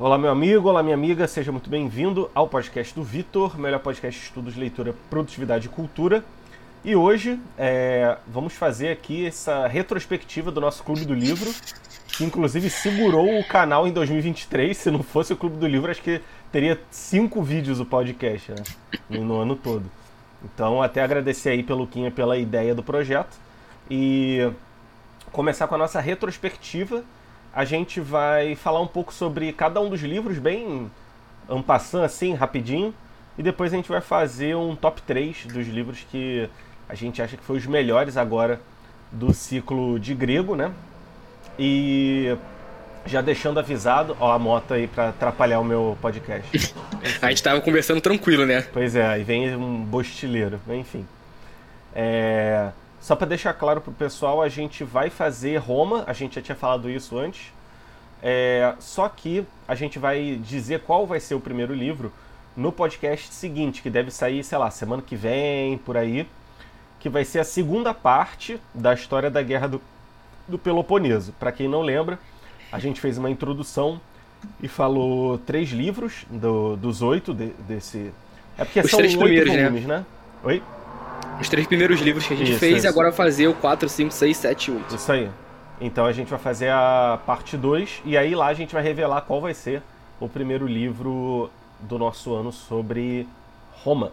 Olá, 0.00 0.16
meu 0.16 0.30
amigo, 0.30 0.66
olá, 0.66 0.82
minha 0.82 0.94
amiga, 0.94 1.28
seja 1.28 1.52
muito 1.52 1.68
bem-vindo 1.68 2.30
ao 2.34 2.48
podcast 2.48 2.94
do 2.94 3.02
Vitor, 3.02 3.58
melhor 3.58 3.80
podcast 3.80 4.18
de 4.18 4.26
estudos, 4.28 4.56
leitura, 4.56 4.94
produtividade 5.10 5.66
e 5.66 5.68
cultura. 5.68 6.24
E 6.82 6.96
hoje 6.96 7.38
é, 7.58 8.16
vamos 8.26 8.54
fazer 8.54 8.88
aqui 8.88 9.26
essa 9.26 9.66
retrospectiva 9.66 10.50
do 10.50 10.58
nosso 10.58 10.82
Clube 10.84 11.04
do 11.04 11.12
Livro, 11.12 11.52
que 12.16 12.24
inclusive 12.24 12.70
segurou 12.70 13.38
o 13.38 13.44
canal 13.44 13.86
em 13.86 13.92
2023. 13.92 14.74
Se 14.74 14.90
não 14.90 15.02
fosse 15.02 15.34
o 15.34 15.36
Clube 15.36 15.58
do 15.58 15.66
Livro, 15.66 15.90
acho 15.90 16.00
que 16.00 16.22
teria 16.50 16.80
cinco 16.90 17.42
vídeos 17.42 17.78
o 17.78 17.84
podcast 17.84 18.52
né, 18.52 18.62
no 19.10 19.38
ano 19.38 19.54
todo. 19.54 19.84
Então, 20.42 20.80
até 20.80 21.02
agradecer 21.02 21.50
aí 21.50 21.62
pelo 21.62 21.86
Quinha 21.86 22.10
pela 22.10 22.38
ideia 22.38 22.74
do 22.74 22.82
projeto 22.82 23.36
e 23.90 24.50
começar 25.30 25.68
com 25.68 25.74
a 25.74 25.78
nossa 25.78 26.00
retrospectiva 26.00 27.04
a 27.54 27.64
gente 27.64 28.00
vai 28.00 28.54
falar 28.54 28.80
um 28.80 28.86
pouco 28.86 29.12
sobre 29.12 29.52
cada 29.52 29.80
um 29.80 29.88
dos 29.88 30.00
livros, 30.00 30.38
bem 30.38 30.90
ampassando 31.48 32.04
assim, 32.04 32.34
rapidinho. 32.34 32.94
E 33.36 33.42
depois 33.42 33.72
a 33.72 33.76
gente 33.76 33.88
vai 33.88 34.00
fazer 34.00 34.54
um 34.54 34.76
top 34.76 35.02
3 35.02 35.46
dos 35.46 35.66
livros 35.66 36.06
que 36.10 36.48
a 36.88 36.94
gente 36.94 37.22
acha 37.22 37.36
que 37.36 37.44
foi 37.44 37.56
os 37.56 37.66
melhores 37.66 38.16
agora 38.16 38.60
do 39.10 39.32
ciclo 39.32 39.98
de 39.98 40.14
grego, 40.14 40.54
né? 40.54 40.72
E 41.58 42.36
já 43.06 43.20
deixando 43.20 43.58
avisado, 43.58 44.16
ó, 44.20 44.32
a 44.32 44.38
moto 44.38 44.74
aí 44.74 44.86
para 44.86 45.08
atrapalhar 45.08 45.60
o 45.60 45.64
meu 45.64 45.96
podcast. 46.00 46.74
a 47.20 47.28
gente 47.28 47.42
tava 47.42 47.60
conversando 47.60 48.00
tranquilo, 48.00 48.44
né? 48.46 48.62
Pois 48.72 48.94
é, 48.94 49.06
aí 49.06 49.24
vem 49.24 49.54
um 49.56 49.82
bostileiro, 49.82 50.60
enfim. 50.68 51.06
É... 51.94 52.70
Só 53.00 53.16
para 53.16 53.26
deixar 53.26 53.54
claro 53.54 53.80
pro 53.80 53.92
pessoal, 53.92 54.42
a 54.42 54.48
gente 54.48 54.84
vai 54.84 55.08
fazer 55.08 55.56
Roma, 55.56 56.04
a 56.06 56.12
gente 56.12 56.34
já 56.34 56.42
tinha 56.42 56.54
falado 56.54 56.88
isso 56.90 57.18
antes. 57.18 57.52
É, 58.22 58.74
só 58.78 59.08
que 59.08 59.44
a 59.66 59.74
gente 59.74 59.98
vai 59.98 60.38
dizer 60.42 60.80
qual 60.80 61.06
vai 61.06 61.18
ser 61.18 61.34
o 61.34 61.40
primeiro 61.40 61.72
livro 61.74 62.12
no 62.54 62.70
podcast 62.70 63.32
seguinte, 63.32 63.80
que 63.80 63.88
deve 63.88 64.10
sair, 64.10 64.44
sei 64.44 64.58
lá, 64.58 64.70
semana 64.70 65.00
que 65.00 65.16
vem, 65.16 65.78
por 65.78 65.96
aí, 65.96 66.26
que 66.98 67.08
vai 67.08 67.24
ser 67.24 67.38
a 67.38 67.44
segunda 67.44 67.94
parte 67.94 68.60
da 68.74 68.92
história 68.92 69.30
da 69.30 69.40
Guerra 69.40 69.66
do, 69.66 69.80
do 70.46 70.58
Peloponeso. 70.58 71.32
Para 71.38 71.50
quem 71.52 71.66
não 71.68 71.80
lembra, 71.80 72.18
a 72.70 72.78
gente 72.78 73.00
fez 73.00 73.16
uma 73.16 73.30
introdução 73.30 73.98
e 74.62 74.68
falou 74.68 75.38
três 75.38 75.70
livros 75.70 76.26
do, 76.28 76.76
dos 76.76 77.00
oito 77.00 77.32
de, 77.32 77.48
desse. 77.66 78.12
É 78.58 78.64
porque 78.64 78.80
Os 78.80 78.90
são 78.90 79.00
oito 79.00 79.18
né? 79.18 79.44
volumes, 79.44 79.86
né? 79.86 79.98
né? 79.98 80.06
Oi? 80.44 80.62
Os 81.40 81.48
três 81.48 81.66
primeiros 81.66 82.00
livros 82.00 82.26
que 82.26 82.34
a 82.34 82.36
gente 82.36 82.50
isso, 82.50 82.60
fez 82.60 82.78
isso. 82.78 82.86
e 82.86 82.88
agora 82.88 83.10
fazer 83.12 83.48
o 83.48 83.54
4, 83.54 83.88
5, 83.88 84.10
6, 84.12 84.36
7 84.36 84.70
8. 84.70 84.94
Isso 84.94 85.12
aí. 85.12 85.30
Então 85.80 86.04
a 86.04 86.12
gente 86.12 86.28
vai 86.28 86.38
fazer 86.38 86.70
a 86.70 87.18
parte 87.24 87.56
2 87.56 88.02
e 88.04 88.16
aí 88.16 88.34
lá 88.34 88.48
a 88.48 88.54
gente 88.54 88.74
vai 88.74 88.82
revelar 88.82 89.22
qual 89.22 89.40
vai 89.40 89.54
ser 89.54 89.82
o 90.20 90.28
primeiro 90.28 90.66
livro 90.66 91.50
do 91.80 91.98
nosso 91.98 92.34
ano 92.34 92.52
sobre 92.52 93.26
Roma. 93.82 94.12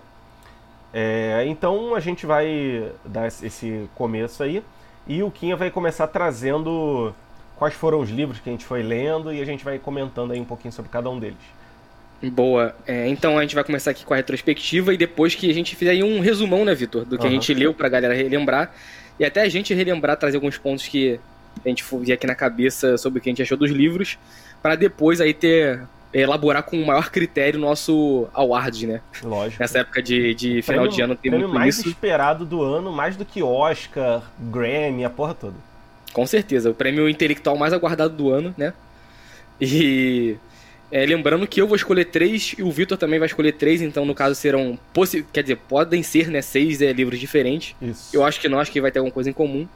É, 0.94 1.44
então 1.48 1.94
a 1.94 2.00
gente 2.00 2.26
vai 2.26 2.90
dar 3.04 3.28
esse 3.28 3.90
começo 3.94 4.42
aí 4.42 4.64
e 5.06 5.22
o 5.22 5.30
Quinha 5.30 5.58
vai 5.58 5.70
começar 5.70 6.08
trazendo 6.08 7.14
quais 7.58 7.74
foram 7.74 8.00
os 8.00 8.10
livros 8.10 8.40
que 8.40 8.50
a 8.50 8.52
gente 8.52 8.66
foi 8.66 8.82
lendo 8.82 9.34
e 9.34 9.42
a 9.42 9.46
gente 9.46 9.66
vai 9.66 9.78
comentando 9.78 10.32
aí 10.32 10.40
um 10.40 10.46
pouquinho 10.46 10.72
sobre 10.72 10.90
cada 10.90 11.10
um 11.10 11.20
deles. 11.20 11.38
Boa. 12.22 12.76
É, 12.86 13.08
então 13.08 13.38
a 13.38 13.42
gente 13.42 13.54
vai 13.54 13.64
começar 13.64 13.92
aqui 13.92 14.04
com 14.04 14.14
a 14.14 14.18
retrospectiva 14.18 14.94
e 14.94 14.98
depois 14.98 15.36
que 15.36 15.50
a 15.50 15.54
gente 15.54 15.76
fizer 15.76 15.92
aí 15.92 16.04
um 16.04 16.20
resumão, 16.20 16.66
né, 16.66 16.74
Vitor, 16.74 17.06
do 17.06 17.18
que 17.18 17.24
uhum. 17.24 17.30
a 17.30 17.34
gente 17.34 17.54
leu 17.54 17.74
pra 17.74 17.90
galera 17.90 18.14
relembrar. 18.14 18.74
E 19.20 19.26
até 19.26 19.42
a 19.42 19.50
gente 19.50 19.74
relembrar, 19.74 20.18
trazer 20.18 20.38
alguns 20.38 20.58
pontos 20.58 20.88
que 20.88 21.20
a 21.66 21.70
gente 21.70 21.84
vir 22.02 22.14
aqui 22.14 22.28
na 22.28 22.36
cabeça 22.36 22.98
sobre 22.98 23.20
o 23.20 23.22
que 23.22 23.30
a 23.30 23.32
gente 23.32 23.42
achou 23.42 23.58
dos 23.58 23.72
livros, 23.72 24.18
para 24.62 24.76
depois 24.76 25.22
aí 25.22 25.34
ter 25.34 25.82
elaborar 26.14 26.64
com 26.64 26.82
o 26.82 26.86
maior 26.86 27.10
critério 27.12 27.60
nosso 27.60 28.28
award, 28.34 28.88
né? 28.88 29.02
Lógico. 29.24 29.62
Nessa 29.62 29.80
época 29.80 30.02
de, 30.02 30.34
de 30.34 30.62
final 30.62 30.84
prêmio, 30.84 30.96
de 30.96 31.02
ano 31.02 31.16
tem 31.16 31.32
muito 31.32 31.50
mais 31.50 31.78
isso. 31.78 31.90
esperado 31.90 32.46
do 32.46 32.62
ano, 32.62 32.92
mais 32.92 33.16
do 33.16 33.26
que 33.26 33.44
Oscar, 33.44 34.24
Grammy, 34.40 35.04
a 35.04 35.10
porra 35.10 35.34
toda. 35.34 35.56
Com 36.14 36.26
certeza, 36.26 36.70
o 36.70 36.74
prêmio 36.74 37.08
intelectual 37.10 37.58
mais 37.58 37.74
aguardado 37.74 38.16
do 38.16 38.32
ano, 38.32 38.56
né? 38.58 38.74
E 39.60 40.38
é, 40.92 41.06
lembrando 41.06 41.46
que 41.46 41.60
eu 41.62 41.68
vou 41.68 41.76
escolher 41.76 42.06
três 42.06 42.56
e 42.58 42.64
o 42.64 42.72
Vitor 42.72 42.98
também 42.98 43.20
vai 43.20 43.26
escolher 43.26 43.52
três, 43.54 43.82
então 43.82 44.06
no 44.06 44.16
caso 44.16 44.36
serão. 44.36 44.80
Quer 45.34 45.42
dizer, 45.42 45.58
podem 45.68 46.02
ser 46.02 46.30
né, 46.30 46.42
seis 46.42 46.82
é, 46.82 46.94
livros 46.94 47.20
diferentes. 47.20 47.76
Isso. 47.82 48.16
Eu 48.16 48.24
acho 48.24 48.40
que 48.40 48.48
não, 48.48 48.60
acho 48.60 48.72
que 48.72 48.80
vai 48.80 48.92
ter 48.92 49.00
alguma 49.00 49.14
coisa 49.14 49.30
em 49.30 49.34
comum. 49.34 49.68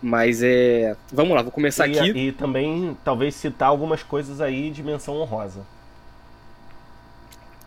Mas 0.00 0.42
é. 0.42 0.96
Vamos 1.12 1.34
lá, 1.34 1.42
vou 1.42 1.52
começar 1.52 1.88
e, 1.88 1.98
aqui. 1.98 2.18
E 2.18 2.32
também 2.32 2.96
talvez 3.04 3.34
citar 3.34 3.68
algumas 3.68 4.02
coisas 4.02 4.40
aí 4.40 4.70
de 4.70 4.82
menção 4.82 5.16
honrosa. 5.16 5.64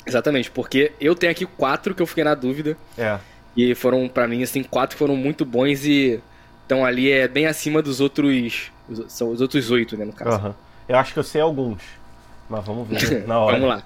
Exatamente, 0.05 0.51
porque 0.51 0.91
eu 0.99 1.15
tenho 1.15 1.31
aqui 1.31 1.45
quatro 1.45 1.95
que 1.95 2.01
eu 2.01 2.07
fiquei 2.07 2.23
na 2.23 2.35
dúvida. 2.35 2.77
É. 2.97 3.17
E 3.55 3.73
foram, 3.73 4.07
para 4.07 4.27
mim, 4.27 4.43
assim, 4.43 4.63
quatro 4.63 4.97
foram 4.97 5.15
muito 5.15 5.45
bons 5.45 5.85
e 5.85 6.21
estão 6.61 6.85
ali 6.85 7.11
é 7.11 7.27
bem 7.27 7.47
acima 7.47 7.81
dos 7.81 7.99
outros. 7.99 8.71
São 9.07 9.29
os 9.29 9.41
outros 9.41 9.71
oito, 9.71 9.97
né, 9.97 10.05
no 10.05 10.13
caso. 10.13 10.45
Uhum. 10.45 10.53
Eu 10.87 10.97
acho 10.97 11.13
que 11.13 11.19
eu 11.19 11.23
sei 11.23 11.41
alguns. 11.41 11.81
Mas 12.49 12.65
vamos 12.65 12.87
ver 12.87 13.25
na 13.27 13.39
hora. 13.39 13.57
vamos 13.57 13.69
lá. 13.69 13.83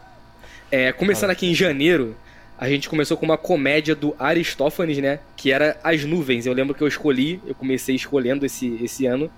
É, 0.72 0.92
começando 0.92 1.32
aqui 1.32 1.48
em 1.48 1.56
janeiro, 1.56 2.16
a 2.58 2.70
gente 2.70 2.90
começou 2.90 3.18
com 3.18 3.26
uma 3.26 3.38
comédia 3.38 3.96
do 3.96 4.16
Aristófanes, 4.20 4.98
né? 4.98 5.20
Que 5.36 5.52
era 5.52 5.80
As 5.84 6.04
Nuvens. 6.04 6.46
Eu 6.46 6.54
lembro 6.54 6.76
que 6.76 6.84
eu 6.84 6.88
escolhi, 6.88 7.42
eu 7.48 7.56
comecei 7.56 7.96
escolhendo 7.96 8.46
esse, 8.46 8.78
esse 8.84 9.06
ano. 9.06 9.32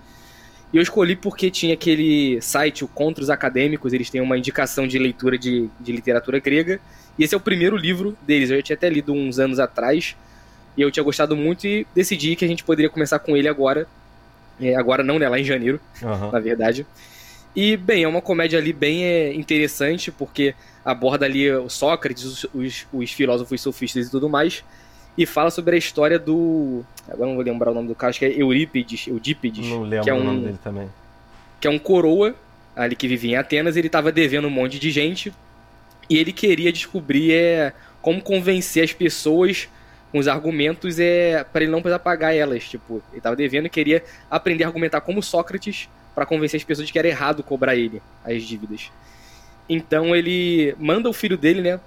E 0.72 0.76
eu 0.76 0.82
escolhi 0.82 1.14
porque 1.14 1.50
tinha 1.50 1.74
aquele 1.74 2.40
site, 2.40 2.84
o 2.84 2.88
Contros 2.88 3.30
Acadêmicos, 3.30 3.92
eles 3.92 4.10
têm 4.10 4.20
uma 4.20 4.36
indicação 4.36 4.86
de 4.88 4.98
leitura 4.98 5.38
de, 5.38 5.68
de 5.78 5.92
literatura 5.92 6.38
grega. 6.40 6.80
E 7.18 7.24
esse 7.24 7.34
é 7.34 7.36
o 7.36 7.40
primeiro 7.40 7.76
livro 7.76 8.16
deles. 8.26 8.50
Eu 8.50 8.56
já 8.56 8.62
tinha 8.62 8.76
até 8.76 8.88
lido 8.88 9.12
uns 9.12 9.38
anos 9.38 9.60
atrás. 9.60 10.16
E 10.76 10.82
eu 10.82 10.90
tinha 10.90 11.04
gostado 11.04 11.36
muito 11.36 11.66
e 11.66 11.86
decidi 11.94 12.34
que 12.34 12.44
a 12.44 12.48
gente 12.48 12.64
poderia 12.64 12.90
começar 12.90 13.18
com 13.18 13.36
ele 13.36 13.48
agora. 13.48 13.86
É, 14.60 14.74
agora 14.74 15.02
não, 15.02 15.18
né? 15.18 15.28
Lá 15.28 15.38
em 15.38 15.44
janeiro, 15.44 15.80
uhum. 16.02 16.30
na 16.30 16.40
verdade. 16.40 16.86
E, 17.54 17.76
bem, 17.76 18.04
é 18.04 18.08
uma 18.08 18.22
comédia 18.22 18.58
ali 18.58 18.72
bem 18.72 19.04
é, 19.04 19.34
interessante, 19.34 20.10
porque 20.10 20.54
aborda 20.84 21.26
ali 21.26 21.50
o 21.50 21.68
Sócrates, 21.68 22.24
os, 22.24 22.46
os, 22.54 22.86
os, 22.92 23.12
filósofos 23.12 23.60
sofistas 23.60 24.06
e 24.06 24.10
tudo 24.10 24.28
mais, 24.28 24.64
e 25.16 25.26
fala 25.26 25.50
sobre 25.50 25.74
a 25.74 25.78
história 25.78 26.18
do. 26.18 26.82
Agora 27.06 27.28
não 27.28 27.34
vou 27.34 27.44
lembrar 27.44 27.70
o 27.70 27.74
nome 27.74 27.88
do 27.88 27.94
cara, 27.94 28.10
acho 28.10 28.18
que 28.18 28.24
é 28.24 28.42
Eurípides, 28.42 29.06
Eudípides. 29.06 29.66
Não 29.66 29.82
lembro 29.82 30.04
que 30.04 30.10
é 30.10 30.14
um, 30.14 30.20
o 30.20 30.24
nome 30.24 30.44
dele 30.44 30.58
também. 30.64 30.88
Que 31.60 31.68
é 31.68 31.70
um 31.70 31.78
coroa 31.78 32.34
ali 32.74 32.96
que 32.96 33.06
vivia 33.06 33.32
em 33.32 33.36
Atenas, 33.36 33.76
ele 33.76 33.88
estava 33.88 34.10
devendo 34.10 34.46
um 34.48 34.50
monte 34.50 34.78
de 34.78 34.90
gente, 34.90 35.32
e 36.08 36.16
ele 36.16 36.32
queria 36.32 36.72
descobrir 36.72 37.32
é, 37.32 37.72
como 38.00 38.22
convencer 38.22 38.82
as 38.82 38.92
pessoas 38.94 39.68
com 40.10 40.18
os 40.18 40.28
argumentos 40.28 40.98
é 40.98 41.42
para 41.42 41.62
ele 41.62 41.70
não 41.72 41.80
precisar 41.80 41.98
pagar 41.98 42.34
elas. 42.34 42.64
Tipo, 42.64 43.02
ele 43.10 43.18
estava 43.18 43.34
devendo 43.34 43.66
e 43.66 43.70
queria 43.70 44.04
aprender 44.30 44.64
a 44.64 44.66
argumentar 44.66 45.00
como 45.00 45.22
Sócrates 45.22 45.88
para 46.14 46.26
convencer 46.26 46.58
as 46.58 46.64
pessoas 46.64 46.86
de 46.86 46.92
que 46.92 46.98
era 46.98 47.08
errado 47.08 47.42
cobrar 47.42 47.74
ele 47.74 48.02
as 48.24 48.42
dívidas. 48.42 48.90
Então 49.68 50.14
ele 50.14 50.74
manda 50.78 51.08
o 51.08 51.12
filho 51.12 51.38
dele, 51.38 51.62
né, 51.62 51.80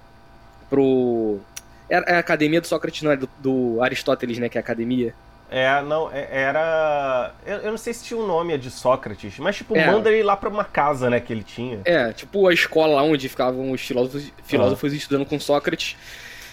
pro 0.68 1.40
é 1.88 1.96
a 2.16 2.18
academia 2.18 2.60
do 2.60 2.66
Sócrates, 2.66 3.02
não 3.02 3.12
é 3.12 3.16
do, 3.16 3.28
do 3.38 3.80
Aristóteles, 3.80 4.38
né, 4.38 4.48
que 4.48 4.58
é 4.58 4.60
a 4.60 4.64
academia. 4.64 5.14
É, 5.48 5.80
não, 5.82 6.10
é, 6.12 6.26
era. 6.28 7.32
Eu, 7.46 7.70
não 7.70 7.78
sei 7.78 7.94
se 7.94 8.04
tinha 8.04 8.18
um 8.18 8.26
nome 8.26 8.52
é 8.52 8.56
de 8.56 8.68
Sócrates, 8.68 9.38
mas 9.38 9.56
tipo, 9.56 9.76
é. 9.76 9.86
manda 9.86 10.10
ele 10.10 10.24
lá 10.24 10.36
pra 10.36 10.48
uma 10.48 10.64
casa, 10.64 11.08
né, 11.08 11.20
que 11.20 11.32
ele 11.32 11.44
tinha. 11.44 11.80
É, 11.84 12.12
tipo 12.12 12.48
a 12.48 12.52
escola 12.52 12.96
lá 12.96 13.02
onde 13.02 13.28
ficavam 13.28 13.70
os 13.70 13.80
filósofos, 13.80 14.32
filósofos 14.42 14.92
ah. 14.92 14.96
estudando 14.96 15.24
com 15.24 15.38
Sócrates. 15.38 15.96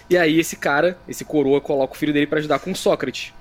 E 0.09 0.17
aí 0.17 0.39
esse 0.39 0.55
cara, 0.55 0.97
esse 1.07 1.25
coroa, 1.25 1.59
coloca 1.59 1.93
o 1.93 1.97
filho 1.97 2.13
dele 2.13 2.27
para 2.27 2.37
ajudar 2.37 2.59
com 2.59 2.75
Sócrates. 2.75 3.33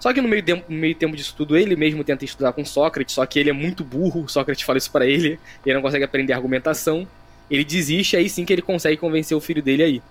Só 0.00 0.14
que 0.14 0.20
no 0.20 0.28
meio, 0.28 0.42
no 0.66 0.76
meio 0.76 0.94
tempo 0.94 1.14
disso 1.14 1.34
tudo, 1.36 1.56
ele 1.56 1.76
mesmo 1.76 2.02
tenta 2.02 2.24
estudar 2.24 2.54
com 2.54 2.64
Sócrates, 2.64 3.14
só 3.14 3.26
que 3.26 3.38
ele 3.38 3.50
é 3.50 3.52
muito 3.52 3.84
burro, 3.84 4.26
Sócrates 4.26 4.64
fala 4.64 4.78
isso 4.78 4.90
para 4.90 5.06
ele, 5.06 5.38
ele 5.64 5.74
não 5.74 5.82
consegue 5.82 6.02
aprender 6.02 6.32
argumentação. 6.32 7.06
Ele 7.50 7.64
desiste, 7.64 8.16
aí 8.16 8.28
sim 8.28 8.44
que 8.44 8.52
ele 8.52 8.62
consegue 8.62 8.96
convencer 8.96 9.36
o 9.36 9.40
filho 9.40 9.62
dele 9.62 9.82
aí. 9.82 10.02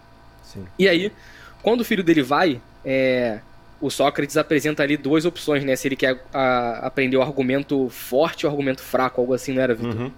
Sim. 0.44 0.66
E 0.78 0.88
aí, 0.88 1.12
quando 1.64 1.82
o 1.82 1.86
filho 1.86 2.04
dele 2.04 2.22
vai, 2.22 2.62
é, 2.86 3.40
o 3.82 3.90
Sócrates 3.90 4.38
apresenta 4.38 4.84
ali 4.84 4.96
duas 4.96 5.26
opções, 5.26 5.64
né? 5.64 5.76
Se 5.76 5.88
ele 5.88 5.96
quer 5.96 6.24
a, 6.34 6.86
aprender 6.86 7.18
o 7.18 7.22
argumento 7.22 7.90
forte 7.90 8.46
ou 8.46 8.52
o 8.52 8.54
argumento 8.54 8.82
fraco, 8.82 9.22
algo 9.22 9.34
assim, 9.34 9.54
não 9.54 9.62
era, 9.62 9.74
Vitor? 9.74 9.96
Uhum. 9.96 10.12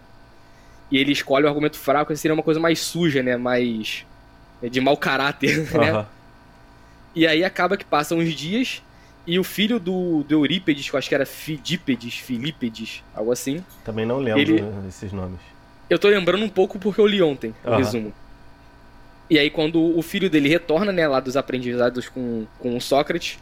E 0.92 0.98
ele 0.98 1.12
escolhe 1.14 1.46
o 1.46 1.48
argumento 1.48 1.78
fraco, 1.78 2.12
que 2.12 2.20
seria 2.20 2.34
uma 2.34 2.44
coisa 2.44 2.60
mais 2.60 2.80
suja, 2.80 3.24
né? 3.24 3.38
Mais. 3.38 4.06
É, 4.62 4.68
de 4.68 4.82
mau 4.82 4.98
caráter, 4.98 5.70
né? 5.72 5.94
Uhum. 5.94 6.06
E 7.16 7.28
aí 7.28 7.44
acaba 7.44 7.78
que 7.78 7.86
passam 7.86 8.18
uns 8.18 8.34
dias 8.34 8.82
e 9.32 9.40
o 9.40 9.46
filho 9.46 9.80
do, 9.80 10.24
do 10.24 10.36
Eurípedes, 10.36 10.90
que 10.90 10.94
eu 10.94 10.98
acho 10.98 11.08
que 11.08 11.16
era 11.16 11.26
Fidípedes, 11.26 12.16
Filípedes, 12.16 13.02
algo 13.16 13.32
assim. 13.32 13.64
Também 13.86 14.06
não 14.06 14.20
lembro 14.20 14.42
ele... 14.42 14.62
esses 14.90 15.14
nomes. 15.14 15.40
Eu 15.90 15.98
tô 15.98 16.10
lembrando 16.10 16.44
um 16.44 16.50
pouco 16.50 16.78
porque 16.78 17.00
eu 17.00 17.08
li 17.08 17.22
ontem, 17.22 17.56
o 17.64 17.70
uhum. 17.70 17.78
resumo. 17.78 18.14
E 19.30 19.40
aí, 19.40 19.50
quando 19.50 19.98
o 19.98 20.02
filho 20.02 20.30
dele 20.30 20.50
retorna, 20.50 20.92
né, 20.92 21.08
lá 21.08 21.22
dos 21.22 21.38
aprendizados 21.38 22.10
com, 22.10 22.46
com 22.60 22.76
o 22.76 22.82
Sócrates, 22.82 23.40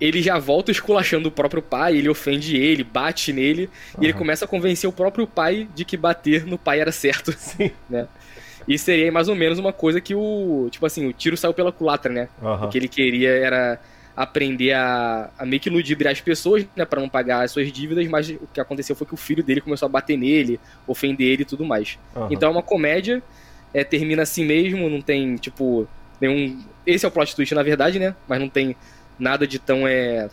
ele 0.00 0.22
já 0.22 0.38
volta 0.38 0.70
esculachando 0.70 1.28
o 1.28 1.32
próprio 1.32 1.60
pai, 1.60 1.98
ele 1.98 2.08
ofende 2.08 2.56
ele, 2.56 2.82
bate 2.82 3.30
nele, 3.30 3.68
uhum. 3.94 4.02
e 4.02 4.06
ele 4.06 4.14
começa 4.14 4.46
a 4.46 4.48
convencer 4.48 4.88
o 4.88 4.92
próprio 4.94 5.26
pai 5.26 5.68
de 5.74 5.84
que 5.84 5.98
bater 5.98 6.46
no 6.46 6.56
pai 6.56 6.80
era 6.80 6.90
certo. 6.90 7.32
Sim. 7.36 7.70
Né? 7.90 8.08
E 8.66 8.78
seria 8.78 9.12
mais 9.12 9.28
ou 9.28 9.34
menos 9.34 9.58
uma 9.58 9.74
coisa 9.74 10.00
que 10.00 10.14
o. 10.14 10.68
Tipo 10.70 10.86
assim, 10.86 11.06
o 11.06 11.12
tiro 11.12 11.36
saiu 11.36 11.52
pela 11.52 11.70
culatra, 11.70 12.10
né? 12.10 12.28
Uhum. 12.40 12.64
O 12.64 12.68
que 12.70 12.78
ele 12.78 12.88
queria 12.88 13.28
era 13.28 13.78
aprender 14.18 14.72
a, 14.72 15.30
a 15.38 15.46
meio 15.46 15.62
que 15.62 15.70
ludibriar 15.70 16.12
as 16.12 16.20
pessoas, 16.20 16.66
né, 16.74 16.84
para 16.84 17.00
não 17.00 17.08
pagar 17.08 17.44
as 17.44 17.52
suas 17.52 17.70
dívidas, 17.70 18.04
mas 18.08 18.28
o 18.28 18.48
que 18.52 18.60
aconteceu 18.60 18.96
foi 18.96 19.06
que 19.06 19.14
o 19.14 19.16
filho 19.16 19.44
dele 19.44 19.60
começou 19.60 19.86
a 19.86 19.88
bater 19.88 20.18
nele, 20.18 20.58
ofender 20.88 21.28
ele 21.28 21.42
e 21.42 21.44
tudo 21.44 21.64
mais. 21.64 21.96
Uhum. 22.16 22.26
Então 22.28 22.48
é 22.48 22.52
uma 22.52 22.62
comédia, 22.62 23.22
é, 23.72 23.84
termina 23.84 24.22
assim 24.22 24.44
mesmo, 24.44 24.90
não 24.90 25.00
tem, 25.00 25.36
tipo, 25.36 25.86
nenhum. 26.20 26.60
Esse 26.84 27.04
é 27.04 27.08
o 27.08 27.12
plot 27.12 27.36
twist, 27.36 27.54
na 27.54 27.62
verdade, 27.62 28.00
né? 28.00 28.12
Mas 28.26 28.40
não 28.40 28.48
tem 28.48 28.74
nada 29.16 29.46
de 29.46 29.60
tão, 29.60 29.86
é. 29.86 30.28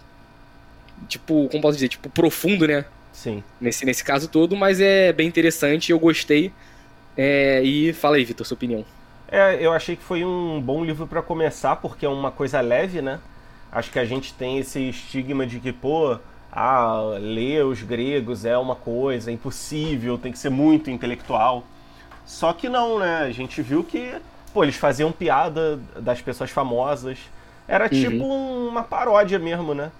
Tipo, 1.07 1.47
como 1.49 1.61
posso 1.61 1.75
dizer? 1.75 1.89
Tipo, 1.89 2.09
profundo, 2.09 2.67
né? 2.67 2.85
Sim. 3.13 3.43
Nesse, 3.61 3.85
nesse 3.85 4.03
caso 4.03 4.27
todo, 4.27 4.55
mas 4.55 4.81
é 4.81 5.13
bem 5.13 5.27
interessante, 5.27 5.91
eu 5.91 5.99
gostei. 5.99 6.51
É, 7.15 7.61
e 7.61 7.93
fala 7.93 8.15
aí, 8.15 8.25
Vitor, 8.25 8.47
sua 8.47 8.55
opinião. 8.55 8.83
É, 9.27 9.63
eu 9.63 9.71
achei 9.71 9.95
que 9.95 10.03
foi 10.03 10.25
um 10.25 10.59
bom 10.59 10.83
livro 10.83 11.05
para 11.05 11.21
começar, 11.21 11.75
porque 11.75 12.03
é 12.03 12.09
uma 12.09 12.31
coisa 12.31 12.59
leve, 12.61 12.99
né? 12.99 13.19
Acho 13.75 13.91
que 13.91 13.99
a 13.99 14.05
gente 14.05 14.33
tem 14.33 14.57
esse 14.57 14.79
estigma 14.89 15.45
de 15.45 15.59
que, 15.59 15.73
pô, 15.73 16.17
ah, 16.49 17.17
ler 17.19 17.65
os 17.65 17.81
gregos 17.81 18.45
é 18.45 18.57
uma 18.57 18.73
coisa 18.73 19.29
impossível, 19.29 20.17
tem 20.17 20.31
que 20.31 20.39
ser 20.39 20.49
muito 20.49 20.89
intelectual. 20.89 21.65
Só 22.25 22.53
que 22.53 22.69
não, 22.69 22.99
né? 22.99 23.23
A 23.23 23.31
gente 23.31 23.61
viu 23.61 23.83
que, 23.83 24.13
pô, 24.53 24.63
eles 24.63 24.77
faziam 24.77 25.11
piada 25.11 25.77
das 25.99 26.21
pessoas 26.21 26.49
famosas. 26.51 27.19
Era 27.67 27.83
uhum. 27.83 27.89
tipo 27.89 28.25
uma 28.25 28.81
paródia 28.81 29.37
mesmo, 29.37 29.73
né? 29.73 29.91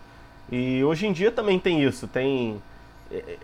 E 0.50 0.82
hoje 0.82 1.06
em 1.06 1.12
dia 1.12 1.30
também 1.30 1.60
tem 1.60 1.84
isso, 1.84 2.08
tem 2.08 2.62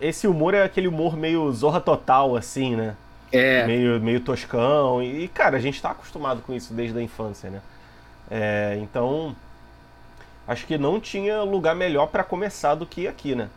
esse 0.00 0.26
humor 0.26 0.54
é 0.54 0.62
aquele 0.62 0.88
humor 0.88 1.14
meio 1.14 1.52
zorra 1.52 1.80
total 1.80 2.36
assim, 2.36 2.74
né? 2.74 2.96
É. 3.30 3.66
Meio, 3.66 4.00
meio 4.00 4.20
toscão. 4.20 5.02
E, 5.02 5.28
cara, 5.28 5.58
a 5.58 5.60
gente 5.60 5.80
tá 5.80 5.90
acostumado 5.90 6.40
com 6.40 6.54
isso 6.54 6.72
desde 6.72 6.98
a 6.98 7.02
infância, 7.02 7.50
né? 7.50 7.60
É, 8.30 8.78
então, 8.80 9.36
acho 10.46 10.66
que 10.66 10.76
não 10.78 11.00
tinha 11.00 11.42
lugar 11.42 11.74
melhor 11.74 12.06
para 12.06 12.24
começar 12.24 12.74
do 12.74 12.86
que 12.86 13.06
aqui, 13.06 13.34
né? 13.34 13.48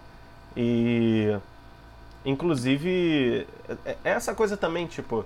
E 0.55 1.35
inclusive 2.25 3.45
é, 3.85 3.95
é 4.03 4.09
essa 4.11 4.33
coisa 4.33 4.55
também, 4.55 4.87
tipo, 4.87 5.25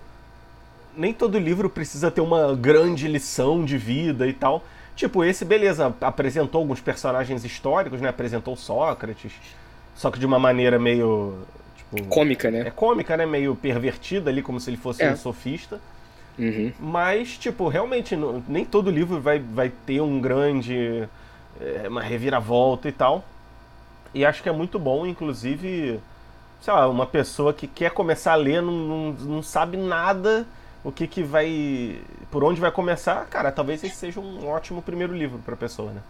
nem 0.95 1.13
todo 1.13 1.37
livro 1.37 1.69
precisa 1.69 2.09
ter 2.11 2.21
uma 2.21 2.55
grande 2.55 3.07
lição 3.07 3.63
de 3.63 3.77
vida 3.77 4.27
e 4.27 4.33
tal. 4.33 4.63
Tipo, 4.95 5.23
esse, 5.23 5.45
beleza, 5.45 5.95
apresentou 6.01 6.59
alguns 6.59 6.81
personagens 6.81 7.45
históricos, 7.45 8.01
né? 8.01 8.09
Apresentou 8.09 8.55
Sócrates, 8.57 9.31
só 9.95 10.11
que 10.11 10.19
de 10.19 10.25
uma 10.25 10.37
maneira 10.37 10.77
meio. 10.77 11.37
Tipo, 11.77 12.09
cômica, 12.09 12.51
né? 12.51 12.67
É 12.67 12.69
cômica, 12.71 13.15
né? 13.15 13.25
Meio 13.25 13.55
pervertida 13.55 14.29
ali, 14.29 14.41
como 14.41 14.59
se 14.59 14.69
ele 14.69 14.77
fosse 14.77 15.01
é. 15.01 15.11
um 15.11 15.15
sofista. 15.15 15.79
Uhum. 16.37 16.73
Mas, 16.79 17.37
tipo, 17.37 17.69
realmente, 17.69 18.17
nem 18.47 18.65
todo 18.65 18.91
livro 18.91 19.21
vai, 19.21 19.39
vai 19.39 19.71
ter 19.85 20.01
um 20.01 20.19
grande 20.19 21.07
é, 21.59 21.87
uma 21.87 22.01
reviravolta 22.01 22.87
e 22.87 22.91
tal. 22.91 23.23
E 24.13 24.25
acho 24.25 24.41
que 24.41 24.49
é 24.49 24.51
muito 24.51 24.79
bom, 24.79 25.05
inclusive, 25.05 25.99
sei 26.61 26.73
lá, 26.73 26.87
uma 26.87 27.05
pessoa 27.05 27.53
que 27.53 27.67
quer 27.67 27.91
começar 27.91 28.33
a 28.33 28.35
ler, 28.35 28.61
não, 28.61 28.73
não, 28.73 29.11
não 29.13 29.43
sabe 29.43 29.77
nada 29.77 30.45
o 30.83 30.91
que, 30.91 31.05
que 31.07 31.21
vai. 31.21 31.99
por 32.31 32.43
onde 32.43 32.59
vai 32.59 32.71
começar, 32.71 33.25
cara, 33.25 33.51
talvez 33.51 33.83
esse 33.83 33.95
seja 33.95 34.19
um 34.19 34.47
ótimo 34.47 34.81
primeiro 34.81 35.13
livro 35.13 35.39
pra 35.45 35.55
pessoa, 35.55 35.91
né? 35.91 36.01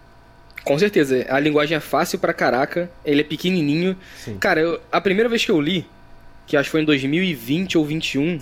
Com 0.64 0.78
certeza, 0.78 1.26
a 1.30 1.40
linguagem 1.40 1.78
é 1.78 1.80
fácil 1.80 2.20
pra 2.20 2.34
caraca, 2.34 2.90
ele 3.04 3.22
é 3.22 3.24
pequenininho. 3.24 3.96
Sim. 4.18 4.38
Cara, 4.38 4.60
eu, 4.60 4.80
a 4.92 5.02
primeira 5.02 5.30
vez 5.30 5.44
que 5.44 5.52
eu 5.52 5.60
li, 5.60 5.86
que 6.46 6.56
acho 6.56 6.68
que 6.68 6.72
foi 6.72 6.82
em 6.82 6.86
2020 6.86 7.78
ou 7.78 7.84
2021, 7.84 8.40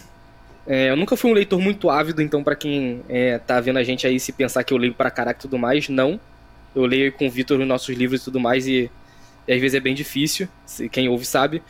é, 0.66 0.90
eu 0.90 0.98
nunca 0.98 1.16
fui 1.16 1.32
um 1.32 1.34
leitor 1.34 1.60
muito 1.60 1.90
ávido, 1.90 2.22
então 2.22 2.44
para 2.44 2.56
quem 2.56 3.02
é, 3.08 3.38
tá 3.38 3.62
vendo 3.62 3.78
a 3.78 3.84
gente 3.84 4.06
aí 4.06 4.20
se 4.20 4.34
pensar 4.34 4.64
que 4.64 4.74
eu 4.74 4.78
leio 4.78 4.94
pra 4.94 5.10
caraca 5.10 5.40
e 5.40 5.42
tudo 5.42 5.58
mais, 5.58 5.88
não. 5.88 6.20
Eu 6.78 6.86
leio 6.86 7.12
com 7.12 7.28
o 7.28 7.30
Vitor 7.30 7.60
os 7.60 7.68
nossos 7.68 7.96
livros 7.96 8.22
e 8.22 8.26
tudo 8.26 8.40
mais, 8.40 8.68
e, 8.68 8.92
e, 9.48 9.54
às 9.54 9.60
vezes 9.60 9.76
é 9.76 9.80
bem 9.80 9.96
difícil, 9.96 10.48
quem 10.92 11.10
ouve 11.10 11.26
sabe. 11.26 11.64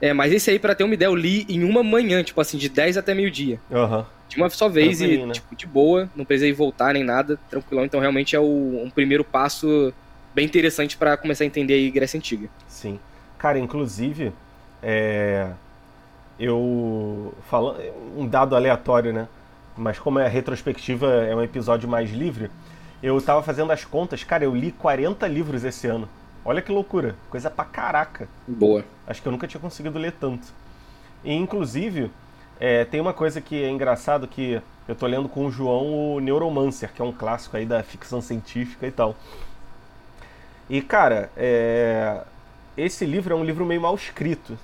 É, 0.00 0.12
mas 0.12 0.32
esse 0.32 0.50
aí, 0.50 0.58
para 0.58 0.74
ter 0.74 0.84
uma 0.84 0.94
ideia, 0.94 1.08
eu 1.08 1.14
li 1.14 1.46
em 1.48 1.62
uma 1.62 1.82
manhã, 1.82 2.22
tipo 2.22 2.40
assim, 2.40 2.56
de 2.56 2.68
10 2.68 2.96
até 2.96 3.14
meio-dia. 3.14 3.60
Uhum. 3.70 4.04
De 4.28 4.36
uma 4.36 4.48
só 4.48 4.68
vez 4.68 5.00
e, 5.00 5.18
né? 5.18 5.32
tipo, 5.32 5.54
de 5.54 5.66
boa, 5.66 6.08
não 6.14 6.24
precisei 6.24 6.52
voltar 6.52 6.94
nem 6.94 7.04
nada, 7.04 7.38
tranquilão. 7.50 7.84
Então, 7.84 8.00
realmente 8.00 8.34
é 8.34 8.40
o, 8.40 8.82
um 8.82 8.90
primeiro 8.90 9.24
passo 9.24 9.92
bem 10.34 10.46
interessante 10.46 10.96
para 10.96 11.16
começar 11.16 11.44
a 11.44 11.46
entender 11.46 11.74
aí 11.74 11.90
Grécia 11.90 12.16
Antiga. 12.16 12.48
Sim. 12.68 12.98
Cara, 13.36 13.58
inclusive, 13.58 14.32
é... 14.82 15.48
eu. 16.38 17.34
Falando. 17.50 17.80
Um 18.16 18.26
dado 18.26 18.54
aleatório, 18.54 19.12
né? 19.12 19.28
Mas 19.76 19.98
como 19.98 20.18
é 20.18 20.28
retrospectiva, 20.28 21.06
é 21.24 21.34
um 21.34 21.42
episódio 21.42 21.88
mais 21.88 22.10
livre. 22.10 22.50
Eu 23.02 23.20
tava 23.20 23.42
fazendo 23.42 23.72
as 23.72 23.84
contas, 23.84 24.22
cara, 24.24 24.44
eu 24.44 24.54
li 24.54 24.72
40 24.72 25.26
livros 25.26 25.64
esse 25.64 25.86
ano. 25.86 26.08
Olha 26.44 26.62
que 26.62 26.72
loucura, 26.72 27.16
coisa 27.30 27.50
pra 27.50 27.64
caraca. 27.64 28.28
Boa. 28.46 28.84
Acho 29.06 29.20
que 29.20 29.28
eu 29.28 29.32
nunca 29.32 29.46
tinha 29.46 29.60
conseguido 29.60 29.98
ler 29.98 30.12
tanto. 30.12 30.46
E, 31.24 31.32
inclusive, 31.32 32.10
é, 32.58 32.84
tem 32.84 33.00
uma 33.00 33.12
coisa 33.12 33.40
que 33.40 33.62
é 33.62 33.70
engraçado 33.70 34.26
que 34.26 34.60
eu 34.86 34.94
tô 34.94 35.06
lendo 35.06 35.28
com 35.28 35.46
o 35.46 35.50
João 35.50 36.14
o 36.14 36.20
Neuromancer, 36.20 36.92
que 36.92 37.00
é 37.00 37.04
um 37.04 37.12
clássico 37.12 37.56
aí 37.56 37.64
da 37.64 37.82
ficção 37.82 38.20
científica 38.20 38.86
e 38.86 38.90
tal. 38.90 39.14
E, 40.68 40.80
cara, 40.80 41.30
é... 41.36 42.22
esse 42.76 43.04
livro 43.04 43.34
é 43.34 43.36
um 43.36 43.44
livro 43.44 43.64
meio 43.64 43.80
mal 43.80 43.94
escrito. 43.94 44.58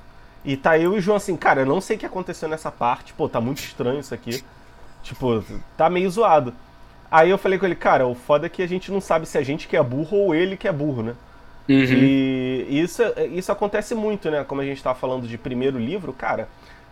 E 0.44 0.56
tá 0.56 0.78
eu 0.78 0.94
e 0.94 0.98
o 0.98 1.00
João 1.00 1.16
assim, 1.16 1.36
cara, 1.36 1.62
eu 1.62 1.66
não 1.66 1.80
sei 1.80 1.96
o 1.96 1.98
que 1.98 2.06
aconteceu 2.06 2.48
nessa 2.48 2.70
parte, 2.70 3.12
pô, 3.12 3.28
tá 3.28 3.40
muito 3.40 3.58
estranho 3.58 4.00
isso 4.00 4.14
aqui. 4.14 4.44
Tipo, 5.02 5.44
tá 5.76 5.90
meio 5.90 6.10
zoado. 6.10 6.54
Aí 7.11 7.31
eu 7.31 7.38
falei 7.38 7.58
com 7.58 7.67
ele, 7.67 7.75
cara, 7.75 8.06
o 8.06 8.14
foda 8.14 8.47
é 8.47 8.49
que 8.49 8.62
a 8.62 8.67
gente 8.67 8.91
não 8.91 9.00
sabe 9.00 9.26
se 9.26 9.38
a 9.38 9.43
gente 9.43 9.69
que 9.69 9.76
é 9.76 9.82
burro 9.82 10.17
ou 10.17 10.35
ele 10.35 10.56
que 10.56 10.67
é 10.67 10.73
burro, 10.73 11.03
né? 11.03 11.14
Uhum. 11.69 11.76
E 11.76 12.67
isso, 12.69 13.03
isso 13.32 13.50
acontece 13.50 13.94
muito, 13.94 14.31
né? 14.31 14.44
Como 14.44 14.61
a 14.61 14.64
gente 14.64 14.76
estava 14.76 14.99
falando 14.99 15.26
de 15.26 15.37
primeiro 15.37 15.79
livro, 15.79 16.12
cara, 16.12 16.49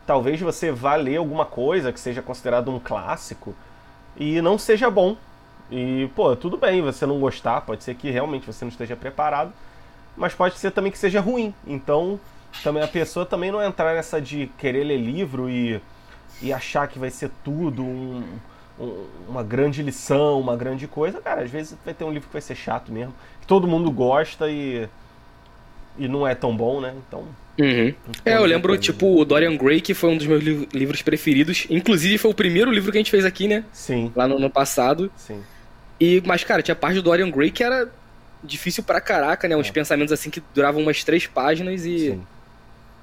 talvez 0.07 0.41
você 0.41 0.71
vá 0.71 0.95
ler 0.97 1.17
alguma 1.17 1.45
coisa 1.45 1.93
que 1.93 2.01
seja 2.01 2.21
considerado 2.23 2.71
um 2.71 2.79
clássico 2.79 3.55
e 4.17 4.41
não 4.41 4.59
seja 4.59 4.91
bom. 4.91 5.17
E, 5.71 6.09
pô, 6.15 6.37
tudo 6.37 6.57
bem 6.57 6.83
você 6.83 7.07
não 7.07 7.19
gostar, 7.19 7.61
pode 7.63 7.85
ser 7.85 7.95
que 7.95 8.11
realmente 8.11 8.47
você 8.47 8.65
não 8.65 8.71
esteja 8.71 8.95
preparado, 8.95 9.53
mas 10.17 10.35
pode 10.35 10.59
ser 10.59 10.71
também 10.71 10.93
que 10.93 10.99
seja 10.99 11.21
ruim. 11.21 11.55
Então, 11.67 12.21
também 12.63 12.83
a 12.83 12.89
pessoa 12.89 13.25
também 13.25 13.51
não 13.51 13.63
entrar 13.63 13.95
nessa 13.95 14.21
de 14.21 14.49
querer 14.59 14.85
ler 14.85 14.99
livro 14.99 15.49
e, 15.49 15.81
e 16.43 16.53
achar 16.53 16.87
que 16.87 16.99
vai 16.99 17.11
ser 17.11 17.31
tudo 17.43 17.83
um 17.83 18.23
uma 19.29 19.43
grande 19.43 19.83
lição, 19.83 20.41
uma 20.41 20.57
grande 20.57 20.87
coisa, 20.89 21.21
cara, 21.21 21.43
às 21.43 21.51
vezes 21.51 21.77
vai 21.85 21.95
ter 21.95 22.05
um 22.05 22.13
livro 22.13 22.29
que 22.29 22.33
vai 22.33 22.43
ser 22.43 22.57
chato 22.57 22.91
mesmo, 22.91 23.15
que 23.41 23.47
todo 23.47 23.69
mundo 23.69 23.91
gosta 23.91 24.51
e 24.51 24.89
e 25.97 26.09
não 26.09 26.27
é 26.27 26.35
tão 26.35 26.57
bom, 26.57 26.81
né? 26.81 26.95
Então. 27.07 27.25
Uhum. 27.59 27.95
É, 28.25 28.37
eu 28.37 28.45
lembro, 28.45 28.77
tipo, 28.77 29.21
o 29.21 29.25
Dorian 29.25 29.57
Gray, 29.57 29.81
que 29.81 29.95
foi 29.95 30.11
um 30.11 30.17
dos 30.17 30.27
meus 30.27 30.43
li 30.43 30.69
livros 30.73 31.03
preferidos. 31.03 31.67
Inclusive, 31.71 32.19
foi 32.19 32.31
o 32.31 32.35
primeiro 32.35 32.71
livro 32.71 32.91
que 32.91 32.99
a 32.99 33.01
gente 33.01 33.11
fez 33.11 33.25
aqui, 33.25 33.47
né? 33.47 33.65
Sim. 33.73 34.11
Lá 34.15 34.27
no 34.27 34.37
ano 34.37 34.51
passado. 34.51 35.11
Sim. 35.17 35.41
E, 36.01 36.21
mas, 36.27 36.43
cara, 36.43 36.63
tinha 36.63 36.75
parte 36.75 36.97
do 36.97 37.03
Dorian 37.03 37.31
Gray 37.31 37.51
que 37.51 37.63
era 37.63 37.89
difícil 38.43 38.83
pra 38.83 39.01
caraca, 39.01 39.47
né? 39.47 39.57
Uns 39.57 39.69
é. 39.69 39.73
pensamentos 39.73 40.13
assim 40.13 40.31
que 40.31 40.43
duravam 40.53 40.83
umas 40.83 41.05
três 41.05 41.27
páginas 41.27 41.87
e. 41.87 42.11
Sim. 42.11 42.23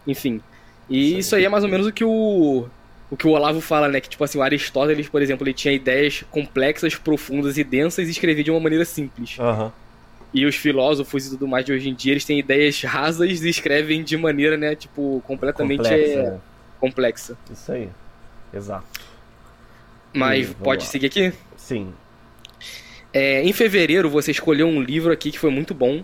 Enfim. 0.06 0.42
E 0.90 1.12
Sim. 1.12 1.18
isso 1.20 1.36
aí 1.36 1.46
é 1.46 1.50
mais 1.50 1.64
ou 1.64 1.70
menos 1.70 1.88
o 1.88 1.94
que 1.94 2.04
o 2.04 2.68
o 3.12 3.18
que 3.18 3.28
o 3.28 3.32
Olavo 3.32 3.60
fala, 3.60 3.90
né? 3.90 4.00
Que, 4.00 4.08
tipo 4.08 4.24
assim, 4.24 4.38
o 4.38 4.42
Aristóteles, 4.42 5.10
por 5.10 5.22
exemplo, 5.22 5.46
ele 5.46 5.54
tinha 5.54 5.74
ideias 5.74 6.24
complexas, 6.32 6.96
profundas 6.96 7.58
e 7.58 7.64
densas 7.64 8.08
e 8.08 8.12
escrevia 8.12 8.42
de 8.42 8.50
uma 8.50 8.60
maneira 8.62 8.86
simples. 8.86 9.38
Uhum. 9.38 9.70
E 10.34 10.46
os 10.46 10.56
filósofos 10.56 11.28
e 11.28 11.32
tudo 11.32 11.46
mais 11.46 11.66
de 11.66 11.74
hoje 11.74 11.90
em 11.90 11.94
dia, 11.94 12.14
eles 12.14 12.24
têm 12.24 12.40
ideias 12.40 12.82
rasas 12.84 13.44
e 13.44 13.50
escrevem 13.50 14.02
de 14.02 14.16
maneira, 14.16 14.56
né, 14.56 14.76
tipo, 14.76 15.22
completamente 15.28 15.80
complexa. 15.80 16.20
É, 16.20 16.38
complexa. 16.80 17.38
Isso 17.52 17.72
aí. 17.74 17.90
Exato. 18.54 19.02
Mas 20.14 20.50
e, 20.50 20.56
pode 20.56 20.86
lá. 20.86 20.90
seguir 20.90 21.08
aqui? 21.08 21.34
Sim. 21.58 21.94
É, 23.12 23.44
em 23.44 23.52
fevereiro, 23.52 24.10
você 24.10 24.32
escolheu 24.32 24.68
um 24.68 24.82
livro 24.82 25.12
aqui 25.12 25.32
que 25.32 25.40
foi 25.40 25.52
muito 25.52 25.74
bom, 25.74 26.02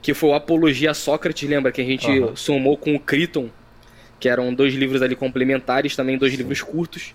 que 0.00 0.14
foi 0.14 0.30
o 0.30 0.34
Apologia 0.34 0.92
a 0.92 0.94
Sócrates, 0.94 1.48
lembra? 1.48 1.72
Que 1.72 1.80
a 1.80 1.84
gente 1.84 2.08
uhum. 2.08 2.36
somou 2.36 2.76
com 2.76 2.94
o 2.94 3.00
Criton 3.00 3.50
que 4.18 4.28
eram 4.28 4.52
dois 4.54 4.74
livros 4.74 5.02
ali 5.02 5.14
complementares, 5.14 5.94
também 5.94 6.16
dois 6.18 6.34
livros 6.34 6.62
curtos. 6.62 7.14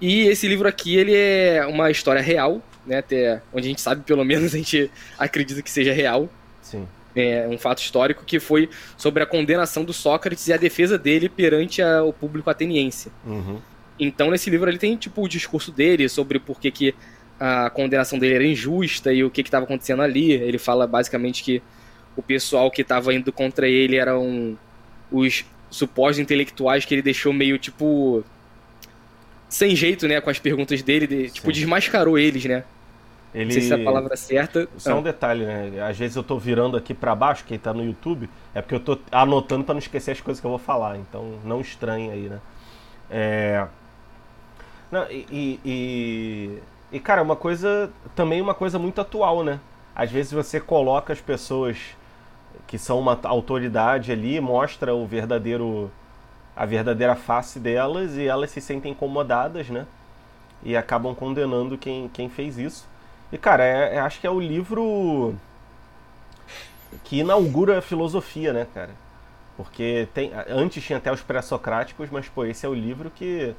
E 0.00 0.22
esse 0.28 0.48
livro 0.48 0.66
aqui, 0.66 0.96
ele 0.96 1.14
é 1.14 1.66
uma 1.66 1.90
história 1.90 2.22
real, 2.22 2.62
né? 2.86 2.98
Até 2.98 3.42
onde 3.52 3.66
a 3.66 3.70
gente 3.70 3.80
sabe, 3.80 4.02
pelo 4.02 4.24
menos, 4.24 4.54
a 4.54 4.56
gente 4.56 4.90
acredita 5.18 5.60
que 5.62 5.70
seja 5.70 5.92
real. 5.92 6.28
Sim. 6.62 6.86
É 7.14 7.48
um 7.48 7.58
fato 7.58 7.82
histórico 7.82 8.24
que 8.24 8.38
foi 8.38 8.70
sobre 8.96 9.22
a 9.22 9.26
condenação 9.26 9.84
do 9.84 9.92
Sócrates 9.92 10.46
e 10.46 10.52
a 10.52 10.56
defesa 10.56 10.96
dele 10.96 11.28
perante 11.28 11.82
a, 11.82 12.04
o 12.04 12.12
público 12.12 12.48
ateniense. 12.48 13.10
Uhum. 13.26 13.58
Então, 13.98 14.30
nesse 14.30 14.48
livro, 14.48 14.70
ele 14.70 14.78
tem, 14.78 14.96
tipo, 14.96 15.22
o 15.22 15.28
discurso 15.28 15.72
dele 15.72 16.08
sobre 16.08 16.38
por 16.38 16.58
que, 16.58 16.70
que 16.70 16.94
a 17.38 17.68
condenação 17.68 18.18
dele 18.18 18.34
era 18.34 18.44
injusta 18.44 19.12
e 19.12 19.24
o 19.24 19.30
que 19.30 19.40
estava 19.40 19.64
acontecendo 19.64 20.02
ali. 20.02 20.32
Ele 20.32 20.56
fala 20.56 20.86
basicamente 20.86 21.42
que 21.42 21.62
o 22.16 22.22
pessoal 22.22 22.70
que 22.70 22.82
estava 22.82 23.12
indo 23.12 23.32
contra 23.32 23.68
ele 23.68 23.96
eram 23.96 24.56
os 25.10 25.44
supostos 25.70 26.18
intelectuais 26.18 26.84
que 26.84 26.94
ele 26.94 27.02
deixou 27.02 27.32
meio 27.32 27.58
tipo 27.58 28.24
sem 29.48 29.74
jeito, 29.74 30.06
né, 30.06 30.20
com 30.20 30.30
as 30.30 30.38
perguntas 30.38 30.80
dele, 30.82 31.06
de, 31.06 31.30
tipo 31.30 31.52
desmascarou 31.52 32.18
eles, 32.18 32.44
né? 32.44 32.64
Ele... 33.34 33.46
Não 33.46 33.52
sei 33.52 33.62
se 33.62 33.72
é 33.72 33.76
a 33.76 33.84
palavra 33.84 34.16
certa. 34.16 34.68
Só 34.76 34.98
um 34.98 35.02
detalhe, 35.02 35.44
né? 35.44 35.82
Às 35.88 35.96
vezes 35.96 36.16
eu 36.16 36.22
tô 36.22 36.38
virando 36.38 36.76
aqui 36.76 36.92
para 36.92 37.14
baixo, 37.14 37.44
quem 37.46 37.58
tá 37.58 37.72
no 37.72 37.84
YouTube, 37.84 38.28
é 38.54 38.60
porque 38.60 38.74
eu 38.74 38.80
tô 38.80 38.98
anotando 39.10 39.64
para 39.64 39.74
não 39.74 39.78
esquecer 39.78 40.12
as 40.12 40.20
coisas 40.20 40.40
que 40.40 40.46
eu 40.46 40.50
vou 40.50 40.58
falar, 40.58 40.98
então 40.98 41.38
não 41.44 41.60
estranhe 41.60 42.10
aí, 42.10 42.28
né? 42.28 42.40
É... 43.08 43.66
Não, 44.90 45.08
e, 45.10 45.60
e, 45.64 46.58
e, 46.92 47.00
cara, 47.00 47.22
uma 47.22 47.36
coisa, 47.36 47.90
também 48.16 48.40
uma 48.40 48.54
coisa 48.54 48.78
muito 48.78 49.00
atual, 49.00 49.44
né? 49.44 49.60
Às 49.94 50.10
vezes 50.10 50.32
você 50.32 50.60
coloca 50.60 51.12
as 51.12 51.20
pessoas 51.20 51.76
que 52.70 52.78
são 52.78 53.00
uma 53.00 53.18
autoridade 53.24 54.12
ali, 54.12 54.40
mostra 54.40 54.94
o 54.94 55.04
verdadeiro, 55.04 55.90
a 56.54 56.64
verdadeira 56.64 57.16
face 57.16 57.58
delas 57.58 58.16
e 58.16 58.28
elas 58.28 58.48
se 58.52 58.60
sentem 58.60 58.92
incomodadas, 58.92 59.68
né? 59.68 59.88
E 60.62 60.76
acabam 60.76 61.12
condenando 61.12 61.76
quem, 61.76 62.08
quem 62.10 62.28
fez 62.28 62.56
isso. 62.58 62.86
E, 63.32 63.36
cara, 63.36 63.64
é, 63.64 63.96
é, 63.96 63.98
acho 63.98 64.20
que 64.20 64.26
é 64.26 64.30
o 64.30 64.38
livro 64.38 65.34
que 67.02 67.18
inaugura 67.18 67.78
a 67.78 67.82
filosofia, 67.82 68.52
né, 68.52 68.68
cara? 68.72 68.92
Porque 69.56 70.06
tem, 70.14 70.30
antes 70.48 70.84
tinha 70.84 70.98
até 70.98 71.10
os 71.10 71.20
pré-socráticos, 71.20 72.08
mas, 72.08 72.28
pô, 72.28 72.44
esse 72.44 72.64
é 72.64 72.68
o 72.68 72.74
livro 72.74 73.10
que, 73.10 73.52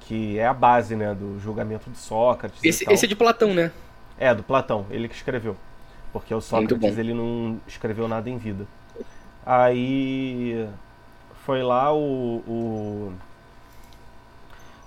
que 0.00 0.38
é 0.38 0.46
a 0.46 0.54
base, 0.54 0.96
né, 0.96 1.14
do 1.14 1.38
julgamento 1.38 1.90
de 1.90 1.98
Sócrates. 1.98 2.64
Esse, 2.64 2.90
esse 2.90 3.04
é 3.04 3.08
de 3.08 3.14
Platão, 3.14 3.52
né? 3.52 3.70
É, 4.16 4.34
do 4.34 4.42
Platão, 4.42 4.86
ele 4.88 5.06
que 5.06 5.14
escreveu. 5.14 5.54
Porque 6.20 6.34
o 6.34 6.40
Sócrates, 6.40 6.98
ele 6.98 7.14
não 7.14 7.60
escreveu 7.66 8.08
nada 8.08 8.28
em 8.28 8.36
vida. 8.36 8.66
Aí 9.44 10.66
foi 11.44 11.62
lá 11.62 11.94
o, 11.94 12.42
o... 12.46 13.12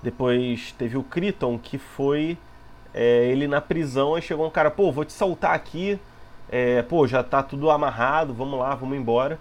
Depois 0.03 0.73
teve 0.77 0.97
o 0.97 1.03
Criton, 1.03 1.57
que 1.57 1.77
foi 1.77 2.37
é, 2.93 3.25
ele 3.27 3.47
na 3.47 3.61
prisão, 3.61 4.15
aí 4.15 4.21
chegou 4.21 4.45
um 4.45 4.49
cara, 4.49 4.71
pô, 4.71 4.91
vou 4.91 5.05
te 5.05 5.13
soltar 5.13 5.53
aqui, 5.53 5.99
é, 6.49 6.81
pô, 6.81 7.07
já 7.07 7.23
tá 7.23 7.43
tudo 7.43 7.69
amarrado, 7.69 8.33
vamos 8.33 8.59
lá, 8.59 8.75
vamos 8.75 8.97
embora. 8.97 9.39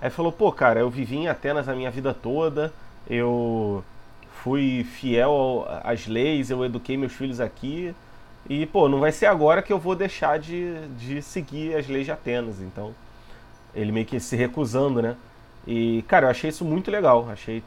Aí 0.00 0.10
falou, 0.10 0.32
pô, 0.32 0.52
cara, 0.52 0.80
eu 0.80 0.90
vivi 0.90 1.16
em 1.16 1.28
Atenas 1.28 1.68
a 1.68 1.74
minha 1.74 1.90
vida 1.90 2.12
toda, 2.12 2.72
eu 3.08 3.84
fui 4.42 4.84
fiel 4.84 5.66
às 5.82 6.06
leis, 6.06 6.50
eu 6.50 6.64
eduquei 6.64 6.96
meus 6.96 7.12
filhos 7.12 7.40
aqui, 7.40 7.94
e, 8.48 8.66
pô, 8.66 8.88
não 8.88 9.00
vai 9.00 9.12
ser 9.12 9.26
agora 9.26 9.62
que 9.62 9.72
eu 9.72 9.78
vou 9.78 9.94
deixar 9.94 10.38
de, 10.38 10.74
de 10.98 11.22
seguir 11.22 11.76
as 11.76 11.86
leis 11.86 12.06
de 12.06 12.12
Atenas, 12.12 12.60
então. 12.60 12.94
Ele 13.74 13.92
meio 13.92 14.06
que 14.06 14.18
se 14.18 14.36
recusando, 14.36 15.00
né? 15.00 15.16
E, 15.66 16.02
cara, 16.08 16.26
eu 16.26 16.30
achei 16.30 16.50
isso 16.50 16.64
muito 16.64 16.90
legal, 16.90 17.28
achei... 17.30 17.62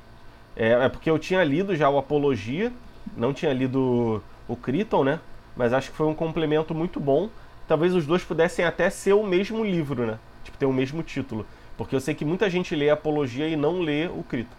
É, 0.56 0.72
é 0.72 0.90
porque 0.90 1.10
eu 1.10 1.18
tinha 1.18 1.44
lido 1.44 1.76
já 1.76 1.90
o 1.90 1.98
Apologia, 1.98 2.72
não 3.16 3.34
tinha 3.34 3.54
lido 3.54 4.22
o 4.48 4.56
Criton, 4.56 5.04
né? 5.04 5.20
Mas 5.56 5.74
acho 5.74 5.92
que 5.92 5.98
foi 5.98 6.08
um 6.08 6.14
complemento 6.14 6.74
muito 6.74 7.00
bom. 7.00 7.30
Talvez 7.68 7.94
os 7.94 8.06
dois 8.06 8.24
pudessem 8.24 8.66
até 8.66 8.90
ser 8.90 9.14
o 9.14 9.26
mesmo 9.26 9.64
livro, 9.64 10.06
né? 10.06 10.18
Tipo, 10.44 10.58
ter 10.58 10.66
o 10.66 10.74
mesmo 10.74 11.04
título. 11.04 11.46
Porque 11.78 11.96
eu 11.96 12.00
sei 12.00 12.14
que 12.14 12.26
muita 12.26 12.50
gente 12.50 12.76
lê 12.76 12.90
a 12.90 12.94
Apologia 12.94 13.48
e 13.48 13.56
não 13.56 13.80
lê 13.80 14.08
o 14.08 14.24
Criton. 14.28 14.56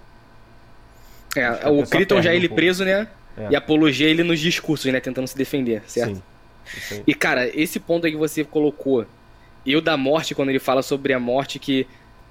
É, 1.37 1.69
o 1.69 1.87
Criton 1.87 2.23
já 2.23 2.33
é 2.33 2.37
ele 2.37 2.49
um 2.49 2.55
preso, 2.55 2.85
né? 2.85 3.09
É. 3.37 3.49
E 3.51 3.57
Apologia 3.57 4.09
ele 4.09 4.23
nos 4.23 4.41
discursos, 4.41 4.93
né? 4.93 5.01
Tentando 5.01 5.27
se 5.27 5.37
defender, 5.37 5.83
certo? 5.87 6.23
Sim. 6.65 7.03
E, 7.07 7.15
cara, 7.15 7.49
esse 7.49 7.81
ponto 7.81 8.07
aí 8.07 8.13
que 8.13 8.19
você 8.19 8.45
colocou, 8.45 9.07
e 9.65 9.77
o 9.77 9.81
da 9.81 9.97
morte, 9.97 10.35
quando 10.35 10.51
ele 10.51 10.59
fala 10.59 10.83
sobre 10.83 11.13
a 11.13 11.21
morte, 11.21 11.59
que. 11.59 11.87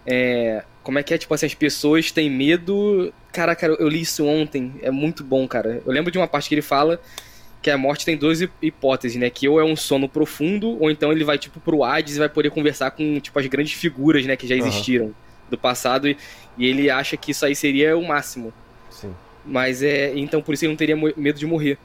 É, 0.06 0.64
como 0.84 0.98
é 0.98 1.04
que 1.04 1.14
é? 1.14 1.18
Tipo 1.18 1.34
assim, 1.34 1.46
as 1.46 1.54
pessoas 1.54 2.12
têm 2.12 2.30
medo. 2.30 3.14
Caraca, 3.32 3.66
eu 3.66 3.88
li 3.88 4.02
isso 4.02 4.26
ontem. 4.26 4.74
É 4.82 4.92
muito 4.92 5.24
bom, 5.24 5.48
cara. 5.48 5.82
Eu 5.86 5.92
lembro 5.92 6.12
de 6.12 6.18
uma 6.18 6.28
parte 6.28 6.50
que 6.50 6.56
ele 6.56 6.62
fala 6.62 7.00
que 7.62 7.70
a 7.70 7.78
morte 7.78 8.04
tem 8.04 8.18
duas 8.18 8.42
hipóteses, 8.62 9.18
né? 9.18 9.30
Que 9.30 9.48
ou 9.48 9.60
é 9.60 9.64
um 9.64 9.76
sono 9.76 10.10
profundo, 10.10 10.82
ou 10.82 10.90
então 10.90 11.12
ele 11.12 11.24
vai, 11.24 11.38
tipo, 11.38 11.60
pro 11.60 11.84
Hades 11.84 12.16
e 12.16 12.20
vai 12.20 12.28
poder 12.28 12.50
conversar 12.50 12.92
com, 12.92 13.20
tipo, 13.20 13.38
as 13.38 13.46
grandes 13.46 13.74
figuras, 13.74 14.26
né? 14.26 14.36
Que 14.36 14.48
já 14.48 14.56
existiram 14.56 15.06
uhum. 15.06 15.14
do 15.50 15.58
passado. 15.58 16.08
E, 16.08 16.18
e, 16.58 16.66
ele 16.66 16.90
acha 16.90 17.16
que 17.16 17.32
isso 17.32 17.46
aí 17.46 17.56
seria 17.56 17.96
o 17.96 18.06
máximo. 18.06 18.52
Mas 19.46 19.82
é... 19.82 20.14
Então, 20.18 20.42
por 20.42 20.54
isso 20.54 20.66
ele 20.66 20.72
não 20.72 20.78
teria 20.78 20.96
medo 20.96 21.40
de 21.40 21.46
morrer. 21.46 21.78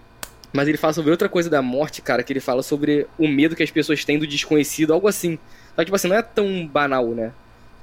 Mas 0.52 0.68
ele 0.68 0.78
fala 0.78 0.92
sobre 0.92 1.10
outra 1.10 1.28
coisa 1.28 1.50
da 1.50 1.60
morte, 1.60 2.00
cara, 2.00 2.22
que 2.22 2.32
ele 2.32 2.40
fala 2.40 2.62
sobre 2.62 3.06
o 3.18 3.28
medo 3.28 3.56
que 3.56 3.62
as 3.62 3.70
pessoas 3.70 4.04
têm 4.04 4.18
do 4.18 4.26
desconhecido, 4.26 4.92
algo 4.92 5.08
assim. 5.08 5.38
Só 5.74 5.82
que, 5.82 5.86
tipo 5.86 5.96
assim, 5.96 6.08
não 6.08 6.16
é 6.16 6.22
tão 6.22 6.66
banal, 6.66 7.08
né? 7.08 7.32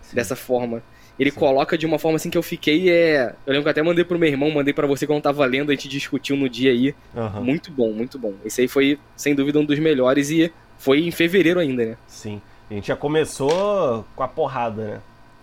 Sim. 0.01 0.15
Dessa 0.15 0.35
forma. 0.35 0.81
Ele 1.19 1.29
Sim. 1.29 1.39
coloca 1.39 1.77
de 1.77 1.85
uma 1.85 1.99
forma 1.99 2.15
assim 2.15 2.29
que 2.29 2.37
eu 2.37 2.43
fiquei. 2.43 2.89
É... 2.89 3.35
Eu 3.45 3.53
lembro 3.53 3.63
que 3.63 3.69
até 3.69 3.83
mandei 3.83 4.03
pro 4.03 4.17
meu 4.17 4.27
irmão, 4.29 4.49
mandei 4.49 4.73
para 4.73 4.87
você 4.87 5.05
quando 5.05 5.21
tava 5.21 5.45
lendo, 5.45 5.71
a 5.71 5.75
gente 5.75 5.87
discutiu 5.87 6.35
no 6.35 6.49
dia 6.49 6.71
aí. 6.71 6.95
Uhum. 7.13 7.43
Muito 7.43 7.71
bom, 7.71 7.91
muito 7.91 8.17
bom. 8.17 8.33
Esse 8.43 8.61
aí 8.61 8.67
foi, 8.67 8.97
sem 9.15 9.35
dúvida, 9.35 9.59
um 9.59 9.65
dos 9.65 9.77
melhores 9.77 10.31
e 10.31 10.51
foi 10.77 11.01
em 11.01 11.11
fevereiro 11.11 11.59
ainda, 11.59 11.85
né? 11.85 11.97
Sim. 12.07 12.41
A 12.69 12.73
gente 12.73 12.87
já 12.87 12.95
começou 12.95 14.03
com 14.15 14.23
a 14.23 14.27
porrada, 14.27 14.83
né? 14.83 15.01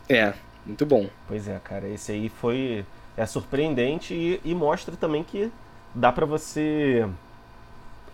É, 0.08 0.32
muito 0.66 0.84
bom. 0.84 1.08
Pois 1.28 1.46
é, 1.46 1.60
cara. 1.62 1.88
Esse 1.88 2.10
aí 2.12 2.28
foi. 2.28 2.84
É 3.21 3.27
surpreendente 3.27 4.15
e, 4.15 4.41
e 4.43 4.55
mostra 4.55 4.97
também 4.97 5.23
que 5.23 5.53
dá 5.95 6.11
para 6.11 6.25
você 6.25 7.07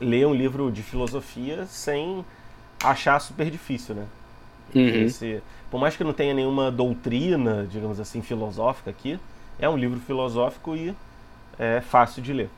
ler 0.01 0.27
um 0.27 0.35
livro 0.35 0.69
de 0.73 0.83
filosofia 0.83 1.65
sem 1.67 2.25
achar 2.83 3.21
super 3.21 3.49
difícil, 3.49 3.95
né? 3.95 4.05
Uhum. 4.75 5.05
Esse, 5.05 5.41
por 5.71 5.79
mais 5.79 5.97
que 5.97 6.03
não 6.03 6.13
tenha 6.13 6.35
nenhuma 6.35 6.73
doutrina, 6.73 7.65
digamos 7.71 8.01
assim, 8.01 8.21
filosófica 8.21 8.91
aqui, 8.91 9.17
é 9.61 9.69
um 9.69 9.77
livro 9.77 10.01
filosófico 10.01 10.75
e 10.75 10.93
é 11.57 11.81
fácil 11.81 12.21
de 12.21 12.33
ler. 12.33 12.51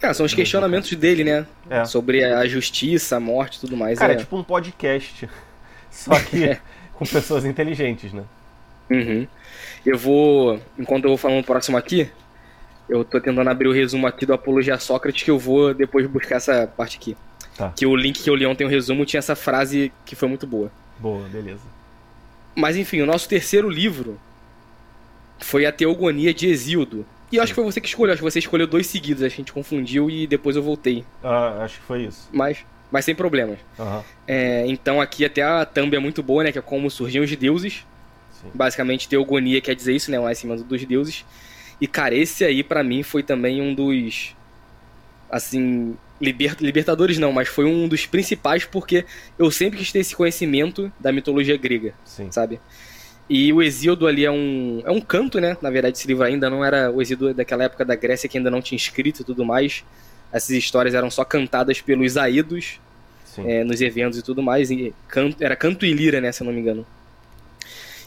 É, 0.00 0.14
são 0.14 0.24
os 0.24 0.32
questionamentos 0.32 0.90
dele, 0.94 1.24
né? 1.24 1.46
É. 1.68 1.84
Sobre 1.84 2.24
a 2.24 2.46
justiça, 2.46 3.18
a 3.18 3.20
morte 3.20 3.56
e 3.56 3.60
tudo 3.60 3.76
mais. 3.76 3.98
Cara, 3.98 4.14
é, 4.14 4.16
é 4.16 4.18
tipo 4.18 4.34
um 4.34 4.42
podcast. 4.42 5.28
Só 5.92 6.18
que 6.20 6.42
é. 6.48 6.60
com 6.94 7.04
pessoas 7.04 7.44
inteligentes, 7.44 8.14
né? 8.14 8.24
Uhum. 8.90 9.26
Eu 9.84 9.98
vou. 9.98 10.60
Enquanto 10.78 11.04
eu 11.04 11.10
vou 11.10 11.16
falando 11.16 11.40
o 11.40 11.44
próximo 11.44 11.76
aqui, 11.76 12.10
eu 12.88 13.04
tô 13.04 13.20
tentando 13.20 13.48
abrir 13.48 13.68
o 13.68 13.72
resumo 13.72 14.06
aqui 14.06 14.26
do 14.26 14.32
Apologia 14.32 14.78
Sócrates, 14.78 15.22
que 15.22 15.30
eu 15.30 15.38
vou 15.38 15.74
depois 15.74 16.06
buscar 16.06 16.36
essa 16.36 16.66
parte 16.66 16.96
aqui. 16.96 17.16
Tá. 17.56 17.72
Que 17.74 17.86
o 17.86 17.96
link 17.96 18.22
que 18.22 18.28
eu 18.28 18.34
li 18.34 18.46
ontem, 18.46 18.64
o 18.64 18.68
resumo, 18.68 19.06
tinha 19.06 19.18
essa 19.18 19.34
frase 19.34 19.92
que 20.04 20.14
foi 20.14 20.28
muito 20.28 20.46
boa. 20.46 20.70
Boa, 20.98 21.26
beleza. 21.28 21.62
Mas 22.54 22.76
enfim, 22.76 23.00
o 23.00 23.06
nosso 23.06 23.28
terceiro 23.28 23.68
livro 23.68 24.18
foi 25.40 25.66
a 25.66 25.72
Teogonia 25.72 26.32
de 26.32 26.46
Exildo. 26.48 27.04
E 27.30 27.36
eu 27.36 27.42
acho 27.42 27.52
que 27.52 27.56
foi 27.56 27.64
você 27.64 27.80
que 27.80 27.88
escolheu, 27.88 28.12
acho 28.12 28.22
que 28.22 28.30
você 28.30 28.38
escolheu 28.38 28.66
dois 28.66 28.86
seguidos, 28.86 29.22
a 29.22 29.28
gente 29.28 29.52
confundiu 29.52 30.08
e 30.08 30.26
depois 30.26 30.54
eu 30.54 30.62
voltei. 30.62 31.04
Ah, 31.22 31.58
acho 31.62 31.80
que 31.80 31.86
foi 31.86 32.04
isso. 32.04 32.28
Mas, 32.32 32.64
mas 32.90 33.04
sem 33.04 33.14
problemas. 33.14 33.58
Uhum. 33.78 34.02
É, 34.26 34.64
então 34.66 35.00
aqui 35.00 35.24
até 35.24 35.42
a 35.42 35.64
thumb 35.66 35.94
é 35.94 35.98
muito 35.98 36.22
boa, 36.22 36.44
né? 36.44 36.52
Que 36.52 36.58
é 36.58 36.62
como 36.62 36.90
surgiam 36.90 37.24
os 37.24 37.36
deuses. 37.36 37.84
Sim. 38.46 38.50
Basicamente, 38.54 39.08
Teogonia 39.08 39.60
quer 39.60 39.74
dizer 39.74 39.94
isso, 39.94 40.10
né? 40.10 40.18
O 40.18 40.24
nascimento 40.24 40.64
dos 40.64 40.84
deuses. 40.84 41.24
E, 41.80 41.86
cara, 41.86 42.14
esse 42.14 42.44
aí 42.44 42.62
para 42.62 42.82
mim 42.82 43.02
foi 43.02 43.22
também 43.22 43.60
um 43.60 43.74
dos. 43.74 44.34
Assim, 45.30 45.96
Liber, 46.20 46.56
Libertadores 46.60 47.18
não, 47.18 47.32
mas 47.32 47.48
foi 47.48 47.64
um 47.64 47.86
dos 47.88 48.06
principais 48.06 48.64
porque 48.64 49.04
eu 49.38 49.50
sempre 49.50 49.78
quis 49.78 49.92
ter 49.92 49.98
esse 49.98 50.16
conhecimento 50.16 50.90
da 50.98 51.12
mitologia 51.12 51.56
grega, 51.56 51.94
Sim. 52.04 52.30
sabe? 52.30 52.60
E 53.28 53.52
o 53.52 53.60
Exíodo 53.60 54.06
ali 54.06 54.24
é 54.24 54.30
um, 54.30 54.82
é 54.84 54.90
um 54.90 55.00
canto, 55.00 55.40
né? 55.40 55.56
Na 55.60 55.68
verdade, 55.68 55.98
esse 55.98 56.06
livro 56.06 56.24
ainda 56.24 56.48
não 56.48 56.64
era 56.64 56.90
o 56.90 57.02
Exíodo 57.02 57.34
daquela 57.34 57.64
época 57.64 57.84
da 57.84 57.96
Grécia 57.96 58.28
que 58.28 58.38
ainda 58.38 58.50
não 58.50 58.62
tinha 58.62 58.76
escrito 58.76 59.20
e 59.20 59.24
tudo 59.24 59.44
mais. 59.44 59.84
Essas 60.32 60.50
histórias 60.50 60.94
eram 60.94 61.10
só 61.10 61.24
cantadas 61.24 61.80
pelos 61.80 62.16
Aídos 62.16 62.80
é, 63.38 63.64
nos 63.64 63.80
eventos 63.80 64.18
e 64.18 64.22
tudo 64.22 64.42
mais. 64.42 64.70
E 64.70 64.94
canto, 65.08 65.42
era 65.42 65.56
canto 65.56 65.84
e 65.84 65.92
lira, 65.92 66.20
né? 66.20 66.30
Se 66.30 66.42
eu 66.42 66.46
não 66.46 66.52
me 66.52 66.60
engano. 66.60 66.86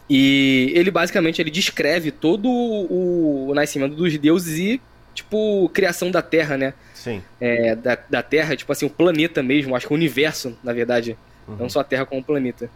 E 0.10 0.72
ele 0.75 0.89
basicamente 0.89 1.39
ele 1.39 1.51
descreve 1.51 2.12
todo 2.12 2.50
o, 2.50 3.50
o 3.50 3.54
nascimento 3.54 3.96
dos 3.96 4.18
deuses 4.18 4.58
e, 4.58 4.82
tipo, 5.13 5.70
criação 5.74 6.10
da 6.10 6.22
Terra, 6.22 6.58
né? 6.58 6.74
Sim. 6.96 7.22
É, 7.39 7.75
da, 7.75 7.98
da 8.10 8.24
Terra, 8.24 8.56
tipo 8.56 8.72
assim, 8.72 8.88
o 8.88 8.89
planeta 8.89 9.44
mesmo, 9.44 9.75
acho 9.75 9.86
que 9.86 9.94
o 9.94 9.96
universo, 9.96 10.58
na 10.63 10.74
verdade. 10.74 11.16
Uhum. 11.48 11.58
Não 11.58 11.70
só 11.70 11.82
a 11.82 11.84
Terra 11.84 12.06
como 12.06 12.22
o 12.22 12.24
planeta. 12.24 12.70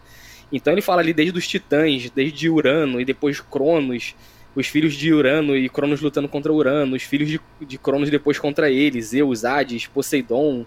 Então 0.52 0.72
ele 0.72 0.82
fala 0.82 1.02
ali 1.02 1.14
desde 1.14 1.38
os 1.38 1.48
titãs, 1.48 2.12
desde 2.12 2.48
Urano 2.48 3.02
e 3.02 3.06
depois 3.06 3.40
Cronos, 3.40 4.16
os 4.56 4.68
filhos 4.68 4.94
de 4.94 5.12
Urano 5.12 5.58
e 5.58 5.68
Cronos 5.68 6.00
lutando 6.00 6.30
contra 6.30 6.54
Urano, 6.54 6.96
os 6.96 7.02
filhos 7.02 7.28
de, 7.28 7.42
de 7.62 7.78
Cronos 7.80 8.12
depois 8.12 8.38
contra 8.38 8.70
eles, 8.70 9.08
Zeus, 9.08 9.44
Hades, 9.44 9.88
Poseidon, 9.88 10.66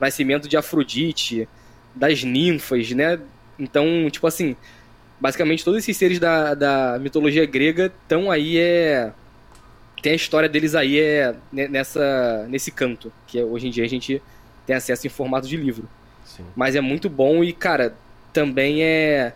nascimento 0.00 0.48
de 0.48 0.56
Afrodite, 0.56 1.48
das 1.94 2.24
ninfas, 2.24 2.90
né? 2.90 3.20
Então, 3.56 4.08
tipo 4.10 4.26
assim, 4.26 4.56
basicamente 5.20 5.64
todos 5.64 5.78
esses 5.80 5.96
seres 5.96 6.18
da, 6.18 6.54
da 6.54 6.98
mitologia 6.98 7.44
grega 7.46 7.92
estão 8.02 8.30
aí 8.30 8.58
é 8.58 9.12
tem 10.02 10.12
a 10.12 10.16
história 10.16 10.48
deles 10.48 10.74
aí 10.74 10.98
é 10.98 11.34
nessa 11.52 12.46
nesse 12.48 12.70
canto 12.70 13.12
que 13.26 13.38
é, 13.38 13.44
hoje 13.44 13.68
em 13.68 13.70
dia 13.70 13.84
a 13.84 13.88
gente 13.88 14.22
tem 14.70 14.76
acesso 14.76 15.04
em 15.06 15.10
formato 15.10 15.48
de 15.48 15.56
livro. 15.56 15.88
Sim. 16.24 16.44
Mas 16.54 16.76
é 16.76 16.80
muito 16.80 17.10
bom 17.10 17.42
e, 17.42 17.52
cara, 17.52 17.94
também 18.32 18.84
é. 18.84 19.32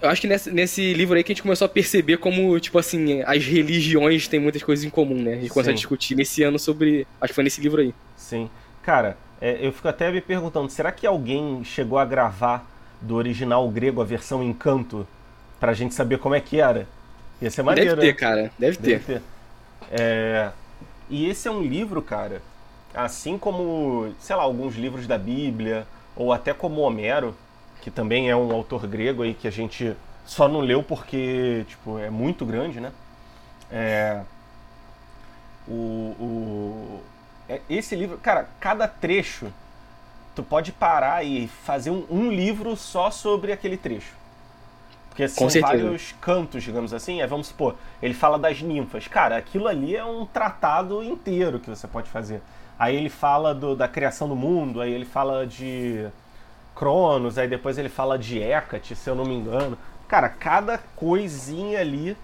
Eu 0.00 0.08
acho 0.08 0.20
que 0.20 0.28
nesse, 0.28 0.50
nesse 0.50 0.94
livro 0.94 1.16
aí 1.16 1.24
que 1.24 1.32
a 1.32 1.34
gente 1.34 1.42
começou 1.42 1.66
a 1.66 1.68
perceber 1.68 2.18
como, 2.18 2.58
tipo 2.60 2.78
assim, 2.78 3.22
as 3.22 3.44
religiões 3.44 4.28
têm 4.28 4.38
muitas 4.38 4.62
coisas 4.62 4.84
em 4.84 4.90
comum, 4.90 5.20
né? 5.20 5.32
A 5.32 5.40
gente 5.40 5.50
começou 5.50 5.72
a 5.72 5.74
discutir 5.74 6.14
nesse 6.14 6.42
ano 6.42 6.58
sobre. 6.58 7.06
Acho 7.20 7.32
que 7.32 7.34
foi 7.34 7.44
nesse 7.44 7.60
livro 7.60 7.80
aí. 7.80 7.92
Sim. 8.16 8.48
Cara, 8.82 9.16
é, 9.40 9.58
eu 9.60 9.72
fico 9.72 9.88
até 9.88 10.10
me 10.10 10.20
perguntando, 10.20 10.70
será 10.70 10.92
que 10.92 11.06
alguém 11.06 11.62
chegou 11.64 11.98
a 11.98 12.04
gravar 12.04 12.64
do 13.02 13.16
original 13.16 13.68
grego 13.70 14.00
a 14.02 14.04
versão 14.04 14.42
em 14.42 14.52
canto 14.54 15.06
pra 15.60 15.74
gente 15.74 15.94
saber 15.94 16.18
como 16.18 16.34
é 16.34 16.40
que 16.40 16.60
era? 16.60 16.88
Ia 17.40 17.50
ser 17.50 17.62
maneiro, 17.62 17.96
Deve 17.96 17.96
ter, 17.96 18.12
né? 18.12 18.14
cara. 18.14 18.52
Deve 18.58 18.78
ter. 18.78 18.98
Deve 18.98 19.04
ter. 19.04 19.22
É, 19.90 20.52
E 21.10 21.28
esse 21.28 21.48
é 21.48 21.50
um 21.50 21.62
livro, 21.62 22.02
cara, 22.02 22.42
assim 22.94 23.38
como, 23.38 24.14
sei 24.20 24.36
lá, 24.36 24.42
alguns 24.44 24.76
livros 24.76 25.06
da 25.06 25.18
Bíblia, 25.18 25.86
ou 26.16 26.32
até 26.32 26.54
como 26.54 26.80
Homero, 26.82 27.36
que 27.82 27.90
também 27.90 28.30
é 28.30 28.36
um 28.36 28.52
autor 28.52 28.86
grego 28.86 29.22
aí 29.22 29.34
que 29.34 29.48
a 29.48 29.50
gente 29.52 29.96
só 30.26 30.48
não 30.48 30.60
leu 30.60 30.82
porque, 30.82 31.64
tipo, 31.68 31.98
é 31.98 32.10
muito 32.10 32.46
grande, 32.46 32.80
né? 32.80 32.92
É, 33.70 34.22
o, 35.66 35.72
o- 36.18 37.02
é- 37.48 37.60
esse 37.68 37.94
livro, 37.94 38.18
cara, 38.18 38.48
cada 38.60 38.86
trecho 38.88 39.52
tu 40.34 40.42
pode 40.42 40.72
parar 40.72 41.24
e 41.24 41.48
fazer 41.48 41.90
um, 41.90 42.04
um 42.10 42.30
livro 42.30 42.76
só 42.76 43.10
sobre 43.10 43.52
aquele 43.52 43.76
trecho. 43.76 44.14
Porque 45.08 45.28
são 45.28 45.48
vários 45.60 46.12
cantos, 46.20 46.62
digamos 46.62 46.94
assim. 46.94 47.20
É, 47.20 47.26
vamos 47.26 47.48
supor, 47.48 47.76
ele 48.02 48.14
fala 48.14 48.38
das 48.38 48.62
ninfas. 48.62 49.06
Cara, 49.08 49.36
aquilo 49.36 49.68
ali 49.68 49.94
é 49.94 50.04
um 50.04 50.24
tratado 50.24 51.02
inteiro 51.04 51.58
que 51.60 51.68
você 51.68 51.86
pode 51.86 52.08
fazer. 52.08 52.40
Aí 52.78 52.96
ele 52.96 53.10
fala 53.10 53.54
do- 53.54 53.76
da 53.76 53.86
criação 53.86 54.26
do 54.28 54.34
mundo, 54.34 54.80
aí 54.80 54.92
ele 54.92 55.04
fala 55.04 55.46
de 55.46 56.06
Cronos, 56.74 57.38
aí 57.38 57.46
depois 57.46 57.78
ele 57.78 57.88
fala 57.90 58.18
de 58.18 58.38
Hecate, 58.38 58.96
se 58.96 59.08
eu 59.10 59.14
não 59.14 59.24
me 59.24 59.34
engano. 59.34 59.76
Cara, 60.08 60.28
cada 60.28 60.78
coisinha 60.96 61.80
ali 61.80 62.16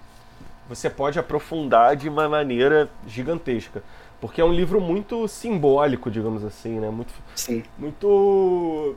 você 0.68 0.90
pode 0.90 1.18
aprofundar 1.18 1.96
de 1.96 2.08
uma 2.08 2.28
maneira 2.28 2.88
gigantesca. 3.06 3.82
Porque 4.20 4.40
é 4.40 4.44
um 4.44 4.52
livro 4.52 4.80
muito 4.80 5.28
simbólico, 5.28 6.10
digamos 6.10 6.44
assim, 6.44 6.80
né? 6.80 6.90
Muito, 6.90 7.12
Sim. 7.36 7.62
muito 7.78 8.96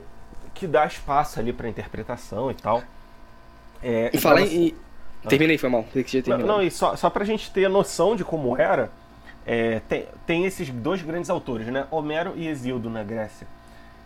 que 0.54 0.66
dá 0.66 0.84
espaço 0.86 1.38
ali 1.38 1.52
para 1.52 1.68
interpretação 1.68 2.50
e 2.50 2.54
tal. 2.54 2.82
É, 3.82 4.10
E 4.12 4.18
falar 4.18 4.36
pra 4.36 4.46
você- 4.46 4.56
em. 4.56 4.74
Terminei, 5.28 5.56
foi 5.56 5.68
mal. 5.68 5.84
Não, 6.26 6.38
não, 6.38 6.62
e 6.62 6.70
só, 6.70 6.96
só 6.96 7.08
pra 7.08 7.24
gente 7.24 7.50
ter 7.52 7.68
noção 7.68 8.16
de 8.16 8.24
como 8.24 8.56
era, 8.56 8.90
é, 9.46 9.80
tem, 9.88 10.06
tem 10.26 10.44
esses 10.44 10.68
dois 10.70 11.00
grandes 11.02 11.30
autores, 11.30 11.68
né? 11.68 11.86
Homero 11.92 12.32
e 12.34 12.48
Hesíodo 12.48 12.90
na 12.90 13.04
Grécia. 13.04 13.46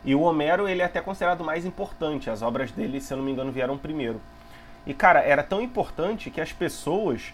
E 0.04 0.14
o 0.14 0.20
Homero, 0.20 0.68
ele 0.68 0.82
é 0.82 0.84
até 0.84 1.00
considerado 1.00 1.42
mais 1.42 1.64
importante. 1.64 2.28
As 2.28 2.42
obras 2.42 2.70
dele, 2.70 3.00
se 3.00 3.12
eu 3.14 3.16
não 3.16 3.24
me 3.24 3.32
engano, 3.32 3.50
vieram 3.50 3.78
primeiro. 3.78 4.20
E, 4.86 4.92
cara, 4.92 5.20
era 5.20 5.42
tão 5.42 5.60
importante 5.62 6.30
que 6.30 6.40
as 6.40 6.52
pessoas, 6.52 7.32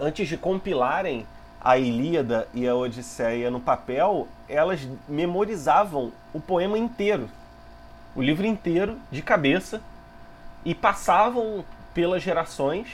antes 0.00 0.28
de 0.28 0.36
compilarem 0.38 1.26
a 1.60 1.78
Ilíada 1.78 2.48
e 2.54 2.66
a 2.66 2.74
Odisseia 2.74 3.50
no 3.50 3.60
papel, 3.60 4.28
elas 4.48 4.86
memorizavam 5.08 6.12
o 6.32 6.40
poema 6.40 6.78
inteiro. 6.78 7.28
O 8.14 8.22
livro 8.22 8.46
inteiro, 8.46 8.96
de 9.10 9.22
cabeça, 9.22 9.80
e 10.64 10.74
passavam 10.74 11.64
pelas 11.92 12.22
gerações. 12.22 12.88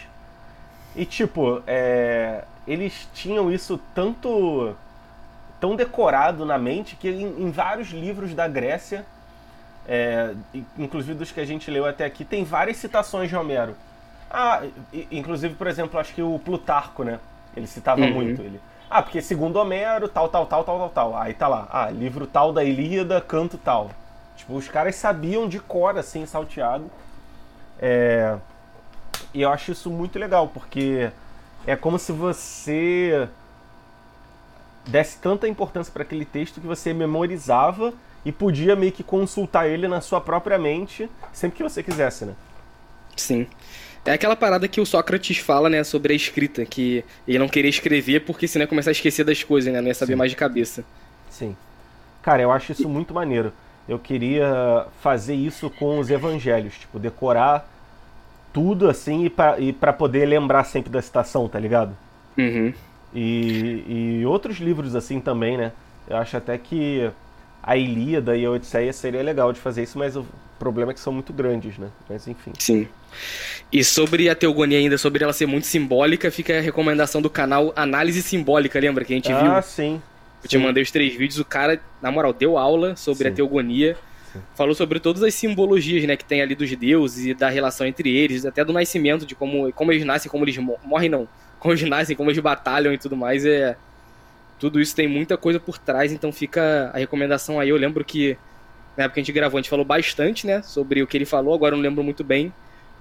E, 0.95 1.05
tipo, 1.05 1.63
é, 1.67 2.45
eles 2.67 3.09
tinham 3.15 3.51
isso 3.51 3.81
tanto 3.95 4.77
tão 5.61 5.77
decorado 5.77 6.45
na 6.45 6.59
mente 6.59 6.97
que 6.97 7.09
em, 7.09 7.45
em 7.45 7.51
vários 7.53 7.91
livros 7.91 8.35
da 8.35 8.49
Grécia, 8.49 9.07
é, 9.87 10.35
inclusive 10.77 11.15
dos 11.15 11.31
que 11.31 11.39
a 11.39 11.45
gente 11.45 11.71
leu 11.71 11.87
até 11.87 12.05
aqui, 12.05 12.25
tem 12.25 12.43
várias 12.43 12.79
citações 12.79 13.29
de 13.29 13.37
Homero. 13.37 13.77
Ah, 14.29 14.63
inclusive, 15.11 15.55
por 15.55 15.69
exemplo, 15.69 16.01
acho 16.01 16.13
que 16.15 16.23
o 16.23 16.39
Plutarco, 16.39 17.05
né? 17.05 17.21
Ele 17.57 17.67
citava 17.67 18.01
Uhum. 18.01 18.13
muito 18.13 18.41
ele. 18.43 18.61
Ah, 18.91 19.03
porque 19.03 19.23
segundo 19.23 19.57
Homero, 19.57 20.09
tal, 20.09 20.29
tal, 20.29 20.47
tal, 20.47 20.65
tal, 20.65 20.79
tal, 20.79 20.89
tal. 20.91 21.17
Aí 21.17 21.33
tá 21.35 21.49
lá, 21.49 21.69
ah, 21.71 21.91
livro 21.91 22.27
tal 22.27 22.53
da 22.53 22.63
Ilíada, 22.63 23.21
canto 23.21 23.57
tal. 23.57 23.91
Tipo, 24.37 24.55
os 24.55 24.69
caras 24.69 24.97
sabiam 24.97 25.49
de 25.49 25.59
cor, 25.61 25.97
assim, 25.97 26.27
salteado. 26.27 26.91
É... 27.81 28.37
E 29.33 29.41
eu 29.43 29.51
acho 29.51 29.73
isso 29.73 29.91
muito 29.91 30.19
legal, 30.19 30.49
porque 30.49 31.11
é 31.67 31.75
como 31.77 31.99
se 31.99 32.13
você 32.13 33.29
desse 34.87 35.19
tanta 35.19 35.47
importância 35.49 35.93
para 35.93 36.03
aquele 36.03 36.25
texto 36.25 36.61
que 36.61 36.67
você 36.67 36.93
memorizava 36.93 37.95
e 38.25 38.33
podia 38.33 38.75
meio 38.77 38.93
que 38.93 39.03
consultar 39.03 39.67
ele 39.69 39.87
na 39.89 40.01
sua 40.01 40.21
própria 40.21 40.59
mente 40.59 41.09
sempre 41.33 41.57
que 41.57 41.63
você 41.63 41.83
quisesse, 41.83 42.25
né? 42.25 42.35
Sim. 43.17 43.47
É 44.05 44.13
aquela 44.13 44.35
parada 44.35 44.67
que 44.67 44.81
o 44.81 44.87
Sócrates 44.87 45.39
fala, 45.39 45.69
né, 45.69 45.85
sobre 45.85 46.13
a 46.13 46.17
escrita, 46.17 46.65
que 46.67 47.05
ele 47.27 47.39
não 47.39 47.49
queria 47.49 47.71
escrever 47.71 48.21
porque 48.25 48.49
senão 48.49 48.65
ia 48.65 48.69
começar 48.69 48.91
a 48.91 48.93
esquecer 48.93 49.25
das 49.25 49.45
coisas, 49.45 49.73
né, 49.73 49.81
não 49.81 49.89
ia 49.89 49.95
saber 49.95 50.15
Sim. 50.15 50.19
mais 50.19 50.31
de 50.31 50.37
cabeça. 50.37 50.85
Sim. 51.31 51.57
Cara, 52.21 52.43
eu 52.43 52.51
acho 52.51 52.73
isso 52.73 52.89
muito 52.89 53.15
maneiro. 53.15 53.53
Eu 53.89 53.99
queria 53.99 54.87
fazer 55.01 55.35
isso 55.35 55.71
com 55.71 55.99
os 55.99 56.11
evangelhos, 56.11 56.75
tipo, 56.75 56.99
decorar 56.99 57.69
tudo 58.53 58.89
assim 58.89 59.25
e 59.25 59.31
pra, 59.31 59.57
pra 59.81 59.93
poder 59.93 60.27
lembrar 60.27 60.65
sempre 60.65 60.91
da 60.91 61.01
citação, 61.01 61.49
tá 61.49 61.59
ligado? 61.59 61.97
Uhum. 62.37 62.73
E, 63.15 64.21
e 64.21 64.27
outros 64.27 64.59
livros 64.59 64.95
assim 64.95 65.21
também, 65.21 65.57
né? 65.57 65.73
Eu 66.09 66.17
acho 66.17 66.37
até 66.37 66.57
que 66.59 67.11
a 67.63 67.77
Ilíada 67.77 68.37
e 68.37 68.45
a 68.45 68.51
Odisseia 68.51 68.93
seria 68.93 69.23
legal 69.23 69.53
de 69.53 69.61
fazer 69.61 69.83
isso, 69.83 69.99
mas 69.99 70.17
o 70.17 70.27
problema 70.59 70.93
é 70.93 70.95
que 70.95 71.01
são 71.01 71.13
muito 71.13 71.33
grandes, 71.33 71.79
né? 71.79 71.89
Mas 72.09 72.27
enfim. 72.27 72.53
Sim. 72.59 72.89
E 73.73 73.83
sobre 73.85 74.29
a 74.29 74.35
teogonia 74.35 74.79
ainda, 74.79 74.99
sobre 74.99 75.25
ela 75.25 75.33
ser 75.33 75.47
muito 75.47 75.67
simbólica, 75.67 76.31
fica 76.31 76.59
a 76.59 76.61
recomendação 76.61 77.23
do 77.23 77.31
canal 77.31 77.73
Análise 77.77 78.23
Simbólica, 78.23 78.79
lembra 78.81 79.05
que 79.05 79.13
a 79.13 79.17
gente 79.17 79.35
viu? 79.35 79.57
ah, 79.57 79.63
sim. 79.63 80.03
Eu 80.43 80.49
te 80.49 80.59
sim. 80.59 80.59
mandei 80.59 80.83
os 80.83 80.91
três 80.91 81.15
vídeos, 81.15 81.39
o 81.39 81.45
cara, 81.45 81.81
na 82.01 82.11
moral, 82.11 82.33
deu 82.33 82.59
aula 82.59 82.97
sobre 82.97 83.29
Sim. 83.29 83.29
a 83.29 83.33
teogonia, 83.33 83.97
Sim. 84.33 84.43
falou 84.55 84.75
sobre 84.75 85.01
todas 85.01 85.23
as 85.23 85.35
simbologias, 85.35 86.05
né, 86.05 86.17
que 86.17 86.25
tem 86.25 86.43
ali 86.43 86.55
dos 86.55 86.75
deuses 86.77 87.27
e 87.27 87.35
da 87.35 87.49
relação 87.49 87.87
entre 87.87 88.11
eles, 88.17 88.45
até 88.45 88.65
do 88.65 88.73
nascimento, 88.73 89.25
de 89.27 89.35
como, 89.35 89.73
como 89.73 89.93
eles 89.93 90.05
nascem, 90.05 90.31
como 90.31 90.45
eles 90.45 90.57
mo- 90.59 90.79
morrem, 90.85 91.09
não, 91.09 91.29
como 91.59 91.73
eles 91.75 91.89
nascem, 91.89 92.17
como 92.17 92.31
eles 92.31 92.43
batalham 92.43 92.93
e 92.93 92.99
tudo 92.99 93.17
mais, 93.17 93.45
é... 93.47 93.77
Tudo 94.59 94.81
isso 94.81 94.95
tem 94.95 95.09
muita 95.09 95.37
coisa 95.37 95.59
por 95.59 95.79
trás, 95.79 96.13
então 96.13 96.33
fica 96.33 96.91
a 96.95 96.99
recomendação 96.99 97.59
aí. 97.59 97.69
Eu 97.71 97.77
lembro 97.77 98.05
que 98.05 98.39
na 98.97 99.05
época 99.05 99.15
que 99.15 99.21
a 99.21 99.25
gente 99.25 99.33
gravou, 99.33 99.59
a 99.59 99.61
gente 99.63 99.71
falou 99.71 99.85
bastante, 99.85 100.47
né, 100.47 100.63
sobre 100.63 101.03
o 101.03 101.07
que 101.07 101.17
ele 101.17 101.25
falou, 101.27 101.55
agora 101.55 101.75
eu 101.75 101.77
não 101.79 101.83
lembro 101.83 102.05
muito 102.05 102.23
bem, 102.23 102.53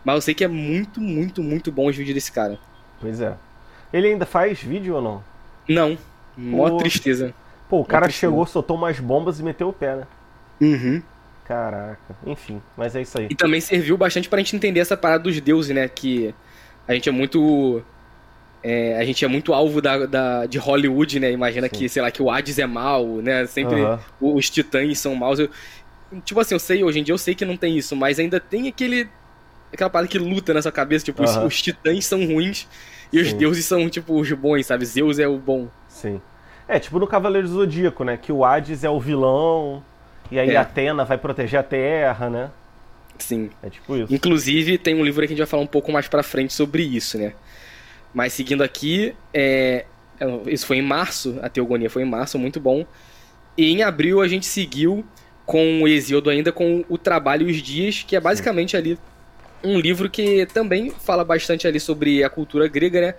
mas 0.04 0.16
eu 0.16 0.22
sei 0.22 0.34
que 0.34 0.44
é 0.44 0.48
muito, 0.48 1.00
muito, 1.02 1.42
muito 1.44 1.72
bom 1.72 1.88
os 1.88 1.96
vídeos 1.96 2.16
desse 2.16 2.32
cara. 2.32 2.58
Pois 3.00 3.22
é. 3.22 3.34
Ele 3.94 4.08
ainda 4.08 4.26
faz 4.26 4.62
vídeo 4.62 4.96
ou 4.96 5.02
não? 5.02 5.24
Não, 5.68 5.98
mó 6.38 6.78
tristeza. 6.78 7.34
Pô, 7.70 7.82
o 7.82 7.86
cara 7.86 8.06
tristeza. 8.06 8.32
chegou, 8.32 8.46
soltou 8.46 8.78
umas 8.78 9.00
bombas 9.00 9.40
e 9.40 9.44
meteu 9.44 9.70
o 9.70 9.74
pé, 9.74 9.96
né? 9.96 10.08
Uhum. 10.60 11.02
Caraca. 11.46 12.16
Enfim, 12.26 12.62
mas 12.78 12.96
é 12.96 13.02
isso 13.02 13.18
aí. 13.20 13.28
E 13.30 13.36
também 13.36 13.60
serviu 13.60 13.98
bastante 13.98 14.30
pra 14.30 14.40
gente 14.40 14.56
entender 14.56 14.80
essa 14.80 14.96
parada 14.96 15.24
dos 15.24 15.40
deuses, 15.42 15.76
né? 15.76 15.88
Que 15.88 16.34
a 16.88 16.94
gente 16.94 17.10
é 17.10 17.12
muito. 17.12 17.84
é, 18.64 18.98
a 18.98 19.04
gente 19.04 19.26
é 19.26 19.28
muito 19.28 19.54
alvo 19.54 19.82
da, 19.82 20.06
da- 20.06 20.46
de 20.46 20.58
Hollywood, 20.58 21.20
né? 21.20 21.32
Imagina 21.32 21.68
Sim. 21.68 21.76
que, 21.76 21.90
sei 21.90 22.02
lá, 22.02 22.12
que 22.12 22.22
o 22.22 22.30
Hades 22.30 22.58
é 22.60 22.66
mal, 22.66 23.06
né? 23.06 23.46
Sempre 23.48 23.82
Aham. 23.82 24.00
os 24.22 24.50
titãs 24.50 25.00
são 25.00 25.16
maus. 25.16 25.40
Eu- 25.40 25.50
tipo 26.24 26.40
assim, 26.40 26.56
eu 26.56 26.60
sei, 26.60 26.84
hoje 26.84 27.00
em 27.00 27.04
dia 27.04 27.14
eu 27.14 27.18
sei 27.18 27.34
que 27.36 27.44
não 27.46 27.58
tem 27.58 27.76
isso, 27.78 27.96
mas 27.96 28.20
ainda 28.20 28.40
tem 28.40 28.68
aquele. 28.68 29.10
Aquela 29.74 29.90
parada 29.90 30.08
que 30.08 30.18
luta 30.20 30.54
na 30.54 30.62
sua 30.62 30.72
cabeça, 30.72 31.06
tipo, 31.06 31.24
os, 31.24 31.30
Aham. 31.32 31.46
os 31.48 31.62
titãs 31.62 32.06
são 32.06 32.26
ruins 32.26 32.68
e 33.12 33.20
os 33.20 33.30
Sim. 33.30 33.38
deuses 33.38 33.66
são, 33.66 33.90
tipo, 33.90 34.20
os 34.20 34.32
bons, 34.32 34.66
sabe? 34.66 34.86
Zeus 34.86 35.20
é 35.20 35.28
o 35.28 35.38
bom. 35.38 35.68
Sim. 35.88 36.22
É, 36.68 36.80
tipo 36.80 37.00
no 37.00 37.08
Cavaleiro 37.08 37.48
do 37.48 37.54
Zodíaco, 37.54 38.04
né? 38.04 38.18
Que 38.18 38.32
o 38.32 38.46
Hades 38.46 38.84
é 38.84 38.90
o 38.90 39.00
vilão, 39.00 39.84
e 40.32 40.40
aí 40.40 40.52
É. 40.52 40.56
a 40.56 40.62
Atena 40.62 41.04
vai 41.04 41.18
proteger 41.18 41.60
a 41.60 41.64
Terra, 41.64 42.30
né? 42.30 42.50
Sim. 43.18 43.50
É 43.62 43.70
tipo 43.70 43.96
isso. 43.98 44.14
Inclusive, 44.14 44.78
tem 44.78 44.96
um 44.96 45.04
livro 45.04 45.22
aí 45.22 45.28
que 45.28 45.34
a 45.34 45.36
gente 45.36 45.44
vai 45.46 45.50
falar 45.50 45.64
um 45.64 45.68
pouco 45.68 45.92
mais 45.92 46.08
pra 46.08 46.24
frente 46.24 46.54
sobre 46.54 46.84
isso, 46.84 47.18
né? 47.18 47.34
Mas 48.14 48.34
seguindo 48.34 48.64
aqui, 48.64 49.14
é... 49.34 49.86
é, 50.20 50.26
isso 50.48 50.66
foi 50.66 50.78
em 50.78 50.82
março, 50.82 51.38
a 51.42 51.50
Teogonia 51.50 51.90
foi 51.90 52.04
em 52.04 52.10
março, 52.10 52.40
muito 52.40 52.60
bom. 52.60 52.86
E 53.58 53.72
em 53.72 53.84
abril 53.84 54.22
a 54.22 54.28
gente 54.28 54.46
seguiu 54.46 55.06
com 55.46 55.82
o 55.84 55.88
Hesíodo 55.88 56.30
ainda 56.30 56.52
com 56.54 56.86
o 56.88 56.98
Trabalho 56.98 57.50
e 57.50 57.52
os 57.52 57.58
Dias, 57.62 58.04
que 58.08 58.16
é 58.16 58.20
basicamente 58.20 58.78
ali 58.78 58.98
um 59.64 59.80
livro 59.80 60.10
que 60.10 60.46
também 60.48 60.90
fala 60.92 61.24
bastante 61.24 61.68
ali 61.68 61.80
sobre 61.80 62.24
a 62.24 62.30
cultura 62.30 62.68
grega, 62.68 63.02
né? 63.02 63.16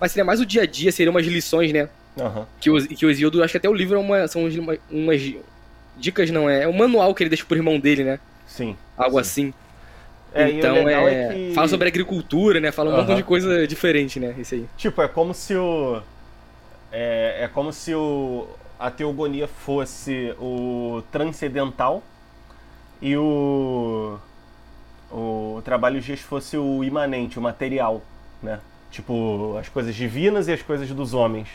Mas 0.00 0.12
seria 0.12 0.24
mais 0.24 0.40
o 0.40 0.46
dia 0.46 0.62
a 0.62 0.66
dia, 0.66 0.92
seriam 0.92 1.10
umas 1.12 1.26
lições, 1.26 1.72
né? 1.72 1.88
Aham. 2.20 2.46
Que 2.60 2.70
o, 2.70 2.86
que 2.88 3.06
o 3.06 3.10
Hesíodo, 3.10 3.42
acho 3.42 3.52
que 3.52 3.58
até 3.58 3.68
o 3.68 3.74
livro 3.74 3.96
é 3.96 4.00
uma, 4.00 4.28
são 4.28 4.44
uma- 4.46 4.76
umas 4.90 5.22
dicas, 5.96 6.30
não 6.30 6.48
é? 6.48 6.62
É 6.64 6.68
um 6.68 6.72
manual 6.72 7.14
que 7.14 7.22
ele 7.22 7.30
deixa 7.30 7.44
pro 7.44 7.56
irmão 7.56 7.78
dele, 7.80 8.04
né? 8.04 8.20
Sim. 8.46 8.76
Algo 8.96 9.16
Sim. 9.16 9.20
assim. 9.20 9.54
É, 10.34 10.50
então 10.50 10.76
é, 10.88 10.92
é 11.30 11.32
que- 11.32 11.54
fala 11.54 11.68
sobre 11.68 11.88
agricultura, 11.88 12.60
né? 12.60 12.70
Fala 12.70 12.90
um 12.90 12.92
montão 12.96 13.08
Aham. 13.14 13.16
de 13.16 13.22
coisa 13.24 13.66
diferente, 13.66 14.20
né? 14.20 14.34
Isso 14.38 14.54
aí. 14.54 14.66
Tipo, 14.76 15.02
é 15.02 15.08
como 15.08 15.32
se 15.34 15.54
o. 15.56 16.00
É, 16.92 17.44
é 17.44 17.48
como 17.48 17.72
se 17.72 17.94
o, 17.94 18.46
a 18.78 18.90
teogonia 18.90 19.48
fosse 19.48 20.34
o 20.38 21.02
transcendental 21.10 22.02
e 23.00 23.16
o, 23.16 24.18
o 25.10 25.60
trabalho 25.64 26.00
Giz 26.00 26.20
fosse 26.20 26.56
o 26.56 26.84
imanente, 26.84 27.38
o 27.38 27.42
material, 27.42 28.02
né? 28.42 28.60
Tipo, 28.90 29.56
as 29.58 29.68
coisas 29.68 29.94
divinas 29.94 30.48
e 30.48 30.52
as 30.52 30.62
coisas 30.62 30.88
dos 30.90 31.14
homens. 31.14 31.48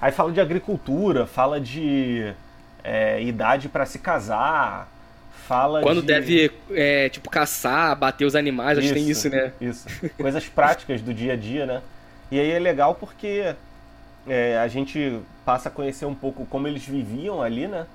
Aí 0.00 0.10
fala 0.10 0.32
de 0.32 0.40
agricultura, 0.40 1.26
fala 1.26 1.60
de 1.60 2.32
é, 2.82 3.22
idade 3.22 3.68
para 3.68 3.86
se 3.86 3.98
casar, 3.98 4.88
fala 5.46 5.80
Quando 5.80 6.00
de... 6.00 6.06
deve, 6.06 6.50
é, 6.70 7.08
tipo, 7.08 7.30
caçar, 7.30 7.96
bater 7.96 8.24
os 8.24 8.34
animais, 8.34 8.78
acho 8.78 8.88
que 8.88 8.94
tem 8.94 9.08
isso, 9.08 9.28
né? 9.28 9.52
Isso. 9.60 9.86
Coisas 10.16 10.48
práticas 10.48 11.00
do 11.00 11.14
dia 11.14 11.34
a 11.34 11.36
dia, 11.36 11.66
né? 11.66 11.82
E 12.30 12.40
aí 12.40 12.50
é 12.50 12.58
legal 12.58 12.94
porque 12.94 13.54
é, 14.26 14.58
a 14.58 14.66
gente 14.68 15.20
passa 15.44 15.68
a 15.68 15.72
conhecer 15.72 16.06
um 16.06 16.14
pouco 16.14 16.46
como 16.46 16.66
eles 16.66 16.84
viviam 16.84 17.42
ali, 17.42 17.68
né? 17.68 17.86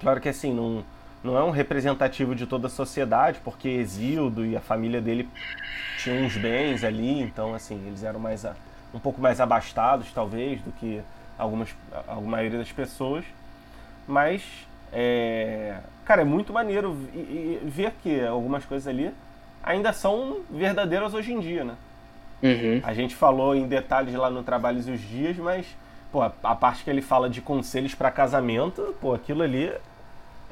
Claro 0.00 0.20
que 0.20 0.28
assim, 0.28 0.52
não, 0.52 0.84
não 1.22 1.38
é 1.38 1.44
um 1.44 1.50
representativo 1.50 2.34
de 2.34 2.46
toda 2.46 2.66
a 2.66 2.70
sociedade, 2.70 3.40
porque 3.44 3.68
Exildo 3.68 4.44
e 4.44 4.56
a 4.56 4.60
família 4.60 5.00
dele 5.00 5.28
tinham 5.98 6.24
uns 6.24 6.36
bens 6.36 6.82
ali, 6.82 7.20
então 7.20 7.54
assim, 7.54 7.80
eles 7.86 8.02
eram 8.02 8.18
mais 8.18 8.44
a, 8.44 8.54
um 8.92 8.98
pouco 8.98 9.20
mais 9.20 9.40
abastados, 9.40 10.10
talvez, 10.12 10.60
do 10.62 10.72
que 10.72 11.00
algumas, 11.38 11.68
a, 11.92 12.14
a 12.14 12.20
maioria 12.20 12.58
das 12.58 12.72
pessoas. 12.72 13.24
Mas, 14.06 14.42
é, 14.92 15.78
cara, 16.04 16.22
é 16.22 16.24
muito 16.24 16.52
maneiro 16.52 16.96
e, 17.14 17.18
e 17.18 17.60
ver 17.64 17.92
que 18.02 18.20
algumas 18.24 18.64
coisas 18.64 18.88
ali 18.88 19.12
ainda 19.62 19.92
são 19.92 20.40
verdadeiras 20.50 21.14
hoje 21.14 21.32
em 21.32 21.38
dia, 21.38 21.64
né? 21.64 21.76
Uhum. 22.42 22.80
A 22.82 22.92
gente 22.92 23.14
falou 23.14 23.54
em 23.54 23.68
detalhes 23.68 24.12
lá 24.14 24.28
no 24.28 24.42
Trabalhos 24.42 24.88
e 24.88 24.90
os 24.90 25.00
Dias, 25.00 25.36
mas 25.36 25.66
pô, 26.10 26.20
a, 26.20 26.32
a 26.42 26.54
parte 26.56 26.82
que 26.82 26.90
ele 26.90 27.00
fala 27.00 27.30
de 27.30 27.40
conselhos 27.40 27.94
para 27.94 28.10
casamento, 28.10 28.96
pô, 29.00 29.14
aquilo 29.14 29.42
ali 29.42 29.72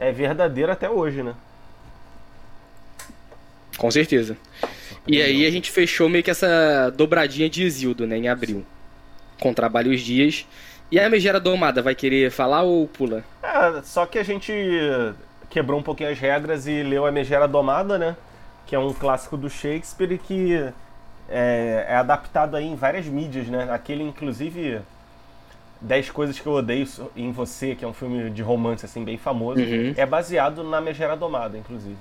é 0.00 0.10
verdadeiro 0.10 0.72
até 0.72 0.88
hoje, 0.88 1.22
né? 1.22 1.34
Com 3.76 3.90
certeza. 3.90 4.36
E 5.06 5.20
aí 5.20 5.46
a 5.46 5.50
gente 5.50 5.70
fechou 5.70 6.08
meio 6.08 6.24
que 6.24 6.30
essa 6.30 6.90
dobradinha 6.90 7.48
de 7.48 7.62
Isildo, 7.62 8.06
né, 8.06 8.16
em 8.16 8.28
abril. 8.28 8.64
Com 9.38 9.52
Trabalho 9.52 9.92
os 9.92 10.00
Dias. 10.00 10.46
E 10.90 10.98
a 10.98 11.08
Megera 11.08 11.38
Domada, 11.38 11.82
vai 11.82 11.94
querer 11.94 12.30
falar 12.30 12.62
ou 12.62 12.88
pula? 12.88 13.22
É, 13.42 13.82
só 13.82 14.06
que 14.06 14.18
a 14.18 14.22
gente 14.22 14.52
quebrou 15.50 15.78
um 15.78 15.82
pouquinho 15.82 16.10
as 16.10 16.18
regras 16.18 16.66
e 16.66 16.82
leu 16.82 17.06
a 17.06 17.12
Megera 17.12 17.46
Domada, 17.46 17.98
né? 17.98 18.16
Que 18.66 18.74
é 18.74 18.78
um 18.78 18.92
clássico 18.92 19.36
do 19.36 19.48
Shakespeare 19.48 20.12
e 20.12 20.18
que 20.18 20.54
é, 21.28 21.86
é 21.88 21.94
adaptado 21.94 22.56
aí 22.56 22.64
em 22.64 22.74
várias 22.74 23.06
mídias, 23.06 23.46
né? 23.48 23.68
Aquele, 23.70 24.02
inclusive, 24.02 24.80
10 25.80 26.10
Coisas 26.10 26.38
que 26.38 26.46
Eu 26.46 26.52
Odeio 26.52 26.86
em 27.16 27.32
Você, 27.32 27.74
que 27.74 27.84
é 27.84 27.88
um 27.88 27.92
filme 27.92 28.30
de 28.30 28.42
romance, 28.42 28.84
assim, 28.84 29.02
bem 29.04 29.16
famoso, 29.16 29.60
Uhum. 29.60 29.94
é 29.96 30.04
baseado 30.04 30.62
na 30.62 30.80
Megera 30.80 31.16
Domada, 31.16 31.56
inclusive. 31.56 31.96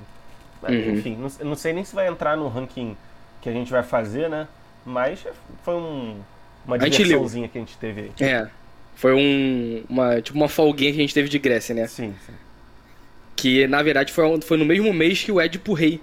Mas, 0.61 0.71
Uhum. 0.75 0.93
Enfim, 0.93 1.15
não, 1.17 1.49
não 1.49 1.55
sei 1.55 1.71
nem 1.73 1.83
se 1.85 1.95
vai 1.95 2.07
entrar 2.07 2.35
no 2.35 2.47
ranking 2.49 2.95
que 3.41 3.47
a 3.49 3.53
gente 3.53 3.71
vai 3.71 3.81
fazer, 3.83 4.29
né? 4.29 4.47
Mas 4.85 5.25
foi 5.63 5.75
um, 5.75 6.17
uma 6.65 6.77
diversãozinha 6.77 7.47
que 7.47 7.57
a 7.57 7.61
gente 7.61 7.77
teve 7.77 8.01
aí. 8.01 8.11
É. 8.27 8.47
Foi 8.95 9.13
um. 9.13 9.83
Uma, 9.89 10.21
tipo 10.21 10.37
uma 10.37 10.49
folguinha 10.49 10.91
que 10.91 10.97
a 10.97 11.01
gente 11.01 11.13
teve 11.13 11.29
de 11.29 11.39
Grécia, 11.39 11.73
né? 11.73 11.87
Sim, 11.87 12.13
sim. 12.25 12.33
Que 13.35 13.65
na 13.67 13.81
verdade 13.81 14.11
foi, 14.11 14.41
foi 14.41 14.57
no 14.57 14.65
mesmo 14.65 14.91
mês 14.93 15.23
que 15.23 15.31
o 15.31 15.39
Édipo 15.39 15.73
Rei. 15.73 16.01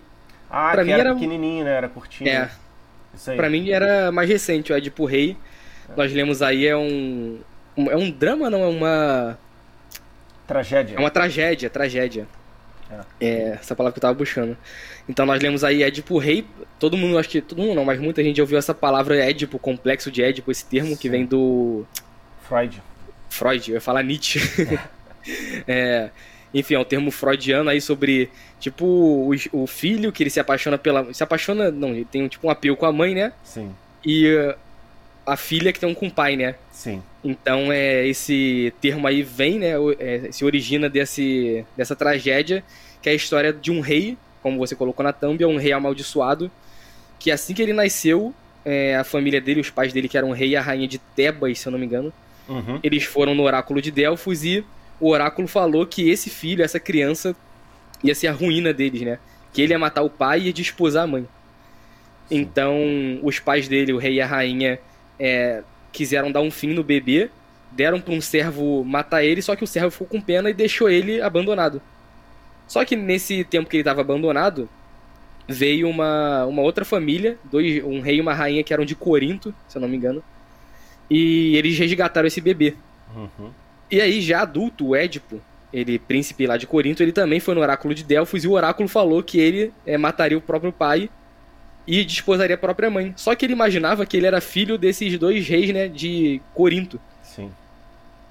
Ah, 0.48 0.70
Pra 0.72 0.82
que 0.82 0.86
mim 0.86 0.92
era, 0.92 1.02
era- 1.02 1.14
pequenininho, 1.14 1.64
né? 1.64 1.72
Era 1.76 1.88
curtinho. 1.90 2.30
É. 2.30 2.50
Isso 3.14 3.30
aí. 3.30 3.36
Pra 3.36 3.50
mim 3.50 3.68
era 3.70 4.10
mais 4.10 4.28
recente, 4.28 4.72
o 4.72 4.76
Édipo 4.76 5.04
Rei. 5.04 5.36
Nós 5.94 6.10
lemos 6.12 6.40
aí, 6.40 6.66
é 6.66 6.76
um. 6.76 7.38
É 7.76 7.96
um 7.96 8.10
drama, 8.10 8.48
não? 8.48 8.62
É 8.62 8.66
uma. 8.66 9.38
Tragédia. 10.46 10.96
É 10.96 10.98
uma 10.98 11.10
tragédia, 11.10 11.68
tragédia. 11.68 12.26
É, 13.20 13.58
essa 13.60 13.74
palavra 13.74 13.92
que 13.92 13.98
eu 13.98 14.02
tava 14.02 14.14
buscando. 14.14 14.56
Então 15.08 15.26
nós 15.26 15.42
lemos 15.42 15.64
aí 15.64 15.82
Édipo 15.82 16.18
Rei. 16.18 16.46
Todo 16.78 16.96
mundo, 16.96 17.18
acho 17.18 17.28
que 17.28 17.40
todo 17.40 17.60
mundo 17.60 17.74
não, 17.74 17.84
mas 17.84 17.98
muita 17.98 18.22
gente 18.22 18.40
ouviu 18.40 18.58
essa 18.58 18.72
palavra 18.72 19.16
Édipo, 19.16 19.58
complexo 19.58 20.10
de 20.10 20.22
Édipo, 20.22 20.50
esse 20.50 20.64
termo 20.64 20.96
que 20.96 21.08
Sim. 21.08 21.10
vem 21.10 21.26
do 21.26 21.84
Freud. 22.42 22.80
Freud, 23.28 23.70
eu 23.70 23.74
ia 23.74 23.80
falar 23.80 24.02
Nietzsche. 24.02 24.40
É, 25.66 26.10
enfim, 26.54 26.74
é 26.74 26.78
um 26.78 26.84
termo 26.84 27.10
freudiano 27.10 27.68
aí 27.68 27.80
sobre, 27.80 28.30
tipo, 28.60 28.86
o, 28.86 29.34
o 29.52 29.66
filho 29.66 30.12
que 30.12 30.22
ele 30.22 30.30
se 30.30 30.38
apaixona 30.38 30.78
pela. 30.78 31.12
Se 31.12 31.20
apaixona, 31.20 31.68
não, 31.68 31.88
ele 31.88 32.04
tem 32.04 32.28
tipo 32.28 32.46
um 32.46 32.50
apego 32.50 32.76
com 32.76 32.86
a 32.86 32.92
mãe, 32.92 33.12
né? 33.12 33.32
Sim, 33.42 33.74
E 34.04 34.54
a 35.26 35.36
filha 35.36 35.72
que 35.72 35.80
tem 35.80 35.88
um 35.88 35.94
com 35.94 36.06
o 36.06 36.10
pai, 36.10 36.36
né? 36.36 36.54
sim. 36.70 37.02
Então 37.24 37.72
é 37.72 38.06
esse 38.06 38.72
termo 38.80 39.06
aí 39.06 39.20
vem, 39.22 39.58
né? 39.58 39.72
é, 39.98 40.28
se 40.30 40.44
origina 40.44 40.88
desse, 40.88 41.64
dessa 41.76 41.96
tragédia, 41.96 42.62
que 43.02 43.08
é 43.08 43.12
a 43.12 43.16
história 43.16 43.52
de 43.52 43.72
um 43.72 43.80
rei, 43.80 44.16
como 44.40 44.58
você 44.58 44.76
colocou 44.76 45.02
na 45.02 45.12
thumb, 45.12 45.42
é 45.42 45.46
um 45.46 45.56
rei 45.56 45.72
amaldiçoado, 45.72 46.48
que 47.18 47.32
assim 47.32 47.52
que 47.52 47.60
ele 47.60 47.72
nasceu, 47.72 48.32
é, 48.64 48.94
a 48.94 49.02
família 49.02 49.40
dele, 49.40 49.60
os 49.60 49.70
pais 49.70 49.92
dele, 49.92 50.08
que 50.08 50.16
eram 50.16 50.30
o 50.30 50.32
rei 50.32 50.50
e 50.50 50.56
a 50.56 50.62
rainha 50.62 50.86
de 50.86 50.98
Tebas, 50.98 51.58
se 51.58 51.66
eu 51.66 51.72
não 51.72 51.78
me 51.78 51.86
engano, 51.86 52.12
Uhum. 52.48 52.78
eles 52.80 53.02
foram 53.02 53.34
no 53.34 53.42
oráculo 53.42 53.82
de 53.82 53.90
Delfos 53.90 54.44
e 54.44 54.64
o 55.00 55.08
oráculo 55.10 55.48
falou 55.48 55.84
que 55.84 56.08
esse 56.08 56.30
filho, 56.30 56.64
essa 56.64 56.78
criança, 56.78 57.34
ia 58.04 58.14
ser 58.14 58.28
a 58.28 58.32
ruína 58.32 58.72
deles, 58.72 59.02
né? 59.02 59.18
Que 59.52 59.62
ele 59.62 59.72
ia 59.72 59.78
matar 59.80 60.02
o 60.02 60.10
pai 60.10 60.42
e 60.42 60.46
ia 60.46 60.52
desposar 60.52 61.04
a 61.04 61.06
mãe. 61.08 61.26
Sim. 62.28 62.36
Então, 62.36 63.18
os 63.22 63.40
pais 63.40 63.66
dele, 63.66 63.92
o 63.92 63.98
rei 63.98 64.14
e 64.14 64.20
a 64.20 64.26
rainha, 64.26 64.78
é, 65.18 65.62
quiseram 65.92 66.30
dar 66.30 66.40
um 66.40 66.50
fim 66.50 66.72
no 66.72 66.84
bebê, 66.84 67.30
deram 67.72 68.00
para 68.00 68.14
um 68.14 68.20
servo 68.20 68.84
matar 68.84 69.24
ele, 69.24 69.42
só 69.42 69.54
que 69.56 69.64
o 69.64 69.66
servo 69.66 69.90
ficou 69.90 70.06
com 70.06 70.20
pena 70.20 70.50
e 70.50 70.54
deixou 70.54 70.88
ele 70.88 71.20
abandonado. 71.20 71.80
Só 72.66 72.84
que 72.84 72.96
nesse 72.96 73.44
tempo 73.44 73.68
que 73.68 73.76
ele 73.76 73.82
estava 73.82 74.00
abandonado, 74.00 74.68
veio 75.48 75.88
uma, 75.88 76.44
uma 76.46 76.62
outra 76.62 76.84
família, 76.84 77.38
dois, 77.44 77.82
um 77.84 78.00
rei 78.00 78.16
e 78.16 78.20
uma 78.20 78.34
rainha 78.34 78.64
que 78.64 78.72
eram 78.72 78.84
de 78.84 78.94
Corinto, 78.94 79.54
se 79.68 79.78
eu 79.78 79.80
não 79.80 79.88
me 79.88 79.96
engano, 79.96 80.22
e 81.08 81.56
eles 81.56 81.78
resgataram 81.78 82.26
esse 82.26 82.40
bebê. 82.40 82.74
Uhum. 83.14 83.50
E 83.90 84.00
aí, 84.00 84.20
já 84.20 84.42
adulto, 84.42 84.88
o 84.88 84.96
Édipo, 84.96 85.40
ele 85.72 85.98
príncipe 85.98 86.46
lá 86.46 86.56
de 86.56 86.66
Corinto, 86.66 87.02
ele 87.02 87.12
também 87.12 87.38
foi 87.38 87.54
no 87.54 87.60
oráculo 87.60 87.94
de 87.94 88.02
Delfos 88.02 88.42
e 88.42 88.48
o 88.48 88.52
oráculo 88.52 88.88
falou 88.88 89.22
que 89.22 89.38
ele 89.38 89.72
é, 89.84 89.96
mataria 89.96 90.36
o 90.36 90.40
próprio 90.40 90.72
pai 90.72 91.08
e 91.86 92.04
desposaria 92.04 92.56
a 92.56 92.58
própria 92.58 92.90
mãe. 92.90 93.14
Só 93.16 93.34
que 93.34 93.46
ele 93.46 93.52
imaginava 93.52 94.04
que 94.04 94.16
ele 94.16 94.26
era 94.26 94.40
filho 94.40 94.76
desses 94.76 95.18
dois 95.18 95.46
reis, 95.46 95.72
né, 95.72 95.88
de 95.88 96.40
Corinto. 96.52 97.00
Sim. 97.22 97.50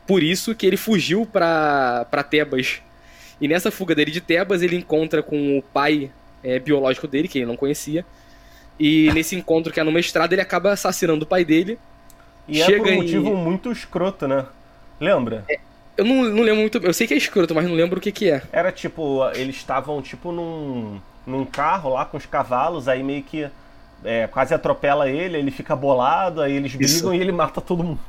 Por 0.05 0.21
isso 0.21 0.53
que 0.53 0.65
ele 0.65 0.77
fugiu 0.77 1.25
pra, 1.25 2.05
pra 2.11 2.23
Tebas. 2.23 2.81
E 3.39 3.47
nessa 3.47 3.71
fuga 3.71 3.95
dele 3.95 4.11
de 4.11 4.21
Tebas, 4.21 4.61
ele 4.61 4.75
encontra 4.75 5.23
com 5.23 5.57
o 5.57 5.61
pai 5.61 6.11
é, 6.43 6.59
biológico 6.59 7.07
dele, 7.07 7.27
que 7.27 7.39
ele 7.39 7.45
não 7.45 7.55
conhecia. 7.55 8.05
E 8.79 9.09
nesse 9.13 9.35
encontro 9.35 9.71
que 9.71 9.79
é 9.79 9.83
numa 9.83 9.99
estrada, 9.99 10.33
ele 10.33 10.41
acaba 10.41 10.71
assassinando 10.71 11.23
o 11.23 11.27
pai 11.27 11.45
dele. 11.45 11.79
E 12.47 12.61
é 12.61 12.77
por 12.77 12.87
um 12.87 12.95
motivo 12.95 13.35
muito 13.35 13.71
escroto, 13.71 14.27
né? 14.27 14.45
Lembra? 14.99 15.45
Eu 15.97 16.03
não, 16.05 16.23
não 16.25 16.43
lembro 16.43 16.61
muito. 16.61 16.77
Eu 16.77 16.93
sei 16.93 17.07
que 17.07 17.13
é 17.13 17.17
escroto, 17.17 17.55
mas 17.55 17.65
não 17.65 17.73
lembro 17.73 17.97
o 17.97 18.01
que, 18.01 18.11
que 18.11 18.29
é. 18.29 18.43
Era 18.51 18.71
tipo, 18.71 19.27
eles 19.33 19.55
estavam 19.55 20.01
tipo 20.01 20.31
num, 20.31 20.99
num 21.25 21.45
carro 21.45 21.93
lá 21.93 22.05
com 22.05 22.17
os 22.17 22.25
cavalos, 22.25 22.87
aí 22.87 23.03
meio 23.03 23.23
que 23.23 23.49
é, 24.03 24.27
quase 24.27 24.53
atropela 24.53 25.09
ele, 25.09 25.37
ele 25.37 25.51
fica 25.51 25.75
bolado, 25.75 26.41
aí 26.41 26.53
eles 26.55 26.75
brigam 26.75 26.95
Isso. 26.95 27.13
e 27.13 27.19
ele 27.19 27.31
mata 27.31 27.59
todo 27.59 27.83
mundo. 27.83 27.99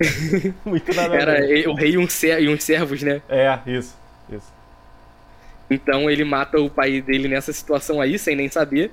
muito 0.64 0.94
nada 0.94 1.14
Era 1.14 1.70
o 1.70 1.74
rei 1.74 1.92
e, 1.92 1.98
um 1.98 2.08
ser, 2.08 2.42
e 2.42 2.48
uns 2.48 2.64
servos, 2.64 3.02
né? 3.02 3.20
É, 3.28 3.58
isso, 3.66 3.94
isso. 4.30 4.52
Então 5.70 6.08
ele 6.08 6.24
mata 6.24 6.58
o 6.58 6.70
pai 6.70 7.02
dele 7.02 7.28
nessa 7.28 7.52
situação 7.52 8.00
aí, 8.00 8.18
sem 8.18 8.34
nem 8.34 8.48
saber. 8.48 8.90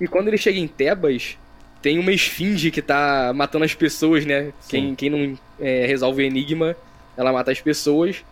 E 0.00 0.08
quando 0.08 0.28
ele 0.28 0.38
chega 0.38 0.58
em 0.58 0.66
Tebas, 0.66 1.38
tem 1.80 1.98
uma 1.98 2.12
esfinge 2.12 2.70
que 2.70 2.82
tá 2.82 3.32
matando 3.34 3.64
as 3.64 3.74
pessoas, 3.74 4.24
né? 4.24 4.52
Sim. 4.60 4.68
Quem, 4.68 4.94
quem 4.94 5.10
não 5.10 5.38
é, 5.60 5.86
resolve 5.86 6.22
o 6.22 6.26
enigma, 6.26 6.74
ela 7.16 7.32
mata 7.32 7.52
as 7.52 7.60
pessoas. 7.60 8.24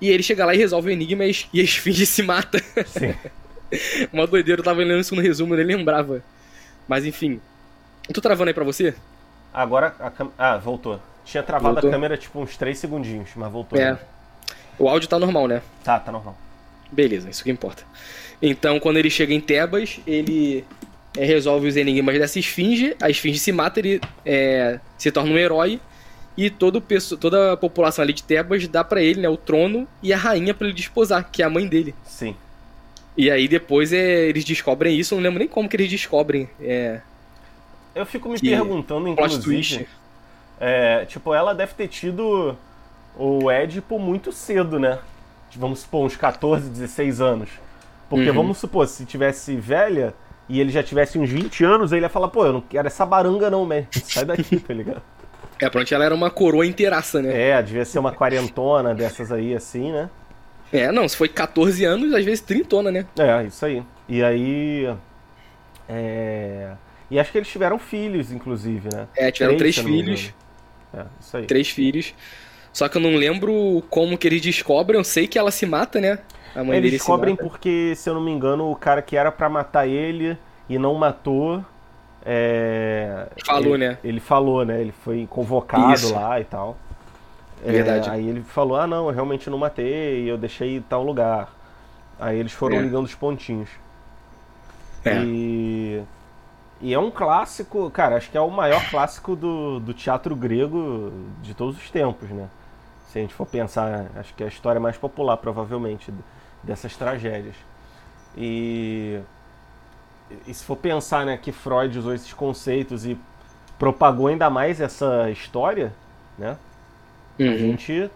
E 0.00 0.08
ele 0.08 0.22
chega 0.22 0.44
lá 0.44 0.54
e 0.54 0.58
resolve 0.58 0.90
o 0.90 0.92
enigma 0.92 1.24
e 1.24 1.34
e 1.52 1.60
a 1.60 1.64
esfinge 1.64 2.04
se 2.06 2.22
mata. 2.22 2.58
Sim. 2.86 3.14
uma 4.12 4.26
doideira, 4.26 4.60
eu 4.60 4.64
tava 4.64 4.80
lendo 4.80 5.00
isso 5.00 5.14
no 5.14 5.22
resumo, 5.22 5.54
eu 5.54 5.64
nem 5.64 5.76
lembrava. 5.76 6.22
Mas 6.88 7.04
enfim. 7.04 7.40
Tu 8.12 8.20
travando 8.20 8.48
aí 8.48 8.54
pra 8.54 8.64
você? 8.64 8.94
Agora 9.52 9.94
a 9.98 10.10
câmera. 10.10 10.34
Ah, 10.38 10.56
voltou. 10.56 11.00
Tinha 11.24 11.42
travado 11.42 11.74
Voltou? 11.74 11.90
a 11.90 11.92
câmera 11.92 12.16
tipo 12.16 12.40
uns 12.40 12.56
3 12.56 12.76
segundinhos, 12.76 13.30
mas 13.36 13.52
voltou. 13.52 13.78
É. 13.78 13.98
O 14.78 14.88
áudio 14.88 15.08
tá 15.08 15.18
normal, 15.18 15.46
né? 15.46 15.62
Tá, 15.84 15.98
tá 16.00 16.10
normal. 16.10 16.36
Beleza, 16.90 17.28
isso 17.30 17.44
que 17.44 17.50
importa. 17.50 17.84
Então, 18.42 18.80
quando 18.80 18.96
ele 18.96 19.10
chega 19.10 19.32
em 19.32 19.40
Tebas, 19.40 20.00
ele 20.06 20.64
é, 21.16 21.24
resolve 21.24 21.68
os 21.68 21.76
enigmas 21.76 22.18
dessa 22.18 22.38
esfinge. 22.38 22.96
A 23.00 23.10
esfinge 23.10 23.38
se 23.38 23.52
mata, 23.52 23.78
ele 23.78 24.00
é, 24.24 24.80
se 24.96 25.12
torna 25.12 25.30
um 25.30 25.38
herói. 25.38 25.80
E 26.36 26.48
todo, 26.48 26.82
toda 27.20 27.52
a 27.52 27.56
população 27.56 28.02
ali 28.02 28.12
de 28.12 28.22
Tebas 28.22 28.66
dá 28.66 28.82
pra 28.82 29.02
ele 29.02 29.20
né, 29.20 29.28
o 29.28 29.36
trono 29.36 29.86
e 30.02 30.12
a 30.12 30.16
rainha 30.16 30.54
pra 30.54 30.66
ele 30.66 30.74
desposar, 30.74 31.28
que 31.30 31.42
é 31.42 31.46
a 31.46 31.50
mãe 31.50 31.68
dele. 31.68 31.94
Sim. 32.04 32.34
E 33.20 33.30
aí 33.30 33.46
depois 33.46 33.92
é, 33.92 34.26
eles 34.28 34.44
descobrem 34.44 34.98
isso, 34.98 35.12
eu 35.12 35.16
não 35.16 35.24
lembro 35.24 35.40
nem 35.40 35.48
como 35.48 35.68
que 35.68 35.76
eles 35.76 35.90
descobrem. 35.90 36.48
É, 36.58 37.00
Eu 37.94 38.06
fico 38.06 38.30
me 38.30 38.40
perguntando, 38.40 39.08
inclusive. 39.08 39.86
É, 40.58 41.04
tipo, 41.04 41.34
ela 41.34 41.54
deve 41.54 41.74
ter 41.74 41.88
tido 41.88 42.56
o 43.14 43.50
Édipo 43.50 43.98
muito 43.98 44.32
cedo, 44.32 44.78
né? 44.78 44.98
Vamos 45.56 45.80
supor, 45.80 46.06
uns 46.06 46.16
14, 46.16 46.70
16 46.70 47.20
anos. 47.20 47.50
Porque 48.08 48.30
Uhum. 48.30 48.36
vamos 48.36 48.56
supor, 48.58 48.86
se 48.86 49.04
tivesse 49.04 49.54
velha 49.56 50.14
e 50.48 50.58
ele 50.58 50.70
já 50.70 50.82
tivesse 50.82 51.18
uns 51.18 51.28
20 51.28 51.62
anos, 51.62 51.92
ele 51.92 52.06
ia 52.06 52.08
falar, 52.08 52.28
pô, 52.28 52.46
eu 52.46 52.54
não 52.54 52.60
quero 52.62 52.86
essa 52.86 53.04
baranga 53.04 53.50
não, 53.50 53.66
man. 53.66 53.84
Sai 53.90 54.24
daqui, 54.24 54.58
tá 54.58 54.72
ligado? 54.72 55.02
É, 55.62 55.68
pronto, 55.68 55.94
ela 55.94 56.06
era 56.06 56.14
uma 56.14 56.30
coroa 56.30 56.64
inteiraça, 56.64 57.20
né? 57.20 57.50
É, 57.50 57.62
devia 57.62 57.84
ser 57.84 57.98
uma 57.98 58.12
quarentona 58.12 58.94
dessas 58.94 59.30
aí, 59.30 59.54
assim, 59.54 59.92
né? 59.92 60.08
É, 60.72 60.92
não, 60.92 61.08
se 61.08 61.16
foi 61.16 61.28
14 61.28 61.84
anos, 61.84 62.14
às 62.14 62.24
vezes 62.24 62.40
trintona, 62.40 62.90
né? 62.90 63.06
É, 63.18 63.44
isso 63.44 63.64
aí. 63.66 63.82
E 64.08 64.22
aí. 64.22 64.94
É... 65.88 66.72
E 67.10 67.18
acho 67.18 67.32
que 67.32 67.38
eles 67.38 67.48
tiveram 67.48 67.78
filhos, 67.78 68.30
inclusive, 68.30 68.88
né? 68.94 69.08
É, 69.16 69.30
tiveram 69.32 69.56
três, 69.56 69.76
me 69.78 69.84
filhos. 69.84 70.32
É, 70.94 71.04
isso 71.20 71.36
aí. 71.36 71.46
Três 71.46 71.68
filhos. 71.70 72.14
Só 72.72 72.88
que 72.88 72.96
eu 72.96 73.02
não 73.02 73.16
lembro 73.16 73.82
como 73.90 74.16
que 74.16 74.28
eles 74.28 74.40
descobrem. 74.40 74.98
Eu 74.98 75.04
sei 75.04 75.26
que 75.26 75.38
ela 75.38 75.50
se 75.50 75.66
mata, 75.66 76.00
né? 76.00 76.20
A 76.54 76.62
mãe 76.62 76.78
Eles 76.78 76.92
descobrem 76.92 77.34
porque, 77.34 77.94
se 77.96 78.08
eu 78.08 78.14
não 78.14 78.20
me 78.20 78.30
engano, 78.30 78.70
o 78.70 78.76
cara 78.76 79.02
que 79.02 79.16
era 79.16 79.30
pra 79.32 79.48
matar 79.48 79.88
ele 79.88 80.38
e 80.68 80.78
não 80.78 80.94
matou. 80.94 81.64
é, 82.24 83.26
Falou, 83.44 83.74
ele, 83.74 83.88
né? 83.88 83.98
Ele 84.04 84.20
falou, 84.20 84.64
né? 84.64 84.80
Ele 84.80 84.92
foi 84.92 85.26
convocado 85.28 85.94
Isso. 85.94 86.14
lá 86.14 86.40
e 86.40 86.44
tal. 86.44 86.78
É, 87.64 87.72
Verdade. 87.72 88.08
aí 88.10 88.26
ele 88.28 88.42
falou: 88.42 88.76
Ah, 88.78 88.86
não, 88.86 89.08
eu 89.08 89.14
realmente 89.14 89.50
não 89.50 89.58
matei, 89.58 90.30
eu 90.30 90.38
deixei 90.38 90.76
em 90.76 90.82
tal 90.82 91.02
lugar. 91.02 91.48
Aí 92.18 92.38
eles 92.38 92.52
foram 92.52 92.76
É. 92.76 92.80
ligando 92.82 93.04
os 93.04 93.14
pontinhos. 93.14 93.68
É. 95.04 95.22
E, 95.24 96.02
e 96.80 96.92
é 96.94 96.98
um 96.98 97.10
clássico, 97.10 97.90
cara, 97.90 98.16
acho 98.16 98.30
que 98.30 98.36
é 98.36 98.40
o 98.40 98.50
maior 98.50 98.82
clássico 98.90 99.34
do, 99.34 99.80
do 99.80 99.94
teatro 99.94 100.34
grego 100.36 101.12
de 101.42 101.54
todos 101.54 101.76
os 101.76 101.90
tempos, 101.90 102.28
né? 102.30 102.48
Se 103.08 103.18
a 103.18 103.22
gente 103.22 103.34
for 103.34 103.46
pensar, 103.46 104.06
acho 104.16 104.32
que 104.34 104.42
é 104.42 104.46
a 104.46 104.48
história 104.48 104.80
mais 104.80 104.96
popular, 104.96 105.36
provavelmente, 105.38 106.12
dessas 106.62 106.96
tragédias. 106.96 107.56
E, 108.36 109.20
e 110.46 110.54
se 110.54 110.64
for 110.64 110.76
pensar, 110.76 111.26
né, 111.26 111.36
que 111.36 111.50
Freud 111.50 111.98
usou 111.98 112.14
esses 112.14 112.32
conceitos 112.32 113.04
e 113.04 113.18
propagou 113.78 114.28
ainda 114.28 114.48
mais 114.48 114.80
essa 114.80 115.28
história, 115.30 115.92
né? 116.38 116.56
A 117.46 117.52
Uhum. 117.52 117.56
gente 117.56 118.10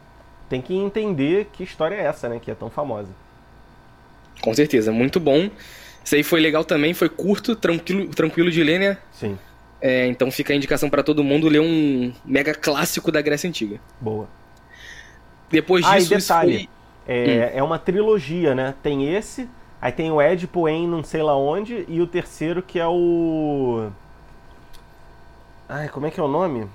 tem 0.49 0.61
que 0.63 0.75
entender 0.75 1.47
que 1.53 1.63
história 1.65 1.97
é 1.97 2.05
essa, 2.05 2.29
né? 2.29 2.39
Que 2.41 2.51
é 2.51 2.55
tão 2.55 2.71
famosa. 2.71 3.11
Com 4.43 4.53
certeza, 4.55 4.93
muito 4.93 5.19
bom. 5.21 5.51
Isso 6.05 6.15
aí 6.15 6.23
foi 6.23 6.41
legal 6.41 6.65
também, 6.65 6.93
foi 6.95 7.09
curto, 7.09 7.57
tranquilo, 7.57 8.09
tranquilo 8.15 8.51
de 8.51 8.63
ler, 8.63 8.79
né? 8.79 8.99
Sim, 9.11 9.39
É, 9.81 10.07
então 10.07 10.31
fica 10.31 10.53
a 10.53 10.57
indicação 10.57 10.89
pra 10.89 11.03
todo 11.03 11.23
mundo 11.25 11.49
ler 11.49 11.61
um 11.61 12.13
mega 12.25 12.55
clássico 12.55 13.13
da 13.13 13.21
Grécia 13.21 13.49
Antiga. 13.49 13.81
boa. 14.01 14.29
Depois 15.51 15.85
Ah, 15.85 16.01
e 16.01 16.07
disso, 16.07 16.09
detalhe. 16.09 16.59
foi... 16.59 16.69
É, 17.07 17.53
é 17.59 17.63
uma 17.63 17.79
trilogia, 17.79 18.55
né? 18.55 18.75
Tem 18.83 19.15
esse, 19.15 19.49
aí 19.81 19.93
tem 19.93 20.11
o 20.11 20.21
Édipo 20.21 20.69
em 20.69 20.87
não 20.89 21.05
sei 21.05 21.23
lá 21.23 21.37
onde, 21.37 21.85
e 21.89 22.01
o 22.01 22.07
terceiro 22.07 22.63
que 22.63 22.79
é 22.79 22.87
o. 22.87 23.91
Ai, 25.69 25.89
como 25.89 26.07
é 26.07 26.11
que 26.11 26.19
é 26.21 26.23
o 26.23 26.29
nome? 26.29 26.67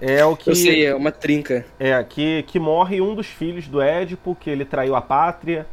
É 0.00 0.24
o 0.24 0.34
que. 0.36 0.50
Eu 0.50 0.54
sei, 0.54 0.86
é 0.86 0.94
uma 0.94 1.12
trinca. 1.12 1.64
É, 1.78 2.02
que, 2.02 2.42
que 2.44 2.58
morre 2.58 3.00
um 3.00 3.14
dos 3.14 3.26
filhos 3.26 3.68
do 3.68 3.80
Édipo, 3.82 4.34
que 4.40 4.48
ele 4.48 4.64
traiu 4.64 4.94
a 4.96 5.00
pátria, 5.02 5.66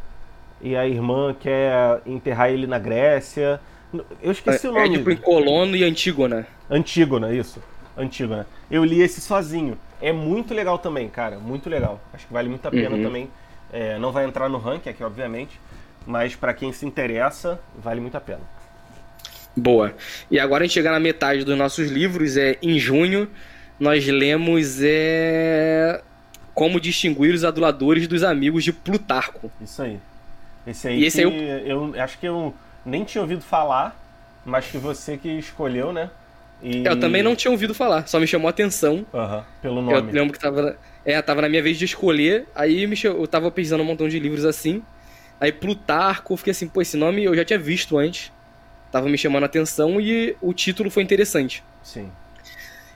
e 0.61 0.75
a 0.75 0.85
irmã 0.87 1.33
quer 1.39 2.01
enterrar 2.05 2.49
ele 2.51 2.67
na 2.67 2.77
Grécia. 2.77 3.59
Eu 4.21 4.31
esqueci 4.31 4.67
o 4.67 4.77
É, 4.77 4.83
nome. 4.83 4.97
tipo 4.97 5.09
em 5.11 5.15
Colono 5.15 5.75
e 5.75 5.83
Antígona. 5.83 6.45
Antígona, 6.69 7.33
isso. 7.33 7.63
Antígona. 7.97 8.45
Eu 8.69 8.83
li 8.83 9.01
esse 9.01 9.21
sozinho. 9.21 9.77
É 10.01 10.11
muito 10.11 10.53
legal 10.53 10.77
também, 10.77 11.07
cara. 11.09 11.39
Muito 11.39 11.69
legal. 11.69 11.99
Acho 12.13 12.27
que 12.27 12.33
vale 12.33 12.49
muito 12.49 12.67
a 12.67 12.71
pena 12.71 12.95
Uhum. 12.95 13.03
também. 13.03 13.29
É, 13.71 13.97
não 13.97 14.11
vai 14.11 14.25
entrar 14.25 14.49
no 14.49 14.57
ranking 14.57 14.89
aqui, 14.89 15.03
obviamente. 15.03 15.59
Mas 16.05 16.35
pra 16.35 16.53
quem 16.53 16.71
se 16.73 16.85
interessa, 16.85 17.59
vale 17.77 17.99
muito 18.01 18.15
a 18.15 18.21
pena. 18.21 18.41
Boa. 19.55 19.93
E 20.29 20.39
agora 20.39 20.63
a 20.63 20.67
gente 20.67 20.73
chega 20.73 20.91
na 20.91 20.99
metade 20.99 21.43
dos 21.43 21.57
nossos 21.57 21.89
livros, 21.89 22.37
é 22.37 22.57
em 22.61 22.77
junho, 22.77 23.27
nós 23.79 24.05
lemos 24.07 24.79
é 24.81 26.01
Como 26.53 26.79
distinguir 26.79 27.33
os 27.33 27.43
aduladores 27.43 28.07
dos 28.07 28.23
amigos 28.23 28.63
de 28.63 28.73
Plutarco. 28.73 29.51
Isso 29.61 29.81
aí. 29.81 29.99
Esse 30.65 30.87
aí 30.87 31.05
esse 31.05 31.21
aí 31.21 31.69
eu... 31.69 31.93
acho 32.01 32.17
que 32.19 32.25
eu 32.27 32.53
nem 32.85 33.03
tinha 33.03 33.21
ouvido 33.21 33.41
falar, 33.41 33.97
mas 34.45 34.65
que 34.67 34.77
você 34.77 35.17
que 35.17 35.29
escolheu, 35.29 35.93
né? 35.93 36.09
E... 36.61 36.83
Eu 36.83 36.99
também 36.99 37.21
não 37.21 37.35
tinha 37.35 37.51
ouvido 37.51 37.73
falar, 37.73 38.07
só 38.07 38.19
me 38.19 38.25
chamou 38.25 38.47
a 38.47 38.49
atenção. 38.49 39.05
Pelo 39.61 39.77
Eu 39.79 39.81
nome. 39.81 40.11
lembro 40.11 40.33
que 40.33 40.39
tava, 40.39 40.75
é, 41.05 41.21
tava 41.21 41.41
na 41.41 41.49
minha 41.49 41.61
vez 41.61 41.77
de 41.77 41.85
escolher, 41.85 42.47
aí 42.55 42.87
me 42.87 42.97
eu 43.03 43.27
tava 43.27 43.51
pesquisando 43.51 43.83
um 43.83 43.85
montão 43.85 44.09
de 44.09 44.19
livros 44.19 44.43
assim. 44.43 44.81
Aí 45.39 45.51
Plutarco, 45.51 46.33
eu 46.33 46.37
fiquei 46.37 46.51
assim, 46.51 46.67
pô, 46.67 46.81
esse 46.81 46.97
nome 46.97 47.23
eu 47.23 47.35
já 47.35 47.45
tinha 47.45 47.59
visto 47.59 47.97
antes. 47.97 48.31
Tava 48.91 49.07
me 49.07 49.17
chamando 49.17 49.43
a 49.43 49.45
atenção 49.45 50.01
e 50.01 50.35
o 50.41 50.53
título 50.53 50.89
foi 50.89 51.03
interessante. 51.03 51.63
Sim. 51.83 52.09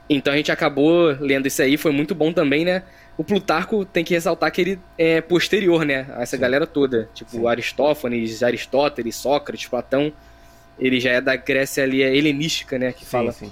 Então 0.10 0.34
a 0.34 0.38
gente 0.38 0.52
acabou 0.52 1.16
lendo 1.20 1.48
isso 1.48 1.62
aí, 1.62 1.78
foi 1.78 1.92
muito 1.92 2.14
bom 2.14 2.34
também, 2.34 2.66
né? 2.66 2.84
O 3.18 3.24
Plutarco 3.24 3.86
tem 3.86 4.04
que 4.04 4.14
ressaltar 4.14 4.52
que 4.52 4.62
ele 4.62 4.80
é 4.98 5.22
posterior, 5.22 5.86
né? 5.86 6.08
A 6.16 6.24
essa 6.24 6.36
Sim. 6.36 6.42
galera 6.42 6.66
toda. 6.66 7.10
Tipo, 7.14 7.32
Sim. 7.32 7.48
Aristófanes, 7.48 8.42
Aristóteles, 8.44 9.16
Sócrates, 9.16 9.68
Platão. 9.68 10.12
Ele 10.80 11.00
já 11.00 11.12
é 11.12 11.22
da 11.22 11.36
Grécia 11.36 11.84
ali, 11.84 12.02
é 12.02 12.16
helenística, 12.16 12.80
né? 12.80 12.92
Que 12.92 13.06
Sim, 13.06 13.12
fala. 13.12 13.32
sim. 13.32 13.52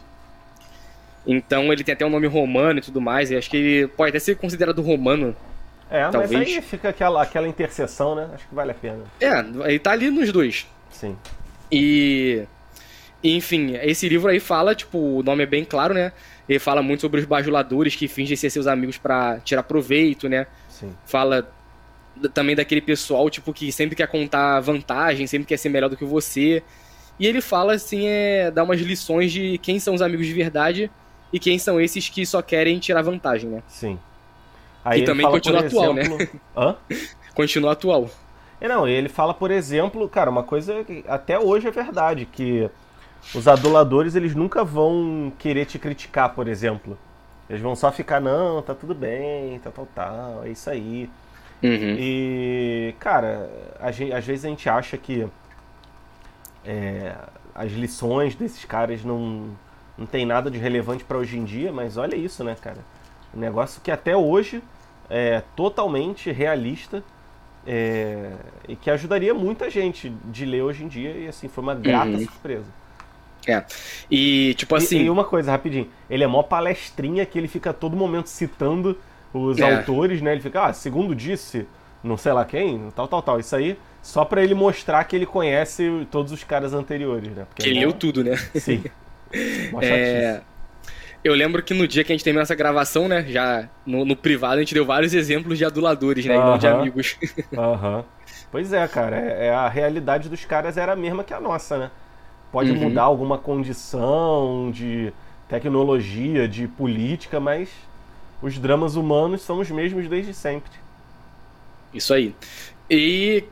Então 1.28 1.72
ele 1.72 1.84
tem 1.84 1.94
até 1.94 2.06
um 2.06 2.10
nome 2.10 2.28
romano 2.28 2.80
e 2.80 2.82
tudo 2.82 3.00
mais. 3.00 3.30
E 3.30 3.36
acho 3.38 3.50
que 3.50 3.58
ele 3.58 3.88
pode 3.88 4.10
até 4.10 4.20
ser 4.20 4.36
considerado 4.38 4.82
romano. 4.82 5.36
É, 5.92 6.04
mas 6.04 6.12
Talvez. 6.12 6.48
aí 6.48 6.62
fica 6.62 6.90
aquela, 6.90 7.22
aquela 7.22 7.48
interseção, 7.48 8.16
né? 8.16 8.30
Acho 8.34 8.48
que 8.48 8.56
vale 8.56 8.72
a 8.72 8.76
pena. 8.76 9.04
É, 9.20 9.40
ele 9.70 9.80
tá 9.80 9.92
ali 9.92 10.10
nos 10.10 10.32
dois. 10.32 10.68
Sim. 10.92 11.16
E. 11.72 12.44
Enfim, 13.24 13.76
esse 13.82 14.08
livro 14.08 14.30
aí 14.30 14.40
fala, 14.40 14.74
tipo, 14.74 14.98
o 14.98 15.22
nome 15.24 15.44
é 15.44 15.46
bem 15.46 15.66
claro, 15.66 15.94
né? 15.94 16.14
Ele 16.50 16.58
fala 16.60 16.82
muito 16.82 17.02
sobre 17.02 17.20
os 17.22 17.26
bajuladores 17.28 17.96
que 17.96 18.08
fingem 18.08 18.36
ser 18.36 18.50
seus 18.50 18.66
amigos 18.66 18.98
pra 18.98 19.40
tirar 19.40 19.62
proveito, 19.64 20.28
né? 20.28 20.48
Sim. 20.68 20.94
Fala 21.06 21.48
também 22.34 22.56
daquele 22.56 22.82
pessoal, 22.82 23.30
tipo, 23.30 23.54
que 23.54 23.72
sempre 23.72 23.96
quer 23.96 24.08
contar 24.08 24.60
vantagem, 24.60 25.28
sempre 25.28 25.46
quer 25.48 25.58
ser 25.58 25.70
melhor 25.70 25.90
do 25.90 25.96
que 25.96 26.04
você. 26.04 26.64
E 27.20 27.28
ele 27.28 27.40
fala, 27.40 27.74
assim, 27.74 28.08
é, 28.08 28.50
dá 28.50 28.64
umas 28.64 28.80
lições 28.82 29.32
de 29.32 29.58
quem 29.60 29.80
são 29.80 29.94
os 29.94 30.02
amigos 30.02 30.26
de 30.26 30.34
verdade 30.34 30.90
e 31.32 31.40
quem 31.40 31.60
são 31.60 31.80
esses 31.80 32.10
que 32.10 32.26
só 32.26 32.42
querem 32.42 32.80
tirar 32.80 33.04
vantagem, 33.04 33.50
né? 33.50 33.62
Sim. 33.68 34.00
E 34.88 34.96
ele 34.98 35.06
também 35.06 35.24
fala, 35.24 35.36
continua 35.36 35.60
atual, 35.62 35.94
né? 35.94 36.02
exemplo- 36.02 36.40
Hã? 36.58 36.76
Continua 37.36 37.72
atual. 37.74 38.10
É, 38.60 38.68
não, 38.68 38.88
ele 38.88 39.08
fala, 39.08 39.34
por 39.34 39.52
exemplo, 39.52 40.10
cara, 40.10 40.30
uma 40.32 40.44
coisa 40.44 40.84
que 40.84 41.04
até 41.08 41.38
hoje 41.38 41.68
é 41.68 41.72
verdade, 41.72 42.26
que 42.26 42.70
os 43.34 43.48
aduladores, 43.48 44.16
eles 44.16 44.36
nunca 44.36 44.64
vão 44.64 45.32
querer 45.38 45.66
te 45.66 45.78
criticar, 45.80 46.34
por 46.34 46.48
exemplo. 46.48 46.98
Eles 47.50 47.62
vão 47.62 47.76
só 47.76 47.92
ficar, 47.92 48.20
não, 48.20 48.62
tá 48.62 48.76
tudo 48.76 48.94
bem, 48.96 49.60
tal, 49.60 49.72
tal, 49.74 49.88
tal, 49.96 50.44
é 50.46 50.50
isso 50.50 50.70
aí. 50.70 51.10
Uhum. 51.62 51.96
E, 51.98 52.96
cara, 53.00 53.50
a 53.80 53.92
gen- 53.92 54.14
às 54.14 54.26
vezes 54.26 54.46
a 54.46 54.50
gente 54.50 54.70
acha 54.70 54.98
que 54.98 55.28
é, 56.66 57.16
as 57.54 57.72
lições 57.72 58.36
desses 58.36 58.66
caras 58.66 59.04
não, 59.04 59.50
não 59.98 60.06
tem 60.06 60.26
nada 60.26 60.50
de 60.52 60.58
relevante 60.58 61.04
pra 61.04 61.18
hoje 61.18 61.38
em 61.38 61.44
dia, 61.44 61.72
mas 61.72 61.98
olha 61.98 62.16
isso, 62.16 62.44
né, 62.44 62.56
cara? 62.60 62.80
Um 63.34 63.40
negócio 63.40 63.82
que 63.82 63.92
até 63.92 64.16
hoje 64.16 64.62
é 65.10 65.42
totalmente 65.56 66.32
realista 66.32 67.04
é, 67.66 68.32
e 68.68 68.76
que 68.76 68.90
ajudaria 68.90 69.34
muita 69.34 69.70
gente 69.70 70.10
de 70.26 70.46
ler 70.46 70.62
hoje 70.64 70.84
em 70.84 70.88
dia 70.88 71.12
e, 71.12 71.28
assim, 71.28 71.48
foi 71.48 71.64
uma 71.64 71.76
grata 71.76 72.18
Uhum. 72.18 72.20
surpresa. 72.20 72.79
É. 73.48 73.64
E, 74.12 74.54
tipo 74.56 74.76
E- 74.76 74.78
assim. 74.78 75.00
E, 75.06 75.10
uma 75.10 75.24
coisa, 75.24 75.52
rapidinho, 75.52 75.90
ele 76.10 76.24
é 76.24 76.28
mó 76.28 76.44
palestrinha 76.44 77.26
que 77.26 77.38
ele 77.38 77.48
fica 77.48 77.70
a 77.72 77.74
todo 77.74 77.96
momento 77.96 78.28
citando 78.28 78.98
os 79.34 79.62
É. 79.62 79.64
autores, 79.64 80.22
né? 80.22 80.32
Ele 80.34 80.42
fica, 80.42 80.66
ah, 80.66 80.74
segundo 80.74 81.16
disse, 81.16 81.68
não 82.04 82.18
sei 82.18 82.34
lá 82.34 82.46
quem, 82.46 82.90
tal, 82.96 83.08
tal, 83.08 83.22
tal. 83.22 83.40
Isso 83.40 83.56
aí, 83.56 83.78
só 84.02 84.26
pra 84.26 84.44
ele 84.44 84.54
mostrar 84.54 85.04
que 85.06 85.16
ele 85.16 85.26
conhece 85.26 86.08
todos 86.12 86.32
os 86.32 86.44
caras 86.44 86.74
anteriores, 86.74 87.32
né? 87.36 87.46
Porque 87.46 87.64
que 87.64 87.70
é 87.70 87.74
leu 87.74 87.90
mó- 87.90 87.94
tudo, 87.94 88.24
né? 88.24 88.36
Sim. 88.56 88.84
É. 89.82 90.42
Eu 91.24 91.34
lembro 91.36 91.62
que 91.62 91.74
no 91.74 91.88
dia 91.88 92.04
que 92.04 92.12
a 92.12 92.16
gente 92.16 92.24
terminou 92.24 92.42
essa 92.44 92.56
gravação, 92.56 93.08
né? 93.08 93.26
Já 93.28 93.70
no, 93.86 94.06
no 94.06 94.16
privado, 94.16 94.56
a 94.56 94.60
gente 94.60 94.74
deu 94.74 94.86
vários 94.86 95.14
exemplos 95.14 95.58
de 95.58 95.66
aduladores, 95.66 96.26
né? 96.26 96.40
E 96.40 96.44
não 96.44 96.58
de 96.58 96.68
Aham. 96.68 96.80
amigos. 96.82 97.18
Aham. 97.56 98.06
Pois 98.52 98.74
é, 98.74 98.88
cara, 98.88 99.18
é, 99.20 99.48
é 99.48 99.54
a 99.54 99.68
realidade 99.68 100.30
dos 100.30 100.46
caras 100.46 100.78
era 100.78 100.94
a 100.94 100.96
mesma 100.96 101.24
que 101.24 101.34
a 101.34 101.40
nossa, 101.40 101.78
né? 101.78 101.92
Pode 102.52 102.72
Uhum. 102.72 102.78
mudar 102.78 103.04
alguma 103.04 103.38
condição 103.38 104.72
de 104.74 105.14
tecnologia, 105.48 106.48
de 106.48 106.68
política, 106.68 107.40
mas 107.40 107.70
os 108.42 108.58
dramas 108.58 108.96
humanos 108.96 109.42
são 109.42 109.60
os 109.60 109.70
mesmos 109.70 110.08
desde 110.08 110.34
sempre. 110.34 110.72
Isso 111.94 112.14
aí. 112.14 112.34
E 112.90 113.44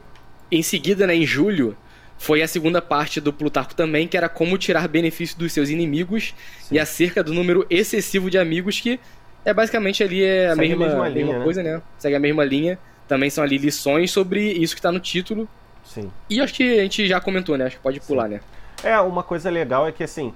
em 0.51 0.61
seguida, 0.63 1.05
né, 1.05 1.15
em 1.15 1.25
julho, 1.25 1.75
foi 2.17 2.41
a 2.41 2.47
segunda 2.47 2.81
parte 2.81 3.21
do 3.21 3.31
Plutarco 3.31 3.75
também, 3.75 4.07
que 4.07 4.17
era 4.17 4.27
como 4.29 4.57
tirar 4.57 4.87
benefício 4.87 5.37
dos 5.37 5.51
seus 5.53 5.69
inimigos 5.69 6.33
Sim. 6.61 6.75
e 6.75 6.79
acerca 6.79 7.23
do 7.23 7.33
número 7.33 7.65
excessivo 7.69 8.29
de 8.29 8.37
amigos 8.37 8.79
que 8.79 8.99
É, 9.45 9.53
basicamente 9.53 10.03
ali 10.03 10.23
é 10.23 10.47
a 10.47 10.55
Segue 10.55 10.69
mesma, 10.69 10.85
a 10.85 10.87
mesma, 10.89 11.09
linha, 11.09 11.25
mesma 11.25 11.39
né? 11.39 11.43
coisa, 11.45 11.63
né? 11.63 11.81
Segue 11.97 12.15
a 12.15 12.19
mesma 12.19 12.43
linha. 12.43 12.77
Também 13.07 13.29
são 13.29 13.41
ali 13.43 13.57
lições 13.57 14.11
sobre 14.11 14.41
isso 14.51 14.75
que 14.75 14.81
tá 14.81 14.91
no 14.91 14.99
título. 14.99 15.47
Sim. 15.85 16.11
E 16.29 16.41
acho 16.41 16.53
que 16.53 16.79
a 16.79 16.83
gente 16.83 17.07
já 17.07 17.21
comentou, 17.21 17.57
né? 17.57 17.65
Acho 17.65 17.77
que 17.77 17.81
pode 17.81 18.01
pular, 18.01 18.25
Sim. 18.27 18.33
né? 18.33 18.39
É, 18.83 18.99
uma 18.99 19.23
coisa 19.23 19.49
legal 19.49 19.87
é 19.87 19.91
que, 19.91 20.03
assim, 20.03 20.33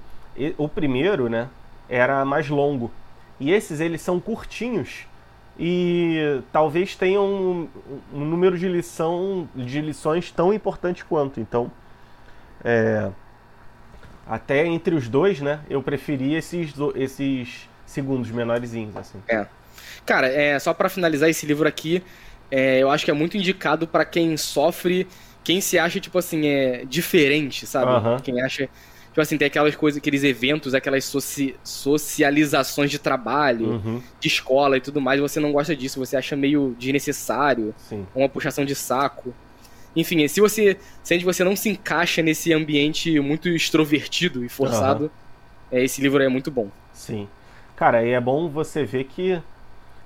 o 0.58 0.67
primeiro, 0.67 1.30
né, 1.30 1.49
era 1.89 2.23
mais 2.25 2.49
longo. 2.49 2.91
E 3.39 3.51
esses, 3.51 3.80
eles 3.80 4.01
são 4.01 4.19
curtinhos 4.19 5.06
e 5.60 6.41
talvez 6.51 6.95
tenham 6.95 7.25
um, 7.25 7.67
um 8.13 8.25
número 8.25 8.58
de, 8.58 8.67
lição, 8.67 9.47
de 9.56 9.82
lições 9.82 10.32
tão 10.32 10.54
importante 10.54 11.04
quanto. 11.04 11.39
Então, 11.39 11.71
é, 12.63 13.10
até 14.27 14.65
entre 14.65 14.95
os 14.95 15.10
dois, 15.10 15.41
né, 15.41 15.60
eu 15.69 15.82
preferi 15.84 16.36
esses, 16.36 16.73
esses 16.95 17.69
segundos 17.86 18.32
menorzinhos, 18.32 18.95
assim. 18.95 19.21
É. 19.27 19.45
Cara, 20.06 20.27
é, 20.27 20.58
só 20.58 20.73
para 20.73 20.89
finalizar 20.89 21.30
esse 21.30 21.45
livro 21.45 21.67
aqui, 21.67 22.04
é, 22.49 22.80
eu 22.80 22.89
acho 22.89 23.06
que 23.06 23.12
é 23.12 23.13
muito 23.13 23.38
indicado 23.38 23.88
para 23.88 24.04
quem 24.04 24.36
sofre, 24.38 25.08
quem 25.43 25.62
se 25.62 25.77
acha, 25.77 25.99
tipo 25.99 26.17
assim, 26.17 26.47
é 26.47 26.86
diferente, 26.86 27.65
sabe? 27.65 27.91
Uhum. 27.91 28.19
Quem 28.19 28.41
acha. 28.41 28.69
Tipo 29.10 29.19
assim, 29.19 29.38
tem 29.38 29.47
aquelas 29.47 29.75
coisas, 29.75 29.97
aqueles 29.97 30.23
eventos, 30.23 30.73
aquelas 30.73 31.04
soci, 31.04 31.56
socializações 31.63 32.89
de 32.89 32.97
trabalho, 32.97 33.71
uhum. 33.71 34.01
de 34.19 34.27
escola 34.27 34.77
e 34.77 34.82
tudo 34.82 35.01
mais, 35.01 35.19
você 35.19 35.38
não 35.38 35.51
gosta 35.51 35.75
disso, 35.75 35.99
você 35.99 36.15
acha 36.15 36.34
meio 36.34 36.73
desnecessário, 36.80 37.75
Sim. 37.77 38.08
uma 38.15 38.30
puxação 38.30 38.63
de 38.63 38.73
saco. 38.73 39.34
Enfim, 39.93 40.25
se 40.30 40.39
você 40.39 40.77
sente 41.04 41.19
que 41.19 41.25
você 41.25 41.43
não 41.43 41.58
se 41.58 41.67
encaixa 41.67 42.21
nesse 42.21 42.54
ambiente 42.54 43.19
muito 43.19 43.49
extrovertido 43.49 44.45
e 44.45 44.49
forçado, 44.49 45.06
uhum. 45.06 45.10
é, 45.77 45.84
esse 45.84 46.01
livro 46.01 46.23
é 46.23 46.30
muito 46.30 46.49
bom. 46.49 46.69
Sim. 46.93 47.27
Cara, 47.75 48.06
e 48.06 48.12
é 48.12 48.21
bom 48.21 48.47
você 48.47 48.86
ver 48.86 49.04
que 49.06 49.41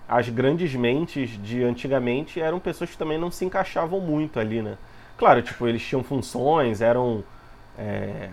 as 0.07 0.29
grandes 0.29 0.73
mentes 0.73 1.39
de 1.43 1.63
antigamente 1.63 2.39
eram 2.39 2.59
pessoas 2.59 2.89
que 2.89 2.97
também 2.97 3.19
não 3.19 3.29
se 3.29 3.45
encaixavam 3.45 3.99
muito 3.99 4.39
ali, 4.39 4.63
né? 4.63 4.77
Claro, 5.17 5.41
tipo, 5.41 5.67
eles 5.67 5.81
tinham 5.81 6.03
funções, 6.03 6.81
eram, 6.81 7.23
é, 7.77 8.29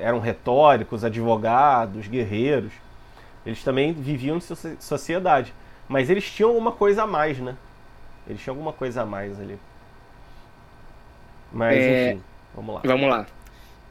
eram 0.00 0.20
retóricos, 0.20 1.04
advogados, 1.04 2.06
guerreiros. 2.06 2.72
Eles 3.44 3.62
também 3.64 3.92
viviam 3.92 4.36
em 4.36 4.40
sociedade. 4.78 5.52
Mas 5.88 6.08
eles 6.08 6.24
tinham 6.30 6.50
alguma 6.50 6.72
coisa 6.72 7.02
a 7.02 7.06
mais, 7.06 7.38
né? 7.38 7.56
Eles 8.26 8.40
tinham 8.40 8.54
alguma 8.54 8.72
coisa 8.72 9.02
a 9.02 9.06
mais 9.06 9.40
ali. 9.40 9.58
Mas, 11.52 11.76
é... 11.76 12.12
enfim, 12.12 12.22
vamos 12.54 12.74
lá. 12.76 12.80
Vamos 12.84 13.10
lá. 13.10 13.26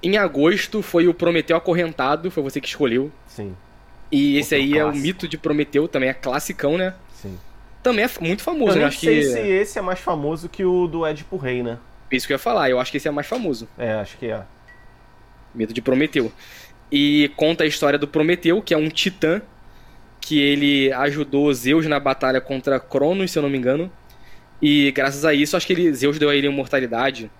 Em 0.01 0.17
agosto 0.17 0.81
foi 0.81 1.07
o 1.07 1.13
Prometeu 1.13 1.55
Acorrentado, 1.55 2.31
foi 2.31 2.41
você 2.41 2.59
que 2.59 2.67
escolheu. 2.67 3.11
Sim. 3.27 3.55
E 4.11 4.37
esse 4.37 4.55
aí 4.55 4.77
é 4.77 4.83
o 4.83 4.91
mito 4.91 5.27
de 5.27 5.37
Prometeu, 5.37 5.87
também 5.87 6.09
é 6.09 6.13
classicão, 6.13 6.77
né? 6.77 6.95
Sim. 7.13 7.37
Também 7.83 8.05
é 8.05 8.09
muito 8.19 8.43
famoso, 8.43 8.77
eu 8.77 8.81
né? 8.81 8.85
Acho 8.85 8.99
sei 8.99 9.19
que... 9.19 9.23
se 9.25 9.39
esse 9.39 9.79
é 9.79 9.81
mais 9.81 9.99
famoso 9.99 10.47
que 10.47 10.63
o 10.63 10.87
do 10.87 11.05
Edipo 11.07 11.37
Rei, 11.37 11.63
né? 11.63 11.79
Isso 12.11 12.27
que 12.27 12.33
eu 12.33 12.35
ia 12.35 12.39
falar, 12.39 12.69
eu 12.69 12.79
acho 12.79 12.91
que 12.91 12.97
esse 12.97 13.07
é 13.07 13.11
mais 13.11 13.27
famoso. 13.27 13.67
É, 13.77 13.93
acho 13.93 14.17
que 14.17 14.27
é. 14.27 14.43
Mito 15.53 15.73
de 15.73 15.81
Prometeu. 15.81 16.31
E 16.91 17.31
conta 17.35 17.63
a 17.63 17.67
história 17.67 17.97
do 17.97 18.07
Prometeu, 18.07 18.61
que 18.61 18.73
é 18.73 18.77
um 18.77 18.89
titã 18.89 19.41
que 20.19 20.39
ele 20.39 20.91
ajudou 20.93 21.51
Zeus 21.53 21.87
na 21.87 21.99
batalha 21.99 22.39
contra 22.39 22.79
Cronos, 22.79 23.31
se 23.31 23.39
eu 23.39 23.43
não 23.43 23.49
me 23.49 23.57
engano. 23.57 23.91
E 24.61 24.91
graças 24.91 25.25
a 25.25 25.33
isso, 25.33 25.57
acho 25.57 25.65
que 25.65 25.73
ele, 25.73 25.93
Zeus 25.93 26.19
deu 26.19 26.29
a 26.29 26.35
ele 26.35 26.47
imortalidade. 26.47 27.31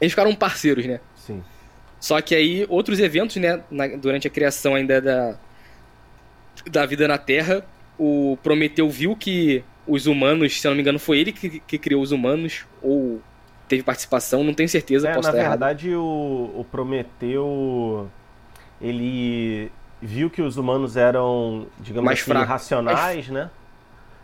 Eles 0.00 0.12
ficaram 0.12 0.34
parceiros, 0.34 0.86
né? 0.86 1.00
Sim. 1.14 1.42
Só 2.00 2.20
que 2.20 2.34
aí, 2.34 2.66
outros 2.68 2.98
eventos, 3.00 3.36
né, 3.36 3.62
na, 3.70 3.88
durante 3.88 4.26
a 4.26 4.30
criação 4.30 4.74
ainda 4.74 5.00
da, 5.00 5.38
da 6.70 6.86
vida 6.86 7.06
na 7.06 7.18
Terra, 7.18 7.64
o 7.98 8.38
Prometeu 8.42 8.88
viu 8.88 9.14
que 9.14 9.62
os 9.86 10.06
humanos, 10.06 10.60
se 10.60 10.66
eu 10.66 10.70
não 10.70 10.76
me 10.76 10.82
engano, 10.82 10.98
foi 10.98 11.18
ele 11.18 11.32
que, 11.32 11.60
que 11.60 11.78
criou 11.78 12.02
os 12.02 12.12
humanos, 12.12 12.64
ou 12.82 13.20
teve 13.68 13.82
participação, 13.82 14.44
não 14.44 14.54
tenho 14.54 14.68
certeza, 14.68 15.08
é, 15.08 15.14
posso 15.14 15.32
Na 15.32 15.48
verdade, 15.48 15.94
o, 15.94 16.52
o 16.54 16.66
Prometeu, 16.70 18.08
ele 18.80 19.70
viu 20.00 20.28
que 20.28 20.42
os 20.42 20.56
humanos 20.56 20.96
eram, 20.96 21.66
digamos 21.80 22.06
Mais 22.06 22.20
assim, 22.20 22.30
fraco. 22.30 22.46
racionais, 22.46 23.28
né? 23.28 23.50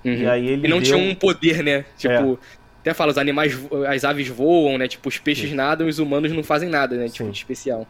Uhum. 0.05 0.12
E 0.12 0.27
aí 0.27 0.46
ele 0.46 0.66
e 0.66 0.70
não 0.70 0.79
deu... 0.81 0.87
tinham 0.87 1.11
um 1.11 1.14
poder, 1.14 1.62
né? 1.62 1.85
Tipo, 1.96 2.12
é. 2.12 2.37
até 2.81 2.94
fala, 2.94 3.12
os 3.12 3.18
animais, 3.18 3.59
as 3.88 4.05
aves 4.05 4.29
voam, 4.29 4.79
né? 4.79 4.88
Tipo, 4.88 5.09
os 5.09 5.18
peixes 5.18 5.51
Sim. 5.51 5.57
nadam 5.57 5.87
e 5.87 5.90
os 5.90 5.99
humanos 5.99 6.33
não 6.33 6.42
fazem 6.42 6.68
nada, 6.68 6.96
né? 6.96 7.09
Tipo, 7.09 7.31
de 7.31 7.37
especial. 7.37 7.87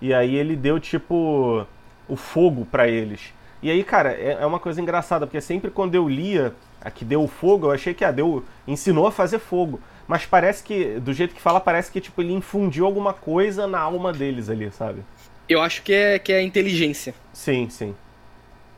E 0.00 0.14
aí 0.14 0.34
ele 0.34 0.56
deu, 0.56 0.80
tipo, 0.80 1.66
o 2.08 2.16
fogo 2.16 2.64
para 2.64 2.88
eles. 2.88 3.32
E 3.62 3.70
aí, 3.70 3.84
cara, 3.84 4.12
é, 4.12 4.38
é 4.40 4.46
uma 4.46 4.58
coisa 4.58 4.80
engraçada, 4.80 5.26
porque 5.26 5.40
sempre 5.40 5.70
quando 5.70 5.94
eu 5.94 6.08
lia 6.08 6.54
a 6.80 6.90
que 6.90 7.04
deu 7.04 7.26
fogo, 7.28 7.66
eu 7.66 7.70
achei 7.72 7.92
que 7.92 8.04
a 8.04 8.08
ah, 8.08 8.12
deu 8.12 8.44
ensinou 8.66 9.06
a 9.06 9.12
fazer 9.12 9.38
fogo. 9.38 9.80
Mas 10.08 10.26
parece 10.26 10.62
que, 10.62 10.98
do 10.98 11.12
jeito 11.12 11.34
que 11.34 11.40
fala, 11.40 11.60
parece 11.60 11.90
que 11.90 12.00
tipo, 12.00 12.20
ele 12.20 12.32
infundiu 12.32 12.84
alguma 12.84 13.12
coisa 13.12 13.66
na 13.66 13.78
alma 13.78 14.12
deles 14.12 14.48
ali, 14.48 14.70
sabe? 14.72 15.02
Eu 15.48 15.60
acho 15.60 15.82
que 15.82 15.92
é, 15.92 16.18
que 16.18 16.32
é 16.32 16.42
inteligência. 16.42 17.14
Sim, 17.32 17.68
sim. 17.68 17.94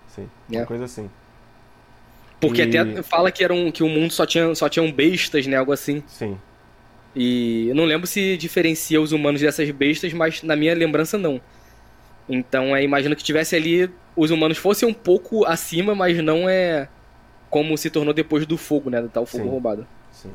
Sim, 0.09 0.29
é. 0.53 0.59
uma 0.59 0.67
coisa 0.67 0.85
assim. 0.85 1.09
Porque 2.41 2.63
e... 2.63 2.77
até 2.77 3.03
fala 3.03 3.31
que, 3.31 3.45
era 3.45 3.55
um, 3.55 3.71
que 3.71 3.83
o 3.83 3.89
mundo 3.89 4.13
só 4.13 4.27
tinha, 4.27 4.55
só 4.55 4.69
tinham 4.69 4.91
bestas, 4.91 5.47
né? 5.47 5.57
Algo 5.57 5.73
assim. 5.73 6.03
Sim. 6.07 6.37
E 7.15 7.69
eu 7.69 7.75
não 7.75 7.85
lembro 7.85 8.07
se 8.07 8.37
diferencia 8.37 9.01
os 9.01 9.13
humanos 9.13 9.41
dessas 9.41 9.71
bestas, 9.71 10.13
mas 10.13 10.43
na 10.43 10.57
minha 10.57 10.75
lembrança 10.75 11.17
não. 11.17 11.41
Então, 12.29 12.75
é, 12.75 12.83
imagino 12.83 13.15
que 13.15 13.23
tivesse 13.23 13.55
ali 13.55 13.91
os 14.17 14.31
humanos 14.31 14.59
fossem 14.59 14.89
um 14.89 14.95
pouco 14.95 15.45
acima, 15.45 15.95
mas 15.95 16.19
não 16.23 16.49
é 16.49 16.89
como 17.53 17.77
se 17.77 17.91
tornou 17.91 18.15
depois 18.15 18.47
do 18.47 18.57
fogo, 18.57 18.89
né? 18.89 19.03
Do 19.03 19.11
tal 19.11 19.27
fogo 19.27 19.45
sim, 19.45 19.51
roubado. 19.51 19.87
Sim. 20.11 20.33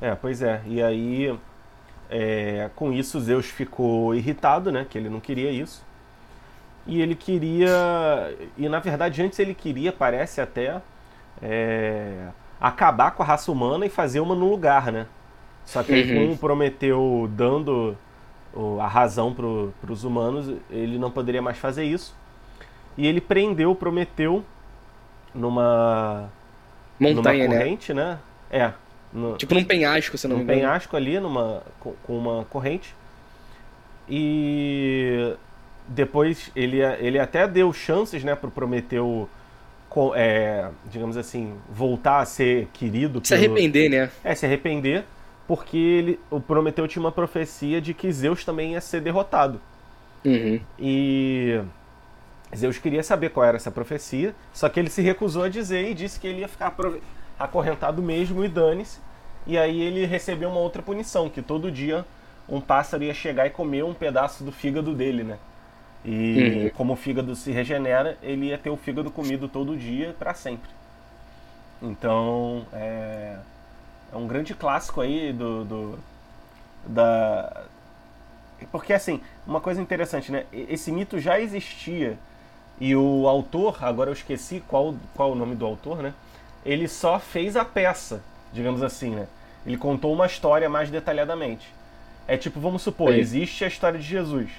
É, 0.00 0.14
pois 0.14 0.40
é. 0.40 0.62
E 0.64 0.80
aí, 0.80 1.36
é, 2.08 2.70
com 2.76 2.92
isso, 2.92 3.18
Zeus 3.18 3.46
ficou 3.46 4.14
irritado, 4.14 4.70
né? 4.70 4.86
Que 4.88 4.96
ele 4.96 5.08
não 5.08 5.18
queria 5.18 5.50
isso. 5.50 5.84
E 6.86 7.02
ele 7.02 7.16
queria. 7.16 8.32
E 8.56 8.68
na 8.68 8.78
verdade, 8.78 9.20
antes 9.20 9.40
ele 9.40 9.54
queria, 9.54 9.92
parece 9.92 10.40
até, 10.40 10.80
é, 11.42 12.28
acabar 12.60 13.10
com 13.10 13.24
a 13.24 13.26
raça 13.26 13.50
humana 13.50 13.84
e 13.84 13.88
fazer 13.88 14.20
uma 14.20 14.36
no 14.36 14.48
lugar, 14.48 14.92
né? 14.92 15.08
Só 15.64 15.82
que 15.82 16.00
uhum. 16.00 16.28
com 16.28 16.36
Prometeu 16.36 17.28
dando 17.32 17.98
a 18.80 18.86
razão 18.86 19.34
para 19.34 19.92
os 19.92 20.04
humanos, 20.04 20.54
ele 20.70 20.96
não 20.96 21.10
poderia 21.10 21.42
mais 21.42 21.58
fazer 21.58 21.82
isso. 21.82 22.14
E 22.96 23.04
ele 23.04 23.20
prendeu 23.20 23.74
Prometeu 23.74 24.44
numa 25.36 26.30
montanha, 26.98 27.44
numa 27.44 27.54
né? 27.54 27.58
corrente, 27.60 27.94
né? 27.94 28.04
né? 28.04 28.18
É. 28.50 28.72
No, 29.12 29.36
tipo 29.36 29.54
num 29.54 29.64
penhasco, 29.64 30.18
se 30.18 30.26
não 30.26 30.36
me 30.36 30.42
engano. 30.42 30.58
Um 30.58 30.62
penhasco 30.62 30.96
ali, 30.96 31.18
numa, 31.20 31.62
com, 31.78 31.94
com 32.02 32.18
uma 32.18 32.44
corrente. 32.46 32.94
E 34.08 35.34
depois 35.88 36.50
ele, 36.54 36.80
ele 36.80 37.18
até 37.18 37.46
deu 37.46 37.72
chances, 37.72 38.22
né, 38.24 38.34
pro 38.34 38.50
Prometeu, 38.50 39.28
é, 40.14 40.68
digamos 40.90 41.16
assim, 41.16 41.54
voltar 41.70 42.20
a 42.20 42.26
ser 42.26 42.68
querido. 42.72 43.20
Se 43.22 43.34
pelo... 43.34 43.54
arrepender, 43.54 43.88
né? 43.88 44.10
É, 44.22 44.34
se 44.34 44.44
arrepender 44.44 45.04
porque 45.46 45.76
ele, 45.76 46.20
o 46.30 46.40
Prometeu 46.40 46.86
tinha 46.88 47.02
uma 47.02 47.12
profecia 47.12 47.80
de 47.80 47.94
que 47.94 48.10
Zeus 48.10 48.44
também 48.44 48.72
ia 48.72 48.80
ser 48.80 49.00
derrotado. 49.00 49.60
Uhum. 50.24 50.60
E 50.78 51.60
Zeus 52.54 52.78
queria 52.78 53.02
saber 53.02 53.30
qual 53.30 53.44
era 53.44 53.56
essa 53.56 53.70
profecia, 53.70 54.34
só 54.52 54.68
que 54.68 54.78
ele 54.78 54.90
se 54.90 55.02
recusou 55.02 55.44
a 55.44 55.48
dizer 55.48 55.90
e 55.90 55.94
disse 55.94 56.20
que 56.20 56.26
ele 56.26 56.40
ia 56.40 56.48
ficar 56.48 56.74
acorrentado 57.38 58.02
mesmo 58.02 58.44
e 58.44 58.48
dane-se. 58.48 59.00
E 59.46 59.56
aí 59.56 59.80
ele 59.80 60.04
recebeu 60.06 60.48
uma 60.48 60.60
outra 60.60 60.82
punição, 60.82 61.28
que 61.28 61.42
todo 61.42 61.70
dia 61.70 62.04
um 62.48 62.60
pássaro 62.60 63.02
ia 63.02 63.14
chegar 63.14 63.46
e 63.46 63.50
comer 63.50 63.84
um 63.84 63.94
pedaço 63.94 64.44
do 64.44 64.52
fígado 64.52 64.94
dele, 64.94 65.24
né? 65.24 65.38
E 66.04 66.64
uhum. 66.64 66.70
como 66.70 66.92
o 66.92 66.96
fígado 66.96 67.34
se 67.34 67.50
regenera, 67.50 68.16
ele 68.22 68.46
ia 68.46 68.58
ter 68.58 68.70
o 68.70 68.76
fígado 68.76 69.10
comido 69.10 69.48
todo 69.48 69.76
dia 69.76 70.14
para 70.18 70.34
sempre. 70.34 70.70
Então, 71.82 72.64
é 72.72 73.36
é 74.12 74.16
um 74.16 74.26
grande 74.26 74.54
clássico 74.54 75.00
aí 75.00 75.32
do, 75.32 75.64
do 75.64 75.98
da 76.86 77.64
porque 78.70 78.92
assim 78.92 79.20
uma 79.46 79.60
coisa 79.60 79.80
interessante 79.80 80.30
né 80.30 80.46
esse 80.52 80.92
mito 80.92 81.18
já 81.18 81.40
existia 81.40 82.18
e 82.80 82.94
o 82.94 83.26
autor 83.26 83.78
agora 83.82 84.10
eu 84.10 84.14
esqueci 84.14 84.62
qual 84.66 84.94
qual 85.14 85.32
o 85.32 85.34
nome 85.34 85.54
do 85.54 85.64
autor 85.64 86.02
né 86.02 86.14
ele 86.64 86.88
só 86.88 87.18
fez 87.18 87.56
a 87.56 87.64
peça 87.64 88.22
digamos 88.52 88.82
assim 88.82 89.10
né 89.10 89.26
ele 89.64 89.76
contou 89.76 90.12
uma 90.12 90.26
história 90.26 90.68
mais 90.68 90.90
detalhadamente 90.90 91.66
é 92.28 92.36
tipo 92.36 92.60
vamos 92.60 92.82
supor 92.82 93.12
Sim. 93.12 93.18
existe 93.18 93.64
a 93.64 93.68
história 93.68 93.98
de 93.98 94.06
Jesus 94.06 94.50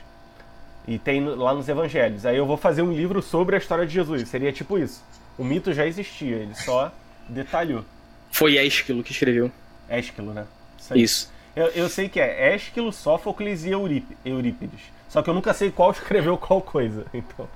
e 0.88 0.98
tem 0.98 1.24
lá 1.24 1.54
nos 1.54 1.68
evangelhos 1.70 2.26
aí 2.26 2.38
eu 2.38 2.46
vou 2.46 2.58
fazer 2.58 2.82
um 2.82 2.92
livro 2.92 3.22
sobre 3.22 3.56
a 3.56 3.60
história 3.60 3.86
de 3.86 3.94
Jesus 3.94 4.28
seria 4.28 4.52
tipo 4.52 4.78
isso 4.78 5.04
o 5.38 5.44
mito 5.44 5.74
já 5.74 5.86
existia 5.86 6.38
ele 6.38 6.56
só 6.56 6.92
detalhou 7.30 7.84
foi 8.32 8.58
Ésquilo 8.58 9.04
que 9.04 9.12
escreveu. 9.12 9.52
Ésquilo, 9.90 10.34
né? 10.34 10.46
Isso. 10.96 11.32
Eu, 11.56 11.68
eu, 11.68 11.90
sei 11.90 12.08
que 12.08 12.20
é 12.20 12.54
Ésquilo, 12.54 12.92
Sófocles 12.94 13.66
e 13.66 13.72
Eurípides. 13.72 14.80
Só 15.10 15.22
que 15.22 15.30
eu 15.30 15.34
nunca 15.34 15.54
sei 15.54 15.72
qual 15.72 15.90
escreveu 15.92 16.38
qual 16.38 16.62
coisa. 16.62 17.06
Então. 17.14 17.48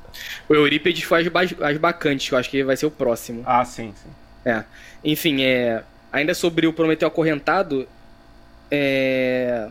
O 0.48 0.54
Eurípides 0.54 1.04
faz 1.04 1.28
as 1.62 1.78
bacantes, 1.78 2.30
que 2.30 2.34
eu 2.34 2.40
acho 2.40 2.50
que 2.50 2.64
vai 2.64 2.78
ser 2.78 2.86
o 2.86 2.92
próximo. 2.92 3.44
Ah, 3.46 3.64
sim, 3.66 3.94
sim. 3.96 4.10
É. 4.46 4.64
Enfim, 5.04 5.44
é, 5.44 5.84
ainda 6.12 6.34
sobre 6.34 6.68
o 6.68 6.74
Prometeu 6.74 7.08
Acorrentado, 7.08 7.88
é, 8.70 9.68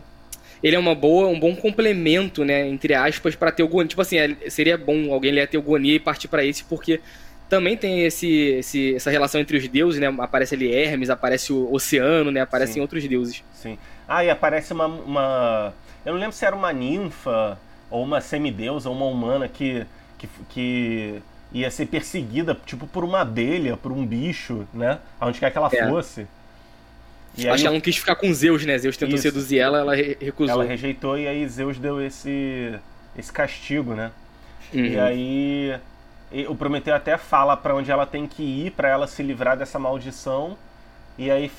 ele 0.63 0.75
é 0.75 0.79
uma 0.79 0.93
boa, 0.93 1.27
um 1.27 1.39
bom 1.39 1.55
complemento, 1.55 2.45
né, 2.45 2.67
entre 2.67 2.93
aspas, 2.93 3.35
para 3.35 3.51
Teogonia. 3.51 3.87
Tipo 3.87 4.01
assim, 4.01 4.17
é, 4.17 4.49
seria 4.49 4.77
bom 4.77 5.11
alguém 5.11 5.31
ler 5.31 5.41
a 5.41 5.47
Teogonia 5.47 5.95
e 5.95 5.99
partir 5.99 6.27
para 6.27 6.45
esse, 6.45 6.63
porque 6.63 7.01
também 7.49 7.75
tem 7.75 8.05
esse, 8.05 8.29
esse, 8.29 8.95
essa 8.95 9.11
relação 9.11 9.41
entre 9.41 9.57
os 9.57 9.67
deuses, 9.67 9.99
né? 9.99 10.07
Aparece 10.19 10.55
ali 10.55 10.73
Hermes, 10.73 11.09
aparece 11.09 11.51
o 11.51 11.69
oceano, 11.73 12.31
né? 12.31 12.39
Aparecem 12.39 12.75
Sim. 12.75 12.81
outros 12.81 13.05
deuses. 13.05 13.43
Sim. 13.53 13.77
Ah, 14.07 14.23
e 14.23 14.29
aparece 14.29 14.71
uma, 14.71 14.85
uma, 14.85 15.73
Eu 16.05 16.13
não 16.13 16.19
lembro 16.19 16.33
se 16.33 16.45
era 16.45 16.55
uma 16.55 16.71
ninfa 16.71 17.59
ou 17.89 18.05
uma 18.05 18.21
semideusa 18.21 18.87
ou 18.87 18.95
uma 18.95 19.05
humana 19.05 19.49
que, 19.49 19.85
que, 20.21 20.29
que 20.49 21.21
ia 21.51 21.71
ser 21.71 21.87
perseguida, 21.87 22.57
tipo, 22.65 22.87
por 22.87 23.03
uma 23.03 23.21
abelha, 23.21 23.75
por 23.75 23.91
um 23.91 24.05
bicho, 24.05 24.67
né? 24.73 24.99
Aonde 25.19 25.39
quer 25.39 25.51
que 25.51 25.57
ela 25.57 25.69
é. 25.71 25.87
fosse. 25.87 26.27
E 27.37 27.47
Acho 27.47 27.61
que 27.61 27.67
ela 27.67 27.73
não 27.73 27.81
quis 27.81 27.97
ficar 27.97 28.15
com 28.15 28.31
Zeus, 28.33 28.65
né? 28.65 28.77
Zeus 28.77 28.97
tentou 28.97 29.15
Isso. 29.15 29.23
seduzir 29.23 29.59
ela, 29.59 29.79
ela 29.79 29.95
recusou. 29.95 30.53
Ela 30.53 30.65
rejeitou 30.65 31.17
e 31.17 31.27
aí 31.27 31.47
Zeus 31.47 31.77
deu 31.77 32.01
esse, 32.01 32.73
esse 33.17 33.31
castigo, 33.31 33.93
né? 33.93 34.11
Uhum. 34.73 34.85
E 34.85 34.99
aí 34.99 35.79
o 36.47 36.55
Prometeu 36.55 36.93
até 36.93 37.17
fala 37.17 37.55
para 37.57 37.75
onde 37.75 37.91
ela 37.91 38.05
tem 38.05 38.27
que 38.27 38.43
ir 38.43 38.71
para 38.71 38.89
ela 38.89 39.07
se 39.07 39.23
livrar 39.23 39.57
dessa 39.57 39.79
maldição. 39.79 40.57
E 41.17 41.29
aí, 41.29 41.51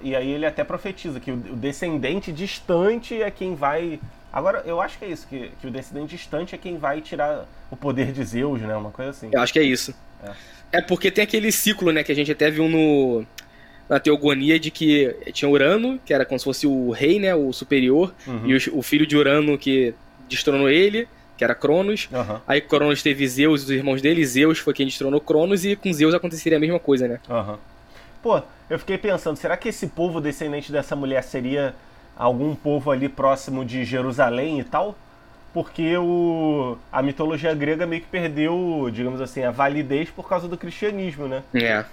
e 0.00 0.14
aí 0.14 0.30
ele 0.30 0.46
até 0.46 0.64
profetiza 0.64 1.20
que 1.20 1.30
o 1.30 1.36
descendente 1.36 2.32
distante 2.32 3.20
é 3.20 3.30
quem 3.30 3.54
vai. 3.54 4.00
Agora, 4.32 4.62
eu 4.64 4.80
acho 4.80 4.98
que 4.98 5.04
é 5.04 5.08
isso, 5.08 5.26
que, 5.26 5.50
que 5.60 5.66
o 5.66 5.70
descendente 5.70 6.16
distante 6.16 6.54
é 6.54 6.58
quem 6.58 6.78
vai 6.78 7.00
tirar 7.00 7.46
o 7.70 7.76
poder 7.76 8.12
de 8.12 8.22
Zeus, 8.24 8.60
né? 8.60 8.76
Uma 8.76 8.90
coisa 8.90 9.10
assim. 9.10 9.28
Eu 9.32 9.40
acho 9.40 9.52
que 9.52 9.58
é 9.58 9.62
isso. 9.62 9.94
É, 10.22 10.78
é 10.78 10.80
porque 10.80 11.10
tem 11.10 11.24
aquele 11.24 11.50
ciclo, 11.50 11.90
né, 11.90 12.04
que 12.04 12.12
a 12.12 12.14
gente 12.14 12.30
até 12.30 12.50
viu 12.50 12.68
no, 12.68 13.24
na 13.88 13.98
teogonia 13.98 14.58
de 14.58 14.70
que 14.70 15.16
tinha 15.32 15.48
Urano, 15.48 15.98
que 16.04 16.14
era 16.14 16.24
como 16.24 16.38
se 16.38 16.44
fosse 16.44 16.66
o 16.66 16.90
rei, 16.90 17.18
né, 17.18 17.34
o 17.34 17.52
superior, 17.52 18.14
uhum. 18.26 18.46
e 18.46 18.54
o, 18.54 18.78
o, 18.78 18.82
filho 18.82 19.06
de 19.06 19.16
Urano 19.16 19.58
que 19.58 19.94
destronou 20.28 20.70
ele 20.70 21.08
que 21.40 21.44
era 21.44 21.54
Cronos. 21.54 22.06
Uhum. 22.12 22.38
Aí 22.46 22.60
Cronos 22.60 23.02
teve 23.02 23.26
Zeus 23.26 23.62
e 23.62 23.64
os 23.64 23.70
irmãos 23.70 24.02
dele. 24.02 24.22
Zeus 24.26 24.58
foi 24.58 24.74
quem 24.74 24.84
destronou 24.84 25.22
Cronos 25.22 25.64
e 25.64 25.74
com 25.74 25.90
Zeus 25.90 26.12
aconteceria 26.12 26.58
a 26.58 26.60
mesma 26.60 26.78
coisa, 26.78 27.08
né? 27.08 27.18
Uhum. 27.30 27.56
Pô, 28.22 28.42
eu 28.68 28.78
fiquei 28.78 28.98
pensando, 28.98 29.36
será 29.36 29.56
que 29.56 29.70
esse 29.70 29.86
povo 29.86 30.20
descendente 30.20 30.70
dessa 30.70 30.94
mulher 30.94 31.22
seria 31.22 31.74
algum 32.20 32.54
povo 32.54 32.90
ali 32.90 33.08
próximo 33.08 33.64
de 33.64 33.84
Jerusalém 33.84 34.60
e 34.60 34.64
tal? 34.64 34.96
Porque 35.54 35.96
o, 35.96 36.76
a 36.92 37.02
mitologia 37.02 37.52
grega 37.54 37.86
meio 37.86 38.02
que 38.02 38.08
perdeu, 38.08 38.88
digamos 38.92 39.20
assim, 39.20 39.42
a 39.42 39.50
validez 39.50 40.10
por 40.10 40.28
causa 40.28 40.46
do 40.46 40.56
cristianismo, 40.56 41.26
né? 41.26 41.42
É. 41.54 41.84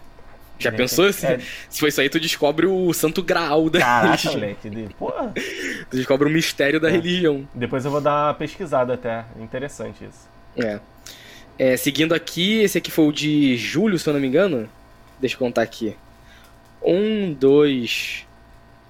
Já 0.59 0.71
pensou? 0.71 1.11
Se, 1.13 1.25
é... 1.25 1.39
se 1.69 1.79
for 1.79 1.87
isso 1.87 2.01
aí, 2.01 2.09
tu 2.09 2.19
descobre 2.19 2.67
o 2.67 2.91
santo 2.93 3.23
graal 3.23 3.69
da 3.69 3.79
Caraca, 3.79 4.31
moleque. 4.31 4.89
Porra. 4.97 5.33
Tu 5.89 5.95
descobre 5.95 6.27
o 6.27 6.31
mistério 6.31 6.79
da 6.79 6.89
é. 6.89 6.91
religião. 6.91 7.47
Depois 7.53 7.85
eu 7.85 7.91
vou 7.91 8.01
dar 8.01 8.27
uma 8.27 8.33
pesquisada 8.33 8.95
até. 8.95 9.23
Interessante 9.39 10.03
isso. 10.03 10.27
É. 10.57 10.79
é. 11.57 11.77
Seguindo 11.77 12.13
aqui, 12.13 12.59
esse 12.59 12.77
aqui 12.77 12.91
foi 12.91 13.05
o 13.05 13.11
de 13.11 13.55
julho, 13.55 13.97
se 13.97 14.09
eu 14.09 14.13
não 14.13 14.19
me 14.19 14.27
engano. 14.27 14.67
Deixa 15.19 15.35
eu 15.35 15.39
contar 15.39 15.61
aqui. 15.61 15.95
Um, 16.83 17.33
dois, 17.33 18.26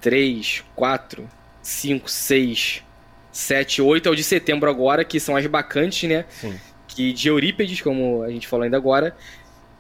três, 0.01 0.63
quatro, 0.75 1.27
cinco, 1.61 2.09
seis, 2.09 2.83
sete, 3.31 3.81
oito. 3.81 4.07
É 4.07 4.11
o 4.11 4.15
de 4.15 4.23
setembro 4.23 4.69
agora, 4.69 5.03
que 5.03 5.19
são 5.19 5.35
as 5.35 5.45
bacantes, 5.45 6.09
né? 6.09 6.25
Sim. 6.29 6.59
Que 6.87 7.13
de 7.13 7.27
Eurípedes, 7.27 7.81
como 7.81 8.23
a 8.23 8.29
gente 8.29 8.47
falou 8.47 8.63
ainda 8.63 8.77
agora 8.77 9.15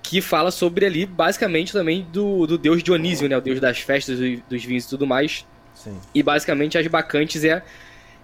que 0.09 0.21
fala 0.21 0.51
sobre 0.51 0.85
ali, 0.85 1.05
basicamente, 1.05 1.73
também 1.73 2.07
do, 2.13 2.47
do 2.47 2.57
deus 2.57 2.81
Dionísio, 2.81 3.27
né? 3.27 3.35
O 3.35 3.41
deus 3.41 3.59
das 3.59 3.79
festas, 3.79 4.17
dos 4.49 4.63
vinhos 4.63 4.85
e 4.85 4.89
tudo 4.89 5.05
mais. 5.05 5.45
Sim. 5.73 5.99
E 6.15 6.23
basicamente 6.23 6.77
as 6.77 6.87
bacantes 6.87 7.43
é, 7.43 7.61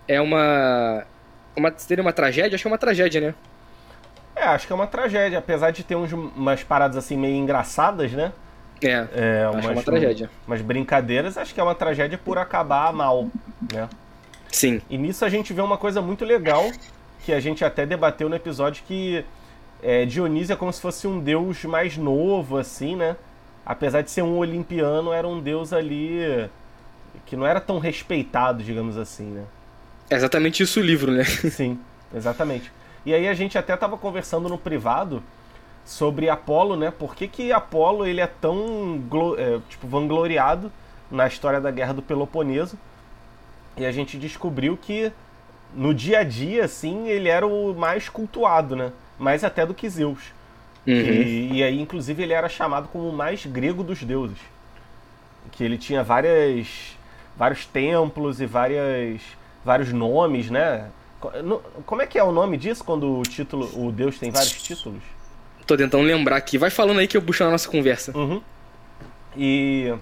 é 0.07 0.21
uma, 0.21 1.03
uma. 1.55 1.73
Seria 1.75 2.01
uma 2.01 2.13
tragédia? 2.13 2.55
Acho 2.55 2.63
que 2.63 2.67
é 2.67 2.71
uma 2.71 2.77
tragédia, 2.77 3.19
né? 3.19 3.35
É, 4.35 4.45
acho 4.45 4.65
que 4.65 4.71
é 4.71 4.75
uma 4.75 4.87
tragédia, 4.87 5.37
apesar 5.37 5.71
de 5.71 5.83
ter 5.83 5.95
uns, 5.95 6.11
umas 6.13 6.63
paradas 6.63 6.95
assim 6.95 7.17
meio 7.17 7.35
engraçadas, 7.35 8.13
né? 8.13 8.31
É, 8.81 9.07
é 9.13 9.45
acho 9.45 9.53
umas, 9.53 9.65
é 9.65 9.71
uma 9.71 9.83
tragédia. 9.83 10.29
Umas 10.47 10.61
brincadeiras, 10.61 11.37
acho 11.37 11.53
que 11.53 11.59
é 11.59 11.63
uma 11.63 11.75
tragédia 11.75 12.17
por 12.17 12.37
acabar 12.37 12.91
mal, 12.93 13.29
né? 13.71 13.87
Sim. 14.51 14.81
E 14.89 14.97
nisso 14.97 15.25
a 15.25 15.29
gente 15.29 15.53
vê 15.53 15.61
uma 15.61 15.77
coisa 15.77 16.01
muito 16.01 16.23
legal, 16.23 16.69
que 17.25 17.33
a 17.33 17.39
gente 17.39 17.63
até 17.65 17.85
debateu 17.85 18.29
no 18.29 18.35
episódio 18.35 18.83
que 18.85 19.25
é, 19.81 20.05
Dionísio 20.05 20.53
é 20.53 20.55
como 20.55 20.71
se 20.71 20.79
fosse 20.79 21.07
um 21.07 21.19
deus 21.19 21.63
mais 21.65 21.97
novo, 21.97 22.57
assim, 22.57 22.95
né? 22.95 23.15
Apesar 23.65 24.01
de 24.01 24.11
ser 24.11 24.21
um 24.21 24.37
olimpiano, 24.37 25.11
era 25.11 25.27
um 25.27 25.39
deus 25.39 25.73
ali 25.73 26.49
que 27.25 27.35
não 27.35 27.45
era 27.45 27.61
tão 27.61 27.79
respeitado, 27.79 28.63
digamos 28.63 28.97
assim, 28.97 29.25
né? 29.25 29.43
É 30.09 30.15
exatamente 30.15 30.63
isso 30.63 30.79
o 30.79 30.83
livro, 30.83 31.11
né? 31.11 31.23
Sim, 31.23 31.79
exatamente. 32.13 32.71
E 33.05 33.13
aí 33.13 33.27
a 33.27 33.33
gente 33.33 33.57
até 33.57 33.73
estava 33.73 33.97
conversando 33.97 34.47
no 34.47 34.57
privado 34.57 35.23
sobre 35.85 36.29
Apolo, 36.29 36.75
né? 36.75 36.91
Por 36.91 37.15
que, 37.15 37.27
que 37.27 37.51
Apolo 37.51 38.05
ele 38.05 38.21
é 38.21 38.27
tão 38.27 39.01
é, 39.37 39.59
tipo 39.69 39.87
vangloriado 39.87 40.71
na 41.11 41.27
história 41.27 41.59
da 41.59 41.71
Guerra 41.71 41.93
do 41.93 42.01
Peloponeso? 42.01 42.77
E 43.75 43.85
a 43.85 43.91
gente 43.91 44.17
descobriu 44.17 44.77
que 44.77 45.11
no 45.73 45.93
dia 45.93 46.19
a 46.19 46.23
dia, 46.23 46.65
assim, 46.65 47.07
ele 47.07 47.27
era 47.27 47.45
o 47.45 47.73
mais 47.73 48.07
cultuado, 48.07 48.75
né? 48.75 48.91
mais 49.17 49.43
até 49.43 49.65
do 49.65 49.73
que 49.73 49.89
Zeus. 49.89 50.19
Uhum. 50.85 50.93
E, 50.93 51.53
e, 51.53 51.63
aí, 51.63 51.79
inclusive, 51.79 52.21
ele 52.21 52.33
era 52.33 52.49
chamado 52.49 52.89
como 52.89 53.09
o 53.09 53.13
mais 53.13 53.45
grego 53.45 53.83
dos 53.83 54.03
deuses. 54.03 54.37
Que 55.51 55.63
ele 55.63 55.77
tinha 55.77 56.03
várias, 56.03 56.97
vários 57.37 57.65
templos 57.65 58.41
e 58.41 58.45
várias, 58.45 59.21
vários 59.63 59.93
nomes, 59.93 60.49
né? 60.49 60.89
Como 61.85 62.01
é 62.01 62.07
que 62.07 62.19
é 62.19 62.23
o 62.23 62.33
nome 62.33 62.57
disso 62.57 62.83
quando 62.83 63.19
o 63.19 63.23
título, 63.23 63.69
o 63.75 63.91
deus 63.91 64.19
tem 64.19 64.29
vários 64.29 64.61
títulos? 64.61 65.01
Tô 65.65 65.77
tentando 65.77 66.03
lembrar 66.03 66.37
aqui. 66.37 66.57
Vai 66.57 66.69
falando 66.69 66.99
aí 66.99 67.07
que 67.07 67.15
eu 67.15 67.21
busco 67.21 67.43
na 67.43 67.51
nossa 67.51 67.69
conversa. 67.69 68.15
Uhum. 68.17 68.41
E 69.35 69.93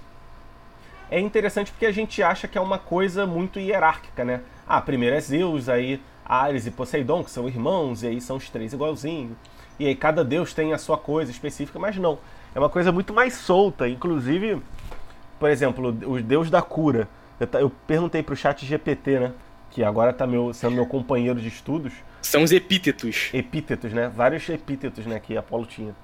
é 1.10 1.20
interessante 1.20 1.72
porque 1.72 1.86
a 1.86 1.92
gente 1.92 2.24
acha 2.24 2.48
que 2.48 2.58
é 2.58 2.62
uma 2.62 2.78
coisa 2.78 3.26
muito 3.26 3.60
hierárquica, 3.60 4.24
né? 4.24 4.42
Ah, 4.68 4.82
primeiro 4.82 5.16
é 5.16 5.20
Zeus, 5.20 5.70
aí 5.70 6.02
Ares 6.26 6.66
e 6.66 6.72
Poseidon, 6.72 7.24
que 7.24 7.32
são 7.32 7.48
irmãos, 7.48 8.04
e 8.04 8.08
aí 8.08 8.22
são 8.22 8.38
os 8.38 8.50
três 8.50 8.74
igualzinhos. 8.74 9.34
E 9.80 9.86
aí 9.88 9.96
cada 9.96 10.24
deus 10.24 10.54
tem 10.54 10.74
a 10.74 10.78
sua 10.78 10.98
coisa 10.98 11.32
específica, 11.32 11.78
mas 11.78 11.98
não. 11.98 12.20
É 12.56 12.60
uma 12.60 12.70
coisa 12.70 12.92
muito 12.92 13.14
mais 13.14 13.34
solta. 13.34 13.88
Inclusive, 13.88 14.62
por 15.40 15.50
exemplo, 15.50 15.90
o 15.90 16.22
deus 16.22 16.50
da 16.50 16.62
cura. 16.62 17.08
Eu, 17.40 17.60
eu 17.60 17.72
perguntei 17.88 18.22
pro 18.24 18.36
chat 18.36 18.66
GPT, 18.66 19.20
né? 19.20 19.34
Que 19.70 19.84
agora 19.84 20.14
tá 20.14 20.28
meu, 20.28 20.54
sendo 20.54 20.76
meu 20.76 20.86
companheiro 20.86 21.40
de 21.40 21.48
estudos. 21.48 21.94
São 22.22 22.44
os 22.44 22.52
epítetos. 22.52 23.30
Epítetos, 23.34 23.92
né? 23.92 24.08
Vários 24.14 24.48
epítetos, 24.50 25.06
né? 25.06 25.20
Que 25.20 25.38
Apolo 25.38 25.66
tinha. 25.66 25.96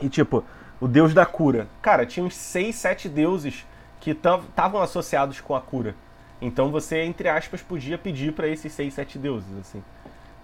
E 0.00 0.08
tipo, 0.08 0.44
o 0.80 0.86
deus 0.86 1.12
da 1.12 1.26
cura. 1.26 1.66
Cara, 1.82 2.06
tinha 2.06 2.24
uns 2.24 2.34
seis, 2.34 2.76
sete 2.76 3.08
deuses 3.08 3.66
que 4.00 4.10
estavam 4.10 4.80
associados 4.80 5.40
com 5.40 5.54
a 5.54 5.60
cura. 5.60 5.94
Então 6.40 6.70
você, 6.70 7.02
entre 7.02 7.28
aspas, 7.28 7.62
podia 7.62 7.98
pedir 7.98 8.32
para 8.32 8.46
esses 8.46 8.72
seis, 8.72 8.94
sete 8.94 9.18
deuses, 9.18 9.58
assim. 9.58 9.82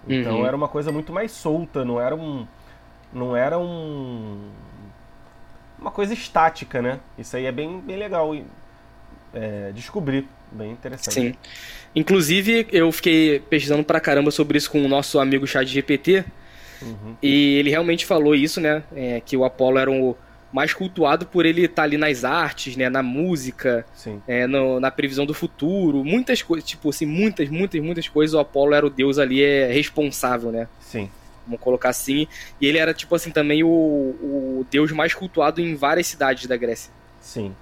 Então 0.06 0.40
uhum. 0.40 0.46
era 0.46 0.56
uma 0.56 0.68
coisa 0.68 0.90
muito 0.90 1.12
mais 1.12 1.30
solta, 1.30 1.84
não 1.84 2.00
era 2.00 2.14
um. 2.14 2.46
Não 3.12 3.36
era 3.36 3.58
um. 3.58 4.50
Uma 5.78 5.90
coisa 5.90 6.12
estática, 6.12 6.82
né? 6.82 6.98
Isso 7.16 7.36
aí 7.36 7.46
é 7.46 7.52
bem, 7.52 7.80
bem 7.80 7.96
legal 7.96 8.34
é, 9.32 9.72
descobrir. 9.72 10.28
Bem 10.54 10.70
interessante. 10.70 11.14
Sim. 11.14 11.34
Inclusive, 11.94 12.66
eu 12.72 12.90
fiquei 12.92 13.40
pesquisando 13.40 13.84
pra 13.84 14.00
caramba 14.00 14.30
sobre 14.30 14.56
isso 14.56 14.70
com 14.70 14.84
o 14.84 14.88
nosso 14.88 15.18
amigo 15.18 15.46
Chat 15.46 15.66
GPT. 15.66 16.24
Uhum. 16.80 17.16
E 17.22 17.56
ele 17.56 17.70
realmente 17.70 18.06
falou 18.06 18.34
isso, 18.34 18.60
né? 18.60 18.82
É, 18.94 19.20
que 19.20 19.36
o 19.36 19.44
Apolo 19.44 19.78
era 19.78 19.90
um 19.90 20.14
mais 20.52 20.72
cultuado 20.72 21.26
por 21.26 21.44
ele 21.44 21.62
estar 21.64 21.74
tá 21.74 21.82
ali 21.82 21.98
nas 21.98 22.24
artes, 22.24 22.76
né, 22.76 22.88
na 22.88 23.02
música, 23.02 23.84
é, 24.28 24.46
no, 24.46 24.78
na 24.78 24.88
previsão 24.88 25.26
do 25.26 25.34
futuro, 25.34 26.04
muitas 26.04 26.42
coisas, 26.42 26.64
tipo 26.64 26.90
assim, 26.90 27.04
muitas, 27.04 27.48
muitas, 27.48 27.82
muitas 27.82 28.06
coisas, 28.06 28.34
o 28.34 28.38
Apolo 28.38 28.72
era 28.72 28.86
o 28.86 28.90
deus 28.90 29.18
ali 29.18 29.42
é 29.42 29.72
responsável, 29.72 30.52
né? 30.52 30.68
Sim. 30.78 31.10
Vamos 31.44 31.60
colocar 31.60 31.88
assim. 31.88 32.28
E 32.60 32.68
ele 32.68 32.78
era, 32.78 32.94
tipo 32.94 33.16
assim, 33.16 33.32
também 33.32 33.64
o, 33.64 33.68
o 33.68 34.66
deus 34.70 34.92
mais 34.92 35.12
cultuado 35.12 35.60
em 35.60 35.74
várias 35.74 36.06
cidades 36.06 36.46
da 36.46 36.56
Grécia. 36.56 36.92
Sim. 37.20 37.52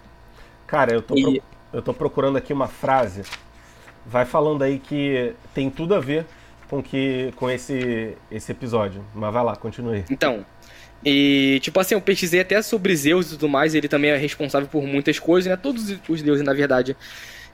Cara, 0.67 0.93
eu 0.93 1.01
tô, 1.01 1.17
e... 1.17 1.23
pro... 1.23 1.43
eu 1.73 1.83
tô 1.83 1.95
procurando 1.95 2.37
aqui 2.37 2.53
uma 2.53 2.69
frase. 2.69 3.23
Vai 4.05 4.25
falando 4.25 4.63
aí 4.63 4.79
que 4.79 5.35
tem 5.55 5.71
tudo 5.71 5.95
a 5.95 6.01
ver 6.01 6.27
com 6.69 6.83
que 6.83 7.33
com 7.37 7.51
esse, 7.51 8.17
esse 8.31 8.53
episódio. 8.53 9.05
Mas 9.15 9.33
vai 9.33 9.45
lá, 9.45 9.57
continue. 9.57 10.05
Então, 10.11 10.45
e, 11.05 11.59
tipo 11.61 11.81
assim, 11.81 11.95
eu 11.95 12.01
pesquisei 12.01 12.41
até 12.41 12.63
sobre 12.63 12.95
Zeus 12.95 13.27
e 13.27 13.31
tudo 13.31 13.49
mais, 13.49 13.75
ele 13.75 13.89
também 13.89 14.11
é 14.11 14.17
responsável 14.17 14.69
por 14.69 14.85
muitas 14.85 15.19
coisas, 15.19 15.51
né? 15.51 15.57
Todos 15.57 15.97
os 16.09 16.23
deuses, 16.23 16.45
na 16.45 16.53
verdade. 16.53 16.97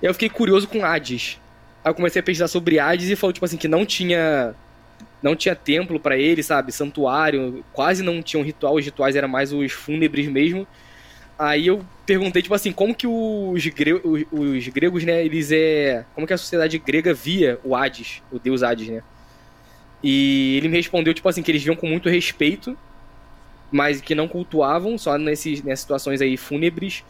Eu 0.02 0.12
fiquei 0.12 0.28
curioso 0.28 0.68
com 0.68 0.84
Hades. 0.84 1.40
Aí 1.84 1.90
eu 1.90 1.94
comecei 1.94 2.20
a 2.20 2.22
pesquisar 2.22 2.48
sobre 2.48 2.78
Hades 2.78 3.08
e 3.08 3.16
falou, 3.16 3.32
tipo 3.32 3.46
assim, 3.46 3.56
que 3.56 3.68
não 3.68 3.86
tinha 3.86 4.54
não 5.20 5.34
tinha 5.34 5.54
templo 5.54 5.98
para 5.98 6.16
eles, 6.16 6.46
sabe? 6.46 6.70
Santuário, 6.70 7.64
quase 7.72 8.04
não 8.04 8.22
tinham 8.22 8.44
ritual, 8.44 8.76
os 8.76 8.84
rituais 8.84 9.16
eram 9.16 9.28
mais 9.28 9.52
os 9.52 9.72
fúnebres 9.72 10.28
mesmo. 10.28 10.66
Aí 11.38 11.68
eu 11.68 11.84
perguntei, 12.04 12.42
tipo 12.42 12.54
assim, 12.54 12.72
como 12.72 12.94
que 12.94 13.06
os, 13.06 13.64
gre 13.68 13.92
os, 13.94 14.24
os, 14.32 14.68
gregos, 14.68 15.04
né, 15.04 15.24
eles 15.24 15.52
é. 15.52 16.04
Como 16.14 16.26
que 16.26 16.32
a 16.32 16.38
sociedade 16.38 16.78
grega 16.78 17.14
via 17.14 17.60
o 17.62 17.76
Hades, 17.76 18.22
o 18.32 18.38
deus 18.38 18.62
Hades, 18.62 18.88
né? 18.88 19.02
E 20.02 20.56
ele 20.56 20.68
me 20.68 20.76
respondeu, 20.76 21.14
tipo 21.14 21.28
assim, 21.28 21.42
que 21.42 21.50
eles 21.50 21.62
viam 21.62 21.76
com 21.76 21.86
muito 21.86 22.08
respeito, 22.08 22.76
mas 23.70 24.00
que 24.00 24.14
não 24.14 24.26
cultuavam, 24.26 24.98
só 24.98 25.16
nesses, 25.16 25.62
nessas 25.62 25.80
situações 25.80 26.20
aí 26.20 26.36
fúnebres, 26.36 27.04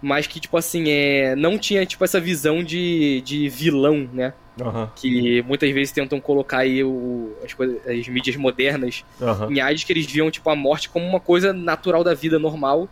mas 0.00 0.26
que, 0.26 0.38
tipo 0.38 0.56
assim, 0.56 0.90
é, 0.90 1.34
não 1.34 1.58
tinha, 1.58 1.84
tipo, 1.86 2.04
essa 2.04 2.20
visão 2.20 2.62
de, 2.62 3.22
de 3.22 3.48
vilão, 3.48 4.08
né? 4.12 4.34
Uhum. 4.60 4.88
Que 4.94 5.42
muitas 5.42 5.70
vezes 5.72 5.92
tentam 5.92 6.20
colocar 6.20 6.58
aí 6.58 6.84
o, 6.84 7.32
as, 7.44 7.52
coisas, 7.54 7.84
as 7.88 8.06
mídias 8.06 8.36
modernas 8.36 9.04
uhum. 9.20 9.52
em 9.52 9.60
Hades, 9.60 9.82
que 9.82 9.92
eles 9.92 10.06
viam, 10.06 10.30
tipo, 10.30 10.48
a 10.48 10.54
morte 10.54 10.88
como 10.88 11.06
uma 11.06 11.20
coisa 11.20 11.52
natural 11.52 12.04
da 12.04 12.14
vida, 12.14 12.38
normal. 12.38 12.88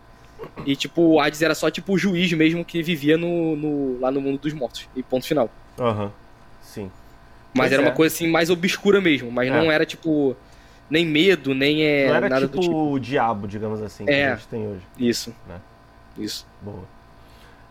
E, 0.67 0.77
tipo, 0.77 1.03
o 1.03 1.21
Hades 1.21 1.43
era 1.43 1.55
só, 1.55 1.71
tipo, 1.71 1.93
o 1.95 1.99
juiz 1.99 2.33
mesmo 2.33 2.65
que 2.65 2.83
vivia 2.83 3.17
no, 3.17 3.57
no 3.57 4.01
lá 4.01 4.11
no 4.11 4.21
mundo 4.21 4.39
dos 4.41 4.53
mortos. 4.53 4.89
E 4.95 5.03
ponto 5.03 5.27
final. 5.27 5.51
Aham, 5.79 6.05
uhum. 6.05 6.11
sim. 6.61 6.91
Mas 7.55 7.65
Pois 7.69 7.73
era 7.73 7.83
é. 7.83 7.87
uma 7.87 7.93
coisa, 7.95 8.15
assim, 8.15 8.29
mais 8.29 8.49
obscura 8.51 9.01
mesmo. 9.01 9.31
Mas 9.31 9.49
É. 9.49 9.51
não 9.51 9.71
era, 9.71 9.85
tipo, 9.85 10.35
nem 10.89 11.05
medo, 11.07 11.55
nem 11.55 11.83
é 11.85 12.09
Não 12.09 12.15
era 12.17 12.29
nada 12.29 12.47
tipo 12.47 12.57
do 12.59 12.63
tipo. 12.63 12.93
o 12.93 12.99
diabo, 12.99 13.47
digamos 13.47 13.83
assim, 13.83 14.05
que 14.07 14.11
É. 14.11 14.33
a 14.33 14.35
gente 14.37 14.49
tem 14.49 14.67
hoje. 14.67 14.83
Isso. 14.99 15.35
Né? 15.49 15.61
Isso. 16.19 16.47
Boa. 16.61 16.85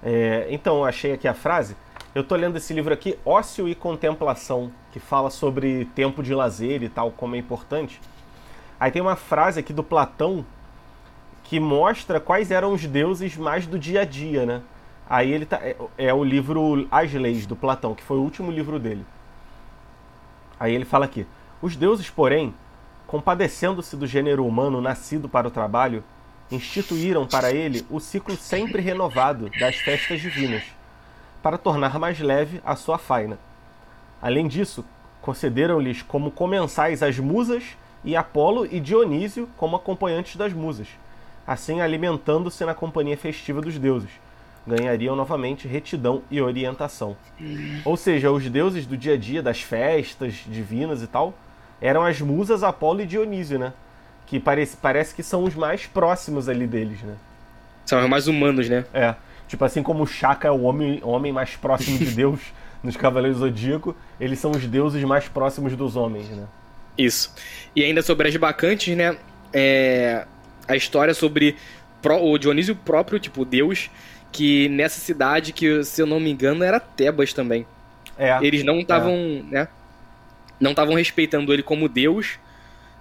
É, 0.03 0.47
então, 0.49 0.77
eu 0.77 0.85
achei 0.85 1.13
aqui 1.13 1.27
a 1.27 1.33
frase. 1.33 1.75
Eu 2.13 2.23
tô 2.23 2.35
lendo 2.35 2.57
esse 2.57 2.73
livro 2.73 2.93
aqui, 2.93 3.17
Ócio 3.25 3.69
e 3.69 3.73
Contemplação, 3.75 4.71
que 4.91 4.99
fala 4.99 5.29
sobre 5.29 5.85
tempo 5.95 6.21
de 6.21 6.33
lazer 6.33 6.83
e 6.83 6.89
tal, 6.89 7.11
como 7.11 7.35
é 7.35 7.39
importante. 7.39 8.01
Aí 8.79 8.91
tem 8.91 9.01
uma 9.01 9.15
frase 9.15 9.59
aqui 9.59 9.71
do 9.71 9.83
Platão 9.83 10.45
que 11.51 11.59
mostra 11.59 12.17
quais 12.17 12.49
eram 12.49 12.71
os 12.71 12.85
deuses 12.85 13.35
mais 13.35 13.67
do 13.67 13.77
dia 13.77 14.03
a 14.03 14.05
dia, 14.05 14.45
né? 14.45 14.61
Aí 15.09 15.29
ele 15.29 15.45
tá. 15.45 15.57
É, 15.57 15.75
é 15.97 16.13
o 16.13 16.23
livro 16.23 16.87
As 16.89 17.11
Leis, 17.11 17.45
do 17.45 17.57
Platão, 17.57 17.93
que 17.93 18.01
foi 18.01 18.15
o 18.15 18.21
último 18.21 18.49
livro 18.49 18.79
dele. 18.79 19.05
Aí 20.57 20.73
ele 20.73 20.85
fala 20.85 21.03
aqui: 21.03 21.27
Os 21.61 21.75
deuses, 21.75 22.09
porém, 22.09 22.55
compadecendo-se 23.05 23.97
do 23.97 24.07
gênero 24.07 24.45
humano 24.45 24.79
nascido 24.79 25.27
para 25.27 25.45
o 25.45 25.51
trabalho, 25.51 26.05
instituíram 26.49 27.27
para 27.27 27.51
ele 27.51 27.85
o 27.89 27.99
ciclo 27.99 28.37
sempre 28.37 28.81
renovado 28.81 29.49
das 29.59 29.75
festas 29.75 30.21
divinas, 30.21 30.63
para 31.43 31.57
tornar 31.57 31.99
mais 31.99 32.17
leve 32.17 32.61
a 32.63 32.77
sua 32.77 32.97
faina. 32.97 33.37
Além 34.21 34.47
disso, 34.47 34.85
concederam-lhes 35.21 36.01
como 36.01 36.31
comensais 36.31 37.03
as 37.03 37.19
musas 37.19 37.75
e 38.05 38.15
Apolo 38.15 38.65
e 38.65 38.79
Dionísio 38.79 39.49
como 39.57 39.75
acompanhantes 39.75 40.37
das 40.37 40.53
musas, 40.53 40.87
assim 41.45 41.81
alimentando-se 41.81 42.63
na 42.65 42.73
companhia 42.73 43.17
festiva 43.17 43.61
dos 43.61 43.77
deuses. 43.77 44.09
Ganhariam 44.65 45.15
novamente 45.15 45.67
retidão 45.67 46.21
e 46.29 46.39
orientação. 46.39 47.17
Ou 47.83 47.97
seja, 47.97 48.31
os 48.31 48.47
deuses 48.47 48.85
do 48.85 48.95
dia 48.95 49.15
a 49.15 49.17
dia, 49.17 49.41
das 49.41 49.61
festas 49.61 50.35
divinas 50.45 51.01
e 51.01 51.07
tal, 51.07 51.33
eram 51.81 52.03
as 52.03 52.21
musas 52.21 52.63
Apolo 52.63 53.01
e 53.01 53.05
Dionísio, 53.07 53.57
né? 53.57 53.73
Que 54.27 54.39
parece, 54.39 54.77
parece 54.77 55.15
que 55.15 55.23
são 55.23 55.43
os 55.43 55.55
mais 55.55 55.87
próximos 55.87 56.47
ali 56.47 56.67
deles, 56.67 57.01
né? 57.01 57.15
São 57.85 57.99
os 57.99 58.07
mais 58.07 58.27
humanos, 58.27 58.69
né? 58.69 58.85
É. 58.93 59.15
Tipo 59.47 59.65
assim 59.65 59.81
como 59.81 60.03
o 60.03 60.07
Shaka 60.07 60.47
é 60.47 60.51
o 60.51 60.61
homem, 60.61 61.01
homem 61.03 61.33
mais 61.33 61.55
próximo 61.55 61.97
de 61.97 62.05
Deus 62.05 62.39
nos 62.83 62.95
Cavaleiros 62.95 63.39
Zodíaco, 63.39 63.95
eles 64.19 64.39
são 64.39 64.51
os 64.51 64.65
deuses 64.65 65.03
mais 65.03 65.27
próximos 65.27 65.75
dos 65.75 65.95
homens, 65.95 66.29
né? 66.29 66.45
Isso. 66.97 67.33
E 67.75 67.83
ainda 67.83 68.01
sobre 68.01 68.27
as 68.27 68.35
bacantes, 68.37 68.95
né? 68.95 69.17
É, 69.51 70.25
a 70.71 70.75
história 70.77 71.13
sobre 71.13 71.55
pró- 72.01 72.21
o 72.23 72.37
Dionísio 72.37 72.75
próprio, 72.75 73.19
tipo, 73.19 73.45
Deus, 73.45 73.89
que 74.31 74.69
nessa 74.69 74.99
cidade, 74.99 75.53
que 75.53 75.83
se 75.83 76.01
eu 76.01 76.05
não 76.05 76.19
me 76.19 76.31
engano, 76.31 76.63
era 76.63 76.79
Tebas 76.79 77.33
também. 77.33 77.65
É. 78.17 78.37
Eles 78.41 78.63
não 78.63 78.79
estavam, 78.79 79.43
né? 79.49 79.67
Não 80.59 80.71
estavam 80.71 80.95
respeitando 80.95 81.51
ele 81.53 81.63
como 81.63 81.89
Deus. 81.89 82.39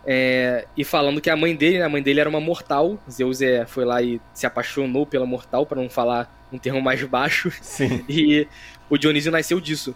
é, 0.06 0.66
e 0.76 0.82
falando 0.84 1.20
que 1.20 1.28
a 1.30 1.36
mãe 1.36 1.54
dele, 1.54 1.78
né, 1.78 1.84
a 1.84 1.88
mãe 1.88 2.02
dele 2.02 2.20
era 2.20 2.28
uma 2.28 2.40
mortal. 2.40 2.98
Zeus 3.10 3.42
é, 3.42 3.66
foi 3.66 3.84
lá 3.84 4.00
e 4.02 4.20
se 4.32 4.46
apaixonou 4.46 5.06
pela 5.06 5.26
mortal, 5.26 5.66
para 5.66 5.80
não 5.80 5.90
falar 5.90 6.32
um 6.52 6.58
termo 6.58 6.80
mais 6.80 7.02
baixo. 7.04 7.52
Sim. 7.60 8.04
E 8.08 8.48
o 8.88 8.96
Dionísio 8.98 9.30
nasceu 9.30 9.60
disso. 9.60 9.94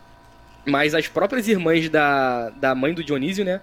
Mas 0.67 0.95
as 0.95 1.09
próprias 1.09 1.49
irmãs 1.49 1.89
da, 1.89 2.51
da 2.51 2.75
mãe 2.75 2.95
do 2.95 3.03
Dionísio, 3.05 3.45
né? 3.45 3.61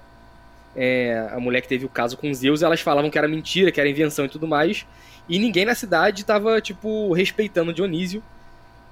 É, 0.76 1.28
a 1.32 1.40
mulher 1.40 1.62
que 1.62 1.68
teve 1.68 1.86
o 1.86 1.90
caso 1.90 2.18
com 2.18 2.34
Zeus, 2.34 2.62
elas 2.62 2.82
falavam 2.82 3.10
que 3.10 3.18
era 3.18 3.28
mentira, 3.28 3.72
que 3.72 3.80
era 3.80 3.90
invenção 3.90 4.26
e 4.26 4.30
tudo 4.30 4.48
mais. 4.48 4.86
E 5.28 5.38
ninguém 5.40 5.66
na 5.66 5.76
cidade 5.76 6.26
tava, 6.26 6.60
tipo, 6.62 7.14
respeitando 7.14 7.72
o 7.72 7.74
Dionísio. 7.74 8.24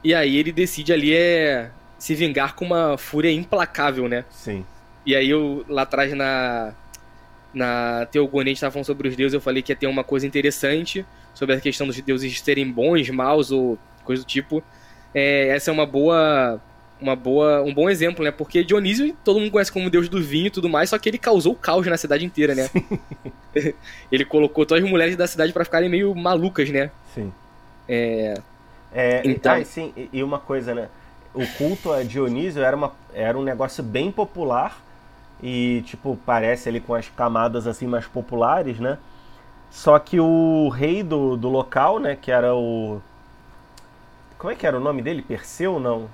E 0.03 0.13
aí 0.13 0.37
ele 0.37 0.51
decide 0.51 0.93
ali 0.93 1.13
é 1.13 1.71
se 1.97 2.15
vingar 2.15 2.55
com 2.55 2.63
uma 2.63 2.97
fúria 2.97 3.31
implacável, 3.31 4.07
né? 4.07 4.23
Sim. 4.29 4.65
E 5.05 5.15
aí 5.15 5.29
eu, 5.29 5.65
lá 5.67 5.81
atrás 5.81 6.13
na, 6.13 6.73
na 7.53 8.05
Teogonia, 8.05 8.51
a 8.51 8.53
gente 8.53 8.61
tava 8.61 8.71
falando 8.71 8.85
sobre 8.85 9.09
os 9.09 9.15
deuses, 9.15 9.33
eu 9.33 9.41
falei 9.41 9.61
que 9.61 9.71
ia 9.71 9.75
ter 9.75 9.87
uma 9.87 10.03
coisa 10.03 10.25
interessante 10.25 11.05
sobre 11.33 11.55
a 11.55 11.59
questão 11.59 11.87
dos 11.87 11.99
deuses 11.99 12.39
serem 12.39 12.71
bons, 12.71 13.09
maus 13.09 13.51
ou 13.51 13.77
coisa 14.03 14.23
do 14.23 14.25
tipo. 14.25 14.63
É, 15.13 15.49
essa 15.49 15.71
é 15.71 15.73
uma 15.73 15.85
boa 15.85 16.61
uma 17.01 17.15
boa 17.15 17.61
um 17.63 17.73
bom 17.73 17.89
exemplo, 17.89 18.23
né? 18.23 18.31
Porque 18.31 18.63
Dionísio 18.63 19.15
todo 19.23 19.39
mundo 19.39 19.51
conhece 19.51 19.71
como 19.71 19.89
deus 19.89 20.09
do 20.09 20.21
vinho 20.21 20.47
e 20.47 20.51
tudo 20.51 20.67
mais, 20.69 20.89
só 20.89 20.97
que 20.97 21.09
ele 21.09 21.17
causou 21.17 21.55
caos 21.55 21.85
na 21.87 21.97
cidade 21.97 22.25
inteira, 22.25 22.53
né? 22.55 22.69
ele 24.11 24.25
colocou 24.25 24.65
todas 24.65 24.83
as 24.83 24.89
mulheres 24.89 25.15
da 25.15 25.27
cidade 25.27 25.53
pra 25.53 25.63
ficarem 25.65 25.89
meio 25.89 26.13
malucas, 26.15 26.69
né? 26.69 26.91
Sim. 27.15 27.31
É, 27.87 28.35
É, 28.91 29.21
Então- 29.23 29.53
ah, 29.53 29.59
e 29.59 29.65
sim, 29.65 29.93
e- 29.95 30.09
e 30.13 30.23
uma 30.23 30.39
coisa, 30.39 30.73
né? 30.73 30.89
O 31.33 31.45
culto 31.57 31.91
a 31.93 32.01
Dionísio 32.03 32.61
era, 32.63 32.75
uma, 32.75 32.91
era 33.13 33.37
um 33.37 33.43
negócio 33.43 33.83
bem 33.83 34.11
popular 34.11 34.81
e, 35.43 35.83
tipo, 35.85 36.17
parece 36.25 36.67
ali 36.69 36.79
com 36.79 36.95
as 36.95 37.07
camadas 37.07 37.67
assim 37.67 37.85
mais 37.85 38.05
populares, 38.07 38.79
né? 38.79 38.97
Só 39.69 39.99
que 39.99 40.19
o 40.19 40.69
rei 40.69 41.03
do, 41.03 41.37
do 41.37 41.47
local, 41.49 41.99
né, 41.99 42.17
que 42.19 42.31
era 42.31 42.55
o... 42.55 42.99
Como 44.39 44.51
é 44.51 44.55
que 44.55 44.65
era 44.65 44.75
o 44.77 44.79
nome 44.79 45.01
dele? 45.03 45.21
Perseu, 45.21 45.79
não? 45.79 46.09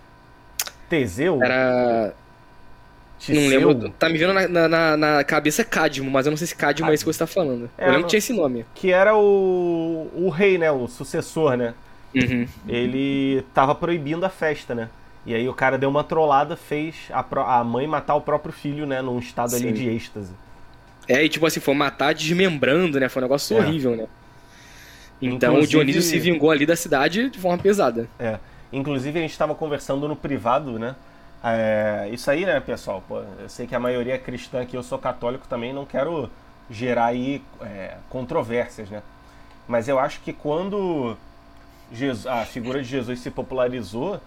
Teseu? 0.89 1.41
era. 1.43 2.13
Tiseu? 3.19 3.41
Não 3.41 3.49
lembro. 3.73 3.89
Tá 3.91 4.09
me 4.09 4.17
vendo 4.17 4.33
na, 4.33 4.67
na- 4.67 4.97
na, 4.97 5.23
cabeça 5.23 5.63
Cadmo, 5.63 6.11
mas 6.11 6.25
eu 6.25 6.31
não 6.31 6.38
sei 6.38 6.47
se 6.47 6.55
Cadmo 6.55 6.89
é 6.91 6.93
esse 6.93 7.03
que 7.03 7.11
você 7.11 7.19
tá 7.19 7.27
falando. 7.27 7.69
É, 7.77 7.86
eu 7.86 7.91
lembro 7.91 8.03
que 8.03 8.09
tinha 8.09 8.17
esse 8.19 8.33
nome. 8.33 8.65
Que 8.75 8.91
era 8.91 9.15
o, 9.15 10.09
o 10.13 10.29
rei, 10.29 10.57
né? 10.57 10.69
O 10.71 10.88
sucessor, 10.88 11.55
né? 11.57 11.73
Uhum. 12.13 12.47
ele 12.65 13.43
tava 13.53 13.75
proibindo 13.75 14.25
a 14.25 14.29
festa, 14.29 14.73
né? 14.73 14.88
E 15.25 15.33
aí 15.36 15.49
o 15.49 15.53
cara 15.53 15.77
deu 15.77 15.89
uma 15.89 16.01
trollada, 16.03 16.55
fez 16.55 16.95
a, 17.11 17.25
a 17.59 17.63
mãe 17.63 17.86
matar 17.88 18.15
o 18.15 18.21
próprio 18.21 18.53
filho, 18.53 18.86
né? 18.86 19.01
Num 19.01 19.19
estado 19.19 19.53
ali 19.55 19.67
Sim. 19.67 19.73
de 19.73 19.89
êxtase. 19.89 20.31
É, 21.09 21.23
e 21.23 21.27
tipo 21.29 21.45
assim, 21.45 21.59
foi 21.59 21.73
matar 21.73 22.13
desmembrando, 22.13 22.99
né? 22.99 23.09
Foi 23.09 23.21
um 23.21 23.25
negócio 23.25 23.57
É. 23.57 23.59
horrível, 23.59 23.95
né? 23.97 24.07
Então 25.21 25.53
Inclusive- 25.53 25.65
o 25.65 25.67
Dionísio 25.67 26.01
se 26.01 26.19
vingou 26.19 26.51
ali 26.51 26.65
da 26.65 26.75
cidade 26.75 27.29
de 27.29 27.39
forma 27.39 27.57
pesada. 27.57 28.07
É. 28.19 28.38
Inclusive 28.72 29.20
a 29.20 29.22
gente 29.22 29.38
tava 29.38 29.55
conversando 29.55 30.07
no 30.07 30.16
privado, 30.16 30.78
né? 30.80 30.95
É, 31.43 32.09
isso 32.11 32.30
aí, 32.32 32.45
né, 32.45 32.59
pessoal? 32.59 33.03
Pô, 33.07 33.22
eu 33.39 33.47
sei 33.49 33.68
que 33.68 33.76
a 33.76 33.80
maioria 33.80 34.16
é 34.16 34.18
cristã 34.18 34.61
aqui, 34.61 34.76
eu 34.76 34.84
sou 34.84 34.97
católico 34.97 35.47
também, 35.47 35.72
não 35.74 35.86
quero 35.86 36.30
gerar 36.70 37.05
aí 37.05 37.41
é, 37.61 37.97
controvérsias, 38.09 38.89
né? 38.89 39.03
Mas 39.68 39.88
eu 39.88 39.99
acho 39.99 40.20
que 40.22 40.34
quando 40.34 41.16
Jesus- 41.91 42.26
a 42.28 42.43
figura 42.45 42.82
de 42.82 42.88
Jesus 42.89 43.20
se 43.20 43.30
popularizou, 43.30 44.20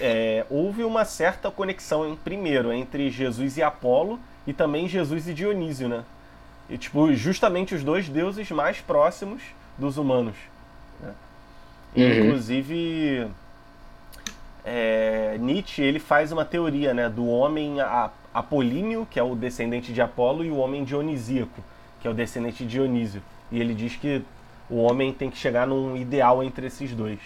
é, 0.00 0.46
houve 0.48 0.84
uma 0.84 1.04
certa 1.04 1.50
conexão, 1.50 2.08
em, 2.08 2.14
primeiro, 2.16 2.72
entre 2.72 3.10
Jesus 3.10 3.56
e 3.56 3.62
Apolo 3.62 4.18
e 4.46 4.52
também 4.52 4.88
Jesus 4.88 5.28
e 5.28 5.34
Dionísio, 5.34 5.88
né? 5.88 6.04
E, 6.70 6.78
tipo, 6.78 7.12
justamente 7.14 7.74
os 7.74 7.82
dois 7.84 8.08
deuses 8.08 8.48
mais 8.50 8.80
próximos 8.80 9.42
dos 9.76 9.98
humanos. 9.98 10.36
né? 11.00 11.12
Uhum. 11.96 12.08
Inclusive, 12.08 13.28
é, 14.64 15.36
Nietzsche 15.38 15.82
ele 15.82 15.98
faz 15.98 16.32
uma 16.32 16.44
teoria 16.44 16.94
né, 16.94 17.08
do 17.08 17.26
homem 17.26 17.76
apolíneo, 18.32 19.06
que 19.10 19.18
é 19.18 19.22
o 19.22 19.34
descendente 19.34 19.92
de 19.92 20.00
Apolo, 20.00 20.44
e 20.44 20.50
o 20.50 20.56
homem 20.56 20.84
dionisíaco, 20.84 21.62
que 22.00 22.06
é 22.06 22.10
o 22.10 22.14
descendente 22.14 22.64
de 22.64 22.70
Dionísio. 22.70 23.22
E 23.50 23.60
ele 23.60 23.74
diz 23.74 23.96
que 23.96 24.22
o 24.70 24.76
homem 24.78 25.12
tem 25.12 25.30
que 25.30 25.36
chegar 25.36 25.66
num 25.66 25.96
ideal 25.96 26.42
entre 26.42 26.66
esses 26.66 26.92
dois. 26.94 27.18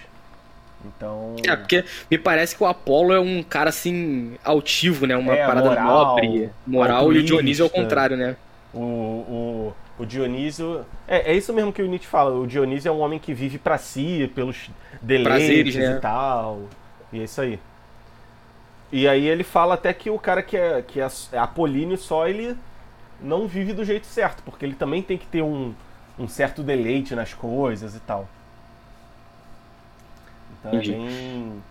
Então. 0.85 1.35
É, 1.47 1.57
porque 1.57 1.85
me 2.11 2.19
parece 2.19 2.57
que 2.57 2.63
o 2.63 2.67
Apolo 2.67 3.13
é 3.13 3.21
um 3.21 3.43
cara 3.43 3.71
assim, 3.71 4.37
altivo, 4.45 5.07
né? 5.07 5.17
Uma 5.17 5.35
É, 5.35 5.47
parada 5.47 5.69
moral, 5.69 5.87
nobre, 5.87 6.51
moral, 6.67 7.13
e 7.13 7.19
o. 7.19 7.23
Dionísio 7.23 7.65
é 7.65 7.67
o 7.67 7.71
contrário, 7.71 8.17
né? 8.17 8.37
O, 8.75 8.79
o, 8.81 9.75
o 9.99 10.07
Dionísio. 10.07 10.85
É, 11.09 11.33
é 11.33 11.35
isso 11.35 11.53
mesmo 11.53 11.73
que 11.73 11.83
o 11.83 11.87
Nietzsche 11.87 12.07
fala. 12.07 12.39
O 12.39 12.47
Dionísio 12.47 12.89
é 12.89 12.93
um 12.93 13.01
homem 13.01 13.19
que 13.19 13.33
vive 13.33 13.59
pra 13.59 13.79
si, 13.79 14.31
pelos 14.35 14.71
deleites 15.01 15.75
Prazeres, 15.75 15.77
né? 15.77 15.97
e 15.97 16.01
tal. 16.01 16.61
E 17.17 17.21
é 17.21 17.25
isso 17.25 17.41
aí. 17.41 17.59
E 18.93 19.09
aí 19.09 19.27
ele 19.27 19.43
fala 19.43 19.75
até 19.75 19.93
que 19.93 20.11
o 20.11 20.19
cara 20.19 20.43
que 20.43 20.57
é, 20.57 20.83
que 20.83 21.01
é 21.01 21.39
apolíneo 21.39 21.97
só 21.97 22.29
ele 22.29 22.57
não 23.21 23.47
vive 23.47 23.73
do 23.73 23.85
jeito 23.85 24.07
certo, 24.07 24.43
porque 24.43 24.65
ele 24.65 24.75
também 24.75 25.03
tem 25.03 25.19
que 25.19 25.27
ter 25.27 25.43
um, 25.43 25.75
um 26.19 26.29
certo 26.29 26.63
deleite 26.63 27.15
nas 27.15 27.35
coisas 27.35 27.97
e 27.97 28.01
tal. 28.01 28.29
Então 30.59 30.79
é 30.79 30.83
bem. 30.83 31.63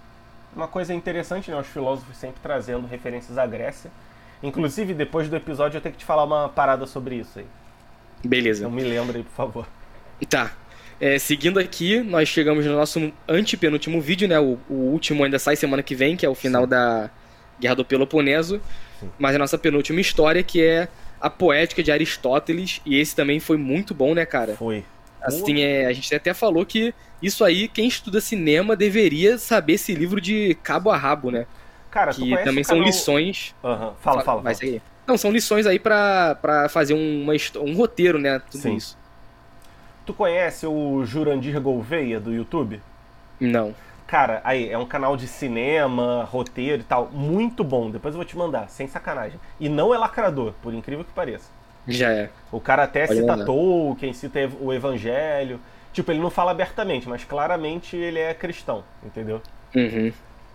Uma 0.56 0.68
coisa 0.68 0.94
interessante, 0.94 1.52
né? 1.52 1.60
Os 1.60 1.68
filósofos 1.68 2.16
sempre 2.18 2.40
trazendo 2.42 2.88
referências 2.88 3.38
à 3.38 3.46
Grécia. 3.46 3.92
Inclusive, 4.42 4.94
depois 4.94 5.30
do 5.30 5.36
episódio, 5.36 5.78
eu 5.78 5.82
tenho 5.82 5.94
que 5.94 6.00
te 6.00 6.06
falar 6.06 6.24
uma 6.24 6.50
parada 6.50 6.86
sobre 6.86 7.16
isso 7.16 7.40
aí. 7.40 7.48
Beleza. 8.24 8.62
Então 8.62 8.72
me 8.72 8.84
lembra 8.84 9.18
aí, 9.18 9.24
por 9.24 9.34
favor. 9.34 9.68
Tá. 10.30 10.52
É, 11.00 11.20
seguindo 11.20 11.60
aqui, 11.60 12.00
nós 12.00 12.30
chegamos 12.30 12.66
no 12.66 12.74
nosso 12.74 13.12
antepenúltimo 13.28 14.00
vídeo, 14.00 14.28
né? 14.28 14.40
O, 14.40 14.58
o, 14.70 14.74
último 14.74 15.24
ainda 15.24 15.38
sai 15.38 15.56
semana 15.56 15.84
que 15.84 15.94
vem, 15.94 16.16
que 16.16 16.26
é 16.26 16.30
o 16.30 16.36
final 16.36 16.64
Sim. 16.64 16.70
da 16.70 17.10
Guerra 17.60 17.76
do 17.76 17.86
Peloponeso. 17.86 18.62
Sim. 19.00 19.10
Mas 19.20 19.36
a 19.36 19.40
nossa 19.40 19.58
penúltima 19.58 20.00
história, 20.00 20.42
que 20.42 20.64
é 20.64 20.88
a 21.20 21.30
poética 21.30 21.84
de 21.84 21.92
Aristóteles. 21.92 22.82
E 22.86 23.00
esse 23.00 23.16
também 23.16 23.40
foi 23.40 23.58
muito 23.58 23.94
bom, 23.94 24.14
né, 24.14 24.26
cara? 24.26 24.56
Foi. 24.56 24.86
Assim, 25.22 25.62
é, 25.62 25.88
a 25.88 25.94
gente 25.94 26.14
até 26.14 26.34
falou 26.34 26.66
que 26.66 26.94
isso 27.22 27.44
aí, 27.44 27.68
quem 27.68 27.88
estuda 27.88 28.22
cinema 28.22 28.76
deveria 28.76 29.38
saber 29.38 29.74
esse 29.74 29.94
livro 29.94 30.22
de 30.22 30.56
cabo 30.62 30.92
a 30.92 30.98
rabo, 30.98 31.32
né? 31.32 31.48
Cara, 31.90 32.14
que 32.14 32.38
também 32.44 32.64
são 32.64 32.76
canal... 32.76 32.88
lições. 32.88 33.56
Uhum. 33.64 33.94
Fala, 34.02 34.22
fala. 34.22 34.42
Mas 34.44 34.62
aí. 34.62 34.82
Não, 35.08 35.18
são 35.18 35.32
lições 35.32 35.66
aí 35.66 35.80
pra, 35.80 36.36
pra 36.36 36.70
fazer 36.70 36.94
uma, 36.94 37.34
um 37.62 37.74
roteiro, 37.74 38.20
né? 38.20 38.40
Tudo 38.52 38.62
Sim. 38.62 38.76
isso. 38.76 38.98
Tu 40.06 40.14
conhece 40.14 40.68
o 40.68 41.04
Jurandir 41.06 41.60
Gouveia 41.60 42.20
do 42.20 42.34
YouTube? 42.34 42.82
Não. 43.40 43.74
Cara, 44.08 44.40
aí, 44.44 44.70
é 44.70 44.78
um 44.78 44.86
canal 44.86 45.18
de 45.18 45.28
cinema, 45.28 46.24
roteiro 46.32 46.82
e 46.82 46.86
tal, 46.86 47.10
muito 47.12 47.64
bom. 47.64 47.90
Depois 47.90 48.14
eu 48.14 48.18
vou 48.18 48.26
te 48.26 48.38
mandar, 48.38 48.70
sem 48.70 48.88
sacanagem. 48.88 49.40
E 49.60 49.68
não 49.68 49.94
é 49.94 49.98
lacrador, 49.98 50.54
por 50.62 50.74
incrível 50.74 51.04
que 51.04 51.12
pareça. 51.12 51.50
Já 51.88 52.12
é. 52.12 52.30
O 52.52 52.60
cara 52.60 52.84
até 52.84 53.08
Olha 53.10 53.22
cita 53.22 53.46
Tolkien, 53.46 54.14
cita 54.14 54.40
o 54.62 54.72
Evangelho. 54.72 55.60
Tipo, 55.92 56.12
ele 56.12 56.20
não 56.20 56.30
fala 56.30 56.52
abertamente, 56.52 57.08
mas 57.10 57.24
claramente 57.24 57.96
ele 57.96 58.20
é 58.20 58.34
cristão, 58.34 58.84
entendeu? 59.04 59.42
Uhum. 59.76 60.12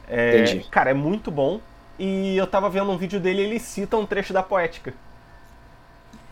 É, 0.09 0.43
Entendi. 0.43 0.67
Cara, 0.71 0.91
é 0.91 0.95
muito 0.95 1.31
bom. 1.31 1.61
E 1.99 2.37
eu 2.37 2.47
tava 2.47 2.71
vendo 2.71 2.91
um 2.91 2.97
vídeo 2.97 3.21
dele 3.21 3.43
ele 3.43 3.59
cita 3.59 3.97
um 3.97 4.07
trecho 4.07 4.33
da 4.33 4.43
poética. 4.43 4.95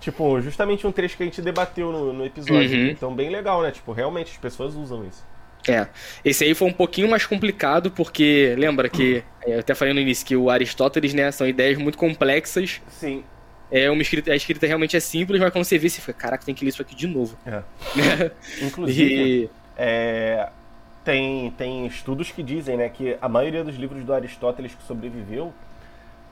Tipo, 0.01 0.41
justamente 0.41 0.87
um 0.87 0.93
trecho 0.93 1.17
que 1.17 1.23
a 1.23 1.27
gente 1.27 1.43
debateu 1.43 1.91
no, 1.91 2.13
no 2.13 2.25
episódio. 2.25 2.79
Uhum. 2.79 2.89
Então, 2.89 3.15
bem 3.15 3.31
legal, 3.31 3.63
né? 3.63 3.71
Tipo, 3.71 3.93
realmente 3.93 4.31
as 4.31 4.39
pessoas 4.39 4.75
usam 4.75 5.05
isso. 5.07 5.25
É. 5.67 5.87
Esse 6.25 6.45
aí 6.45 6.55
foi 6.55 6.69
um 6.69 6.73
pouquinho 6.73 7.09
mais 7.09 7.27
complicado, 7.27 7.91
porque 7.91 8.55
lembra 8.57 8.89
que, 8.89 9.23
eu 9.47 9.61
até 9.61 9.75
falei 9.75 9.93
no 9.93 10.01
início, 10.01 10.27
que 10.27 10.37
o 10.37 10.51
Aristóteles, 10.51 11.13
né, 11.13 11.31
são 11.31 11.47
ideias 11.47 11.79
muito 11.79 11.99
complexas. 11.99 12.81
Sim. 12.89 13.25
É 13.71 13.91
uma 13.91 14.01
escrita, 14.01 14.33
a 14.33 14.37
escrita 14.37 14.67
realmente 14.67 14.97
é 14.97 15.01
simples, 15.01 15.41
mas 15.41 15.53
quando 15.53 15.65
você 15.65 15.79
vê, 15.79 15.89
você 15.89 16.01
fica, 16.01 16.15
caraca, 16.15 16.45
tem 16.45 16.55
que 16.55 16.65
ler 16.65 16.71
isso 16.71 16.81
aqui 16.81 16.95
de 16.95 17.07
novo. 17.07 17.37
É. 17.45 17.63
Inclusive, 18.65 19.45
e... 19.45 19.51
é, 19.77 20.49
tem, 21.05 21.51
tem 21.51 21.87
estudos 21.87 22.31
que 22.31 22.43
dizem 22.43 22.79
né, 22.79 22.89
que 22.89 23.19
a 23.21 23.29
maioria 23.29 23.63
dos 23.63 23.77
livros 23.77 24.03
do 24.05 24.13
Aristóteles 24.13 24.75
que 24.75 24.83
sobreviveu 24.85 25.53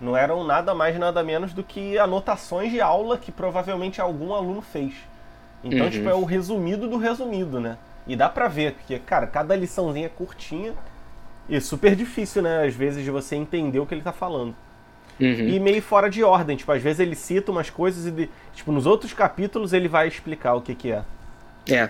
não 0.01 0.17
eram 0.17 0.45
nada 0.45 0.75
mais 0.75 0.99
nada 0.99 1.23
menos 1.23 1.53
do 1.53 1.63
que 1.63 1.99
anotações 1.99 2.71
de 2.71 2.81
aula 2.81 3.17
que 3.19 3.33
provavelmente 3.33 4.01
algum 4.01 4.35
aluno 4.35 4.61
fez. 4.61 4.95
Então, 5.65 5.87
uhum. 5.87 5.91
tipo, 5.91 6.09
é 6.09 6.15
o 6.15 6.25
resumido 6.25 6.89
do 6.89 6.97
resumido, 6.97 7.61
né? 7.61 7.79
E 8.07 8.15
dá 8.15 8.29
pra 8.29 8.47
ver, 8.47 8.75
porque, 8.75 8.99
cara, 8.99 9.27
cada 9.27 9.57
liçãozinha 9.57 10.07
é 10.07 10.11
curtinha 10.11 10.75
e 11.49 11.61
super 11.61 11.97
difícil, 11.97 12.43
né? 12.43 12.65
Às 12.65 12.75
vezes, 12.75 13.05
de 13.05 13.11
você 13.11 13.35
entender 13.37 13.81
o 13.81 13.87
que 13.87 13.95
ele 13.95 14.03
tá 14.03 14.13
falando. 14.13 14.55
Uhum. 15.19 15.49
E 15.49 15.59
meio 15.59 15.81
fora 15.81 16.11
de 16.11 16.23
ordem, 16.23 16.57
tipo, 16.57 16.71
às 16.71 16.83
vezes 16.83 17.01
ele 17.01 17.15
cita 17.15 17.51
umas 17.51 17.71
coisas 17.71 18.07
e, 18.07 18.31
tipo, 18.55 18.71
nos 18.71 18.87
outros 18.87 19.13
capítulos 19.13 19.73
ele 19.73 19.89
vai 19.89 20.07
explicar 20.07 20.55
o 20.55 20.61
que 20.61 20.75
que 20.75 20.93
é. 20.93 21.03
É. 21.69 21.89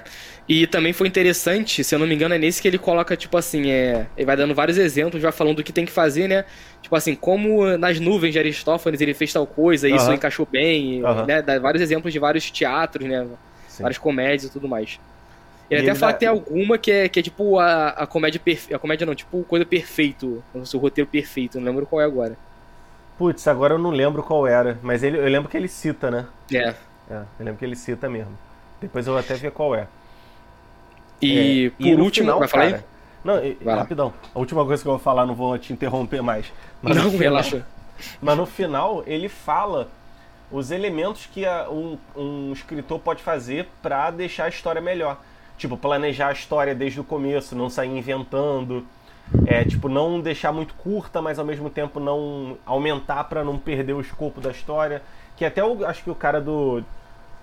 E 0.48 0.66
também 0.66 0.92
foi 0.92 1.08
interessante, 1.08 1.82
se 1.82 1.94
eu 1.94 1.98
não 1.98 2.06
me 2.06 2.14
engano, 2.14 2.34
é 2.34 2.38
nesse 2.38 2.62
que 2.62 2.68
ele 2.68 2.78
coloca, 2.78 3.16
tipo 3.16 3.36
assim, 3.36 3.70
é, 3.70 4.06
ele 4.16 4.24
vai 4.24 4.36
dando 4.36 4.54
vários 4.54 4.78
exemplos, 4.78 5.20
vai 5.20 5.32
falando 5.32 5.56
do 5.56 5.64
que 5.64 5.72
tem 5.72 5.84
que 5.84 5.90
fazer, 5.90 6.28
né? 6.28 6.44
Tipo 6.80 6.94
assim, 6.94 7.16
como 7.16 7.76
nas 7.76 7.98
nuvens 7.98 8.32
de 8.32 8.38
Aristófanes 8.38 9.00
ele 9.00 9.12
fez 9.12 9.32
tal 9.32 9.44
coisa, 9.44 9.88
isso 9.88 10.12
encaixou 10.12 10.46
bem, 10.46 11.02
né? 11.26 11.42
Dá 11.42 11.58
vários 11.58 11.82
exemplos 11.82 12.12
de 12.12 12.18
vários 12.18 12.48
teatros, 12.50 13.08
né? 13.08 13.26
Sim. 13.66 13.82
Várias 13.82 13.98
comédias 13.98 14.44
e 14.44 14.52
tudo 14.52 14.68
mais. 14.68 15.00
Ele 15.68 15.82
e 15.82 15.90
até 15.90 15.98
fala 15.98 16.12
dá... 16.12 16.14
que 16.14 16.20
tem 16.20 16.28
alguma 16.28 16.78
que 16.78 16.92
é, 16.92 17.08
que 17.08 17.18
é 17.18 17.22
tipo 17.24 17.58
a, 17.58 17.88
a 17.88 18.06
comédia 18.06 18.40
perfeita. 18.40 18.76
A 18.76 18.78
comédia 18.78 19.04
não, 19.04 19.16
tipo 19.16 19.42
coisa 19.42 19.66
perfeito. 19.66 20.44
O 20.54 20.78
roteiro 20.78 21.10
perfeito, 21.10 21.58
não 21.58 21.66
lembro 21.66 21.86
qual 21.86 22.00
é 22.00 22.04
agora. 22.04 22.36
Putz, 23.18 23.48
agora 23.48 23.74
eu 23.74 23.78
não 23.78 23.90
lembro 23.90 24.22
qual 24.22 24.46
era, 24.46 24.78
mas 24.82 25.02
ele, 25.02 25.18
eu 25.18 25.26
lembro 25.26 25.48
que 25.50 25.56
ele 25.56 25.68
cita, 25.68 26.10
né? 26.10 26.26
É. 26.52 26.74
É, 27.10 27.22
eu 27.38 27.44
lembro 27.44 27.56
que 27.58 27.64
ele 27.64 27.74
cita 27.74 28.08
mesmo. 28.08 28.38
Depois 28.86 29.06
eu 29.06 29.12
vou 29.12 29.20
até 29.20 29.34
ver 29.34 29.50
qual 29.50 29.74
é. 29.74 29.88
E 31.20 31.66
é, 31.66 31.70
por 31.70 31.86
e 31.86 31.94
último, 31.94 32.26
final, 32.26 32.38
vai 32.38 32.48
falar 32.48 32.64
cara, 32.64 32.76
aí? 32.76 32.82
Não, 33.24 33.44
e, 33.44 33.58
rapidão. 33.64 34.12
A 34.34 34.38
última 34.38 34.64
coisa 34.64 34.82
que 34.82 34.88
eu 34.88 34.92
vou 34.92 35.00
falar, 35.00 35.26
não 35.26 35.34
vou 35.34 35.58
te 35.58 35.72
interromper 35.72 36.22
mais. 36.22 36.52
Mas 36.80 36.96
não, 36.96 37.04
final, 37.04 37.18
relaxa. 37.18 37.66
Mas 38.20 38.36
no 38.36 38.46
final, 38.46 39.02
ele 39.06 39.28
fala 39.28 39.88
os 40.50 40.70
elementos 40.70 41.26
que 41.26 41.44
a, 41.44 41.68
um, 41.68 41.98
um 42.14 42.52
escritor 42.52 43.00
pode 43.00 43.22
fazer 43.22 43.68
para 43.82 44.10
deixar 44.10 44.44
a 44.44 44.48
história 44.48 44.80
melhor. 44.80 45.18
Tipo, 45.58 45.76
planejar 45.76 46.28
a 46.28 46.32
história 46.32 46.74
desde 46.74 47.00
o 47.00 47.04
começo, 47.04 47.56
não 47.56 47.68
sair 47.68 47.88
inventando. 47.88 48.86
É, 49.46 49.64
tipo, 49.64 49.88
não 49.88 50.20
deixar 50.20 50.52
muito 50.52 50.74
curta, 50.74 51.20
mas 51.20 51.40
ao 51.40 51.44
mesmo 51.44 51.68
tempo 51.68 51.98
não 51.98 52.56
aumentar 52.64 53.24
para 53.24 53.42
não 53.42 53.58
perder 53.58 53.94
o 53.94 54.00
escopo 54.00 54.40
da 54.40 54.50
história. 54.50 55.02
Que 55.36 55.44
até 55.44 55.62
eu 55.62 55.84
acho 55.84 56.04
que 56.04 56.10
o 56.10 56.14
cara 56.14 56.40
do 56.40 56.84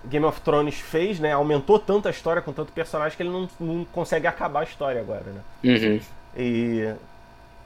Game 0.06 0.26
of 0.26 0.42
Thrones 0.42 0.76
fez, 0.76 1.20
né? 1.20 1.32
Aumentou 1.32 1.80
tanto 1.80 2.08
a 2.08 2.12
história 2.12 2.42
com 2.42 2.52
tanto 2.52 2.72
personagem 2.72 3.16
que 3.16 3.24
ele 3.24 3.30
não, 3.30 3.50
não 3.60 3.86
consegue 3.86 4.28
acabar 4.28 4.62
a 4.62 4.64
história 4.64 5.00
agora, 5.00 5.26
né? 5.26 5.42
Uhum. 5.64 6.00
E, 6.36 6.94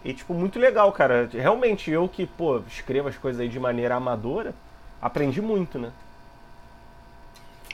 e, 0.06 0.14
tipo, 0.14 0.34
muito 0.34 0.60
legal, 0.60 0.92
cara. 0.92 1.30
Realmente, 1.32 1.90
eu 1.90 2.08
que, 2.08 2.26
pô, 2.26 2.62
escrevo 2.68 3.08
as 3.08 3.18
coisas 3.18 3.42
aí 3.42 3.48
de 3.48 3.60
maneira 3.60 3.96
amadora, 3.96 4.54
aprendi 5.02 5.42
muito, 5.42 5.80
né? 5.80 5.92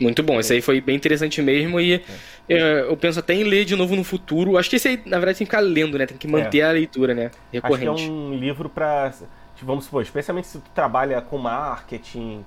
Muito 0.02 0.24
bom, 0.24 0.40
esse 0.40 0.54
aí 0.54 0.62
foi 0.62 0.82
bem 0.82 0.96
interessante 0.96 1.42
mesmo 1.42 1.80
e 1.80 2.04
é. 2.50 2.86
eu 2.88 2.98
penso 2.98 3.20
até 3.20 3.34
em 3.34 3.44
ler 3.44 3.64
de 3.64 3.76
novo 3.76 3.96
no 3.96 4.04
futuro. 4.04 4.58
Acho 4.58 4.70
que 4.70 4.78
esse 4.78 4.88
aí, 4.88 5.02
na 5.06 5.18
verdade, 5.18 5.38
tem 5.38 5.46
que 5.46 5.52
ficar 5.52 5.60
lendo, 5.60 5.98
né? 5.98 6.06
Tem 6.06 6.18
que 6.18 6.28
manter 6.28 6.60
é. 6.60 6.64
a 6.64 6.72
leitura, 6.72 7.14
né? 7.14 7.30
Recorrente. 7.52 7.90
Acho 7.90 8.04
que 8.04 8.10
é 8.10 8.12
um 8.12 8.34
livro 8.34 8.70
pra, 8.70 9.12
tipo, 9.56 9.66
vamos 9.66 9.86
supor, 9.86 10.02
especialmente 10.02 10.48
se 10.48 10.58
tu 10.58 10.70
trabalha 10.74 11.22
com 11.22 11.38
marketing, 11.38 12.44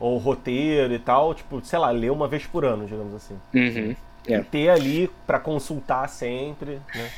ou 0.00 0.16
roteiro 0.18 0.94
e 0.94 0.98
tal, 0.98 1.34
tipo, 1.34 1.60
sei 1.64 1.78
lá, 1.78 1.90
ler 1.90 2.10
uma 2.10 2.28
vez 2.28 2.46
por 2.46 2.64
ano, 2.64 2.86
digamos 2.86 3.14
assim. 3.14 3.38
Uhum, 3.54 3.96
é. 4.26 4.38
E 4.38 4.44
ter 4.44 4.68
ali 4.68 5.10
para 5.26 5.38
consultar 5.38 6.08
sempre, 6.08 6.80
né? 6.94 7.10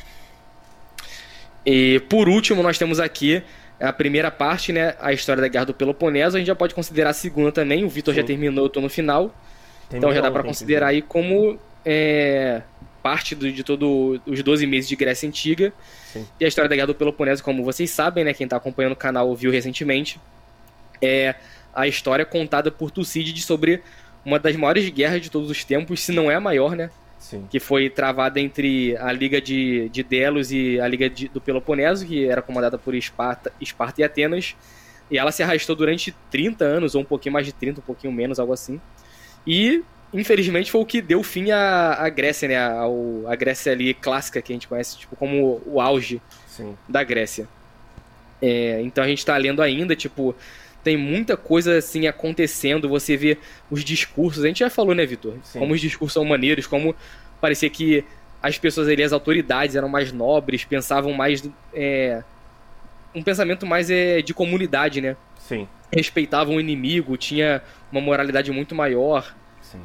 E 1.64 2.01
por 2.09 2.28
último, 2.28 2.62
nós 2.62 2.78
temos 2.78 2.99
aqui 2.99 3.43
a 3.78 3.93
primeira 3.93 4.31
parte, 4.31 4.72
né? 4.72 4.95
A 5.01 5.12
história 5.12 5.41
da 5.41 5.49
Guerra 5.49 5.66
do 5.66 5.74
Peloponeso. 5.74 6.37
A 6.37 6.39
gente 6.39 6.47
já 6.47 6.55
pode 6.55 6.74
considerar 6.74 7.11
a 7.11 7.14
segunda 7.14 7.53
também. 7.53 7.85
O 7.85 7.89
Vitor 7.89 8.14
já 8.14 8.22
terminou, 8.22 8.64
eu 8.64 8.68
tô 8.68 8.81
no 8.81 8.89
final. 8.89 9.35
Tem 9.89 9.99
então 9.99 10.12
já 10.12 10.20
dá 10.20 10.31
para 10.31 10.43
considerar 10.43 10.89
aí 10.89 11.03
como 11.03 11.59
é, 11.85 12.62
parte 13.03 13.35
do, 13.35 13.51
de 13.51 13.64
todos 13.64 14.20
os 14.26 14.43
12 14.43 14.66
meses 14.66 14.89
de 14.89 14.97
Grécia 14.97 15.28
Antiga. 15.28 15.72
Sim. 16.12 16.26
E 16.39 16.45
a 16.45 16.49
história 16.49 16.68
da 16.68 16.74
Guerra 16.74 16.89
do 16.89 16.95
Peloponeso, 16.95 17.43
como 17.43 17.64
vocês 17.64 17.91
sabem, 17.91 18.24
né? 18.24 18.33
Quem 18.33 18.47
tá 18.47 18.57
acompanhando 18.57 18.93
o 18.93 18.97
canal 18.97 19.35
viu 19.35 19.51
recentemente. 19.51 20.20
É 21.03 21.35
a 21.74 21.86
história 21.86 22.24
contada 22.24 22.70
por 22.70 22.90
Tucídides 22.90 23.44
sobre 23.44 23.82
uma 24.24 24.38
das 24.38 24.56
maiores 24.56 24.88
guerras 24.90 25.22
de 25.22 25.30
todos 25.30 25.50
os 25.50 25.64
tempos, 25.64 26.00
se 26.00 26.12
não 26.12 26.30
é 26.30 26.34
a 26.34 26.40
maior, 26.40 26.76
né? 26.76 26.90
Sim. 27.18 27.46
Que 27.50 27.60
foi 27.60 27.90
travada 27.90 28.40
entre 28.40 28.96
a 28.96 29.12
Liga 29.12 29.40
de, 29.40 29.88
de 29.90 30.02
Delos 30.02 30.50
e 30.50 30.80
a 30.80 30.88
Liga 30.88 31.08
de, 31.08 31.28
do 31.28 31.40
Peloponeso, 31.40 32.06
que 32.06 32.26
era 32.26 32.40
comandada 32.40 32.78
por 32.78 32.94
Esparta, 32.94 33.52
Esparta 33.60 34.00
e 34.00 34.04
Atenas. 34.04 34.56
E 35.10 35.18
ela 35.18 35.30
se 35.30 35.42
arrastou 35.42 35.76
durante 35.76 36.14
30 36.30 36.64
anos, 36.64 36.94
ou 36.94 37.02
um 37.02 37.04
pouquinho 37.04 37.32
mais 37.32 37.44
de 37.44 37.52
30, 37.52 37.80
um 37.80 37.84
pouquinho 37.84 38.12
menos, 38.12 38.38
algo 38.38 38.52
assim. 38.52 38.80
E, 39.46 39.82
infelizmente, 40.14 40.70
foi 40.70 40.80
o 40.80 40.86
que 40.86 41.02
deu 41.02 41.22
fim 41.22 41.50
à, 41.50 41.94
à 41.94 42.08
Grécia, 42.08 42.48
né? 42.48 42.56
A, 42.56 42.84
a 43.28 43.36
Grécia 43.36 43.72
ali 43.72 43.92
clássica, 43.92 44.40
que 44.40 44.52
a 44.52 44.54
gente 44.54 44.68
conhece 44.68 44.98
tipo, 44.98 45.14
como 45.16 45.60
o 45.66 45.80
auge 45.80 46.22
Sim. 46.46 46.76
da 46.88 47.04
Grécia. 47.04 47.48
É, 48.40 48.80
então 48.82 49.04
a 49.04 49.06
gente 49.06 49.24
tá 49.26 49.36
lendo 49.36 49.60
ainda, 49.60 49.94
tipo, 49.94 50.34
tem 50.83 50.97
muita 50.97 51.37
coisa 51.37 51.78
assim 51.78 52.07
acontecendo, 52.07 52.89
você 52.89 53.16
vê 53.16 53.39
os 53.70 53.85
discursos, 53.85 54.45
a 54.45 54.47
gente 54.47 54.61
já 54.61 54.70
falou, 54.70 54.95
né, 54.95 55.05
Vitor? 55.05 55.35
Como 55.53 55.74
os 55.74 55.81
discursos 55.81 56.14
são 56.14 56.24
maneiros, 56.24 56.66
como 56.66 56.95
parecia 57.41 57.68
que 57.68 58.05
as 58.43 58.59
pessoas 58.59 58.89
ali, 58.89 59.03
as 59.03 59.12
autoridades 59.12 59.76
eram 59.76 59.89
mais 59.89 60.12
nobres, 60.12 60.64
pensavam 60.64 61.12
mais. 61.12 61.49
É, 61.74 62.22
um 63.14 63.22
pensamento 63.22 63.66
mais 63.66 63.91
é, 63.91 64.22
de 64.22 64.33
comunidade, 64.33 65.01
né? 65.01 65.16
Sim. 65.39 65.68
Respeitavam 65.93 66.57
o 66.57 66.61
inimigo, 66.61 67.16
tinha 67.16 67.61
uma 67.91 68.01
moralidade 68.01 68.51
muito 68.51 68.74
maior. 68.74 69.35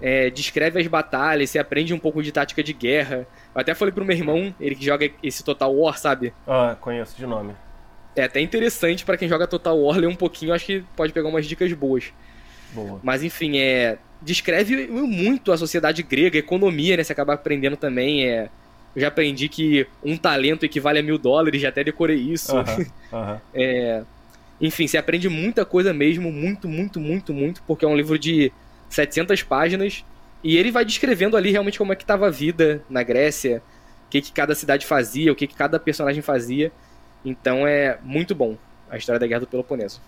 É, 0.01 0.31
descreve 0.31 0.79
as 0.79 0.87
batalhas, 0.87 1.49
você 1.51 1.59
aprende 1.59 1.93
um 1.93 1.99
pouco 1.99 2.23
de 2.23 2.31
tática 2.31 2.63
de 2.63 2.73
guerra. 2.73 3.27
Eu 3.53 3.61
até 3.61 3.75
falei 3.75 3.93
pro 3.93 4.05
meu 4.05 4.15
irmão, 4.15 4.53
ele 4.59 4.73
que 4.73 4.85
joga 4.85 5.11
esse 5.21 5.43
Total 5.43 5.73
War, 5.75 5.97
sabe? 5.97 6.33
Ah, 6.47 6.75
conheço 6.79 7.15
de 7.15 7.25
nome. 7.25 7.53
É 8.15 8.23
até 8.23 8.39
interessante 8.39 9.03
para 9.03 9.17
quem 9.17 9.27
joga 9.27 9.47
Total 9.47 9.77
War 9.77 9.97
ler 9.97 10.07
um 10.07 10.15
pouquinho, 10.15 10.53
acho 10.53 10.65
que 10.65 10.83
pode 10.95 11.11
pegar 11.11 11.27
umas 11.27 11.45
dicas 11.45 11.71
boas. 11.73 12.13
Boa. 12.73 12.99
Mas 13.03 13.23
enfim, 13.23 13.57
é 13.57 13.97
descreve 14.21 14.87
muito 14.87 15.51
a 15.51 15.57
sociedade 15.57 16.01
grega, 16.01 16.37
a 16.37 16.39
economia, 16.39 16.97
né? 16.97 17.03
Você 17.03 17.13
acaba 17.13 17.33
aprendendo 17.33 17.77
também. 17.77 18.27
É, 18.27 18.49
eu 18.95 19.01
já 19.01 19.09
aprendi 19.09 19.47
que 19.49 19.85
um 20.03 20.17
talento 20.17 20.63
equivale 20.63 20.99
a 20.99 21.03
mil 21.03 21.17
dólares, 21.17 21.61
já 21.61 21.69
até 21.69 21.83
decorei 21.83 22.17
isso. 22.17 22.55
Uh 22.55 22.63
-huh, 22.63 22.81
uh 22.81 23.15
-huh. 23.15 23.41
é, 23.53 24.03
enfim, 24.59 24.87
você 24.87 24.97
aprende 24.97 25.29
muita 25.29 25.65
coisa 25.65 25.93
mesmo, 25.93 26.31
muito, 26.31 26.67
muito, 26.67 26.99
muito, 26.99 27.33
muito, 27.33 27.61
porque 27.63 27.85
é 27.85 27.87
um 27.87 27.95
livro 27.95 28.17
de 28.17 28.51
700 28.89 29.43
páginas 29.43 30.03
e 30.43 30.57
ele 30.57 30.71
vai 30.71 30.85
descrevendo 30.85 31.35
ali 31.35 31.51
realmente 31.51 31.77
como 31.77 31.91
é 31.91 31.95
que 31.95 32.03
estava 32.03 32.27
a 32.27 32.29
vida 32.29 32.81
na 32.89 33.03
Grécia, 33.03 33.61
o 34.07 34.09
que, 34.09 34.21
que 34.21 34.31
cada 34.31 34.55
cidade 34.55 34.85
fazia, 34.85 35.31
o 35.31 35.35
que, 35.35 35.47
que 35.47 35.55
cada 35.55 35.79
personagem 35.79 36.21
fazia. 36.21 36.71
Então 37.25 37.65
é 37.65 37.97
muito 38.03 38.35
bom 38.35 38.55
a 38.89 38.97
história 38.97 39.19
da 39.19 39.25
Guerra 39.25 39.41
do 39.41 39.47
Peloponeso. 39.47 39.99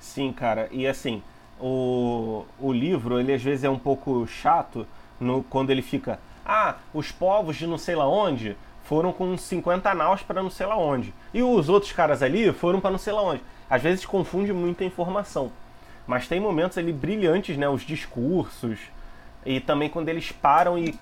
Sim, 0.00 0.32
cara, 0.32 0.68
e 0.72 0.86
assim, 0.86 1.22
o, 1.60 2.44
o 2.58 2.72
livro, 2.72 3.20
ele 3.20 3.34
às 3.34 3.42
vezes 3.42 3.64
é 3.64 3.70
um 3.70 3.78
pouco 3.78 4.26
chato 4.26 4.86
no, 5.20 5.42
quando 5.44 5.70
ele 5.70 5.82
fica. 5.82 6.18
Ah, 6.44 6.76
os 6.92 7.12
povos 7.12 7.56
de 7.56 7.66
não 7.66 7.78
sei 7.78 7.94
lá 7.94 8.08
onde 8.08 8.56
foram 8.82 9.12
com 9.12 9.36
50 9.36 9.94
naus 9.94 10.22
para 10.22 10.42
não 10.42 10.50
sei 10.50 10.66
lá 10.66 10.76
onde. 10.76 11.12
E 11.32 11.42
os 11.42 11.68
outros 11.68 11.92
caras 11.92 12.22
ali 12.22 12.52
foram 12.52 12.80
para 12.80 12.90
não 12.90 12.98
sei 12.98 13.12
lá 13.12 13.22
onde. 13.22 13.42
Às 13.68 13.82
vezes 13.82 14.04
confunde 14.04 14.52
muita 14.52 14.84
informação. 14.84 15.50
Mas 16.06 16.28
tem 16.28 16.38
momentos 16.38 16.76
ali 16.76 16.92
brilhantes, 16.92 17.56
né? 17.56 17.68
Os 17.68 17.82
discursos. 17.82 18.78
E 19.44 19.60
também 19.60 19.88
quando 19.88 20.08
eles 20.08 20.32
param 20.32 20.78
e. 20.78 20.98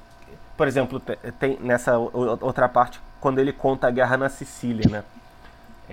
Por 0.57 0.69
exemplo, 0.69 1.01
tem 1.41 1.59
nessa 1.61 1.99
outra 1.99 2.69
parte, 2.69 3.01
quando 3.21 3.41
ele 3.41 3.53
conta 3.53 3.89
a 3.89 3.91
guerra 3.91 4.17
na 4.17 4.29
Sicília, 4.29 4.89
né? 4.89 5.03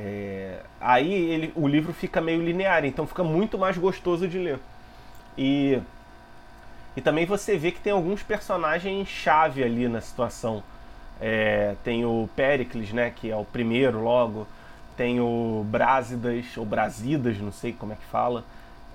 É, 0.01 0.61
aí 0.79 1.11
ele, 1.13 1.51
o 1.55 1.67
livro 1.67 1.91
fica 1.91 2.21
meio 2.21 2.41
linear, 2.41 2.85
então 2.85 3.05
fica 3.05 3.21
muito 3.21 3.57
mais 3.57 3.77
gostoso 3.77 4.29
de 4.29 4.39
ler. 4.39 4.57
E, 5.37 5.77
e 6.95 7.01
também 7.01 7.25
você 7.25 7.57
vê 7.57 7.71
que 7.71 7.81
tem 7.81 7.91
alguns 7.91 8.23
personagens 8.23 9.09
chave 9.09 9.61
ali 9.61 9.89
na 9.89 9.99
situação. 9.99 10.63
É, 11.19 11.75
tem 11.83 12.05
o 12.05 12.29
Pericles, 12.33 12.93
né, 12.93 13.11
que 13.13 13.29
é 13.29 13.35
o 13.35 13.43
primeiro 13.43 14.01
logo. 14.01 14.47
Tem 14.95 15.19
o 15.19 15.65
Brásidas, 15.69 16.45
ou 16.55 16.65
Brasidas, 16.65 17.37
não 17.37 17.51
sei 17.51 17.73
como 17.73 17.91
é 17.91 17.95
que 17.97 18.05
fala. 18.05 18.45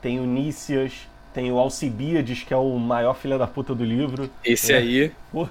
Tem 0.01 0.19
o 0.19 0.25
Nícias, 0.25 1.07
tem 1.35 1.53
o 1.53 1.59
Alcibíades, 1.59 2.43
que 2.43 2.55
é 2.55 2.57
o 2.57 2.79
maior 2.79 3.15
filho 3.15 3.39
da 3.39 3.47
puta 3.47 3.75
do 3.75 3.85
livro. 3.85 4.31
Esse 4.43 4.73
é. 4.73 4.79
aí. 4.79 5.13
Pô. 5.31 5.49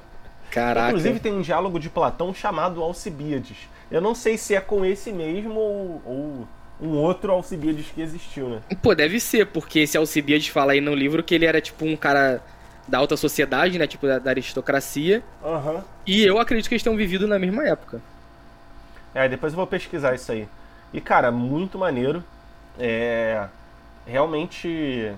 Caraca. 0.53 0.89
Inclusive 0.89 1.19
tem 1.19 1.33
um 1.33 1.41
diálogo 1.41 1.79
de 1.79 1.89
Platão 1.89 2.31
chamado 2.31 2.83
Alcibíades. 2.83 3.57
Eu 3.89 3.99
não 3.99 4.13
sei 4.13 4.37
se 4.37 4.53
é 4.53 4.61
com 4.61 4.85
esse 4.85 5.11
mesmo 5.11 5.59
ou, 5.59 6.01
ou 6.05 6.47
um 6.79 6.95
outro 6.95 7.31
Alcibíades 7.31 7.87
que 7.87 8.01
existiu, 8.01 8.49
né? 8.49 8.61
Pô, 8.81 8.93
deve 8.93 9.19
ser, 9.19 9.47
porque 9.47 9.79
esse 9.79 9.97
Alcibíades 9.97 10.49
fala 10.49 10.73
aí 10.73 10.81
no 10.81 10.93
livro 10.93 11.23
que 11.23 11.33
ele 11.33 11.45
era 11.45 11.59
tipo 11.59 11.85
um 11.85 11.95
cara 11.95 12.39
da 12.87 12.99
alta 12.99 13.17
sociedade, 13.17 13.79
né? 13.79 13.87
Tipo, 13.87 14.05
da, 14.05 14.19
da 14.19 14.29
aristocracia. 14.29 15.23
Uhum. 15.43 15.81
E 16.05 16.23
eu 16.23 16.37
acredito 16.37 16.67
que 16.67 16.75
eles 16.75 16.83
tenham 16.83 16.95
vivido 16.95 17.27
na 17.27 17.39
mesma 17.39 17.67
época. 17.67 17.99
É, 19.15 19.27
depois 19.27 19.53
eu 19.53 19.57
vou 19.57 19.65
pesquisar 19.65 20.13
isso 20.13 20.31
aí. 20.31 20.47
E, 20.93 21.01
cara, 21.01 21.31
muito 21.31 21.79
maneiro. 21.79 22.23
É. 22.77 23.47
Realmente. 24.05 25.11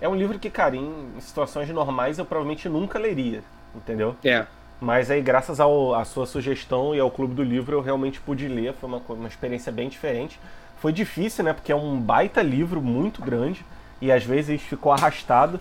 É 0.00 0.08
um 0.08 0.14
livro 0.14 0.38
que, 0.38 0.48
cara, 0.48 0.74
em 0.74 1.14
situações 1.20 1.68
normais 1.68 2.18
eu 2.18 2.24
provavelmente 2.24 2.68
nunca 2.68 2.98
leria, 2.98 3.42
entendeu? 3.76 4.16
É. 4.24 4.46
Mas 4.80 5.10
aí, 5.10 5.22
graças 5.22 5.60
à 5.60 6.04
sua 6.04 6.26
sugestão 6.26 6.94
e 6.94 7.00
ao 7.00 7.10
Clube 7.10 7.34
do 7.34 7.42
Livro, 7.42 7.76
eu 7.76 7.80
realmente 7.80 8.20
pude 8.20 8.46
ler. 8.48 8.74
Foi 8.74 8.88
uma, 8.88 9.00
uma 9.08 9.28
experiência 9.28 9.72
bem 9.72 9.88
diferente. 9.88 10.38
Foi 10.78 10.92
difícil, 10.92 11.44
né? 11.44 11.52
Porque 11.52 11.72
é 11.72 11.76
um 11.76 11.98
baita 11.98 12.42
livro 12.42 12.82
muito 12.82 13.22
grande 13.22 13.64
e 14.00 14.12
às 14.12 14.24
vezes 14.24 14.60
ficou 14.60 14.92
arrastado. 14.92 15.58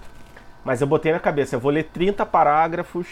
Mas 0.66 0.82
eu 0.82 0.88
botei 0.88 1.12
na 1.12 1.20
cabeça, 1.20 1.56
eu 1.56 1.60
vou 1.60 1.72
ler 1.72 1.84
30 1.84 2.26
parágrafos 2.26 3.08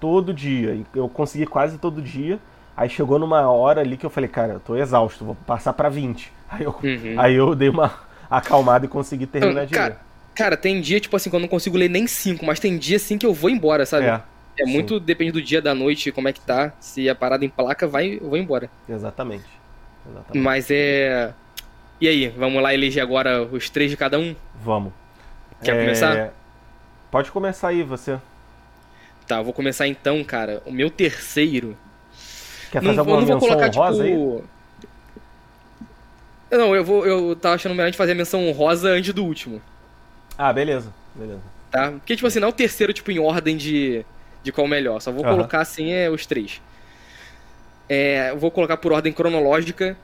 todo 0.00 0.34
dia. 0.34 0.80
Eu 0.94 1.08
consegui 1.08 1.46
quase 1.46 1.78
todo 1.78 2.02
dia. 2.02 2.38
Aí 2.76 2.88
chegou 2.88 3.18
numa 3.18 3.48
hora 3.50 3.80
ali 3.80 3.96
que 3.96 4.06
eu 4.06 4.10
falei, 4.10 4.28
cara, 4.28 4.54
eu 4.54 4.60
tô 4.60 4.76
exausto, 4.76 5.24
vou 5.24 5.36
passar 5.46 5.72
para 5.72 5.88
20. 5.88 6.32
Aí 6.52 6.64
eu, 6.64 6.76
uhum. 6.82 7.14
aí 7.18 7.34
eu 7.34 7.54
dei 7.54 7.70
uma 7.70 7.90
acalmada 8.28 8.84
e 8.84 8.88
consegui 8.88 9.26
terminar 9.26 9.64
de 9.64 9.72
cara, 9.72 9.88
ler. 9.94 9.98
Cara, 10.34 10.54
tem 10.54 10.82
dia, 10.82 11.00
tipo 11.00 11.16
assim, 11.16 11.30
que 11.30 11.36
eu 11.36 11.40
não 11.40 11.48
consigo 11.48 11.78
ler 11.78 11.88
nem 11.88 12.06
5, 12.06 12.44
mas 12.44 12.60
tem 12.60 12.76
dia 12.76 12.96
assim 12.96 13.16
que 13.16 13.24
eu 13.24 13.32
vou 13.32 13.48
embora, 13.48 13.86
sabe? 13.86 14.04
É, 14.04 14.20
é 14.62 14.66
muito, 14.66 15.00
depende 15.00 15.32
do 15.32 15.42
dia, 15.42 15.60
da 15.60 15.74
noite, 15.74 16.12
como 16.12 16.28
é 16.28 16.32
que 16.32 16.40
tá. 16.40 16.72
Se 16.80 17.08
a 17.08 17.14
parada 17.14 17.44
em 17.44 17.48
placa, 17.48 17.86
vai, 17.86 18.18
eu 18.20 18.28
vou 18.28 18.38
embora. 18.38 18.70
Exatamente. 18.88 19.44
Exatamente. 20.08 20.38
Mas 20.38 20.70
é. 20.70 21.32
E 22.00 22.08
aí, 22.08 22.28
vamos 22.28 22.62
lá 22.62 22.74
eleger 22.74 23.02
agora 23.02 23.42
os 23.42 23.70
três 23.70 23.90
de 23.90 23.96
cada 23.96 24.18
um? 24.18 24.34
Vamos. 24.62 24.92
Quer 25.62 25.76
é... 25.76 25.80
começar? 25.80 26.32
Pode 27.10 27.30
começar 27.30 27.68
aí, 27.68 27.82
você. 27.82 28.18
Tá, 29.26 29.38
eu 29.38 29.44
vou 29.44 29.52
começar 29.52 29.86
então, 29.86 30.22
cara. 30.24 30.62
O 30.66 30.72
meu 30.72 30.90
terceiro. 30.90 31.76
Quer 32.70 32.82
fazer 32.82 32.96
não, 32.96 33.00
alguma 33.00 33.20
não 33.20 33.26
vou 33.26 33.38
colocar, 33.38 33.68
honrosa 33.68 34.04
tipo... 34.04 34.44
aí? 36.50 36.58
Não, 36.58 36.74
eu 36.74 36.84
vou. 36.84 37.06
Eu 37.06 37.36
tava 37.36 37.54
achando 37.54 37.74
melhor 37.74 37.90
de 37.90 37.96
fazer 37.96 38.12
a 38.12 38.14
menção 38.14 38.46
honrosa 38.48 38.90
antes 38.90 39.12
do 39.12 39.24
último. 39.24 39.60
Ah, 40.36 40.52
beleza. 40.52 40.92
Beleza. 41.14 41.40
Tá? 41.70 41.92
Porque, 41.92 42.16
tipo 42.16 42.26
assim, 42.26 42.40
não 42.40 42.48
é 42.48 42.50
o 42.50 42.54
terceiro, 42.54 42.92
tipo, 42.92 43.10
em 43.10 43.18
ordem 43.18 43.56
de, 43.56 44.04
de 44.42 44.52
qual 44.52 44.66
melhor. 44.66 45.00
Só 45.00 45.12
vou 45.12 45.24
uhum. 45.24 45.30
colocar 45.30 45.60
assim 45.60 45.92
é 45.92 46.10
os 46.10 46.26
três. 46.26 46.60
É, 47.88 48.34
vou 48.34 48.50
colocar 48.50 48.76
por 48.76 48.92
ordem 48.92 49.12
cronológica. 49.12 49.96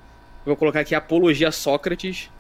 Vou 0.45 0.57
colocar 0.57 0.81
aqui 0.81 0.95
Apologia 0.95 1.51
Sócrates. 1.51 2.31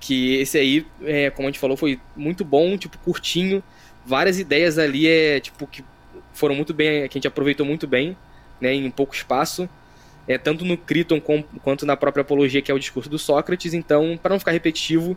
Que 0.00 0.36
esse 0.36 0.58
aí, 0.58 0.86
é, 1.02 1.30
como 1.30 1.48
a 1.48 1.50
gente 1.50 1.60
falou, 1.60 1.76
foi 1.76 1.98
muito 2.14 2.44
bom, 2.44 2.76
tipo, 2.76 2.98
curtinho 2.98 3.62
várias 4.04 4.38
ideias 4.38 4.78
ali 4.78 5.08
é 5.08 5.40
tipo 5.40 5.66
que 5.66 5.84
foram 6.32 6.54
muito 6.54 6.74
bem, 6.74 7.08
que 7.08 7.16
a 7.16 7.18
gente 7.18 7.28
aproveitou 7.28 7.64
muito 7.64 7.86
bem, 7.86 8.16
né, 8.60 8.74
em 8.74 8.90
pouco 8.90 9.14
espaço, 9.14 9.68
é 10.26 10.36
tanto 10.36 10.64
no 10.64 10.76
Criton 10.76 11.20
quanto 11.62 11.86
na 11.86 11.96
própria 11.96 12.22
apologia 12.22 12.60
que 12.60 12.70
é 12.70 12.74
o 12.74 12.78
discurso 12.78 13.08
do 13.08 13.18
Sócrates. 13.18 13.74
Então, 13.74 14.18
para 14.20 14.32
não 14.32 14.38
ficar 14.38 14.52
repetitivo, 14.52 15.16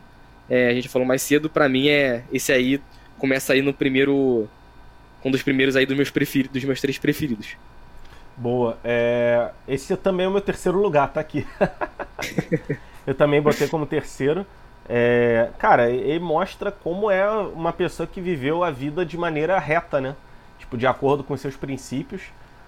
é, 0.50 0.68
a 0.68 0.74
gente 0.74 0.90
falou 0.90 1.08
mais 1.08 1.22
cedo, 1.22 1.50
para 1.50 1.68
mim 1.68 1.88
é 1.88 2.24
esse 2.32 2.52
aí 2.52 2.82
começa 3.18 3.54
aí 3.54 3.62
no 3.62 3.74
primeiro 3.74 4.48
um 5.28 5.32
dos 5.32 5.44
primeiros 5.44 5.76
aí 5.76 5.86
dos 5.86 5.96
meus 5.96 6.10
preferidos, 6.10 6.54
dos 6.54 6.64
meus 6.64 6.82
três 6.82 6.98
preferidos. 6.98 7.56
Boa. 8.38 8.78
É, 8.84 9.50
esse 9.68 9.96
também 9.98 10.26
é 10.26 10.30
o 10.30 10.32
meu 10.32 10.42
terceiro 10.42 10.80
lugar, 10.80 11.12
tá 11.12 11.20
aqui. 11.20 11.46
eu 13.06 13.16
também 13.16 13.42
botei 13.42 13.68
como 13.68 13.86
terceiro. 13.86 14.46
É, 14.88 15.50
cara, 15.58 15.90
ele 15.90 16.20
mostra 16.20 16.72
como 16.72 17.12
é 17.12 17.30
uma 17.30 17.74
pessoa 17.74 18.08
que 18.08 18.22
viveu 18.22 18.64
a 18.64 18.72
vida 18.72 19.06
de 19.06 19.18
maneira 19.18 19.58
reta, 19.60 20.00
né? 20.00 20.16
Tipo, 20.60 20.78
de 20.78 20.88
acordo 20.88 21.24
com 21.24 21.36
seus 21.36 21.56
princípios. 21.56 22.22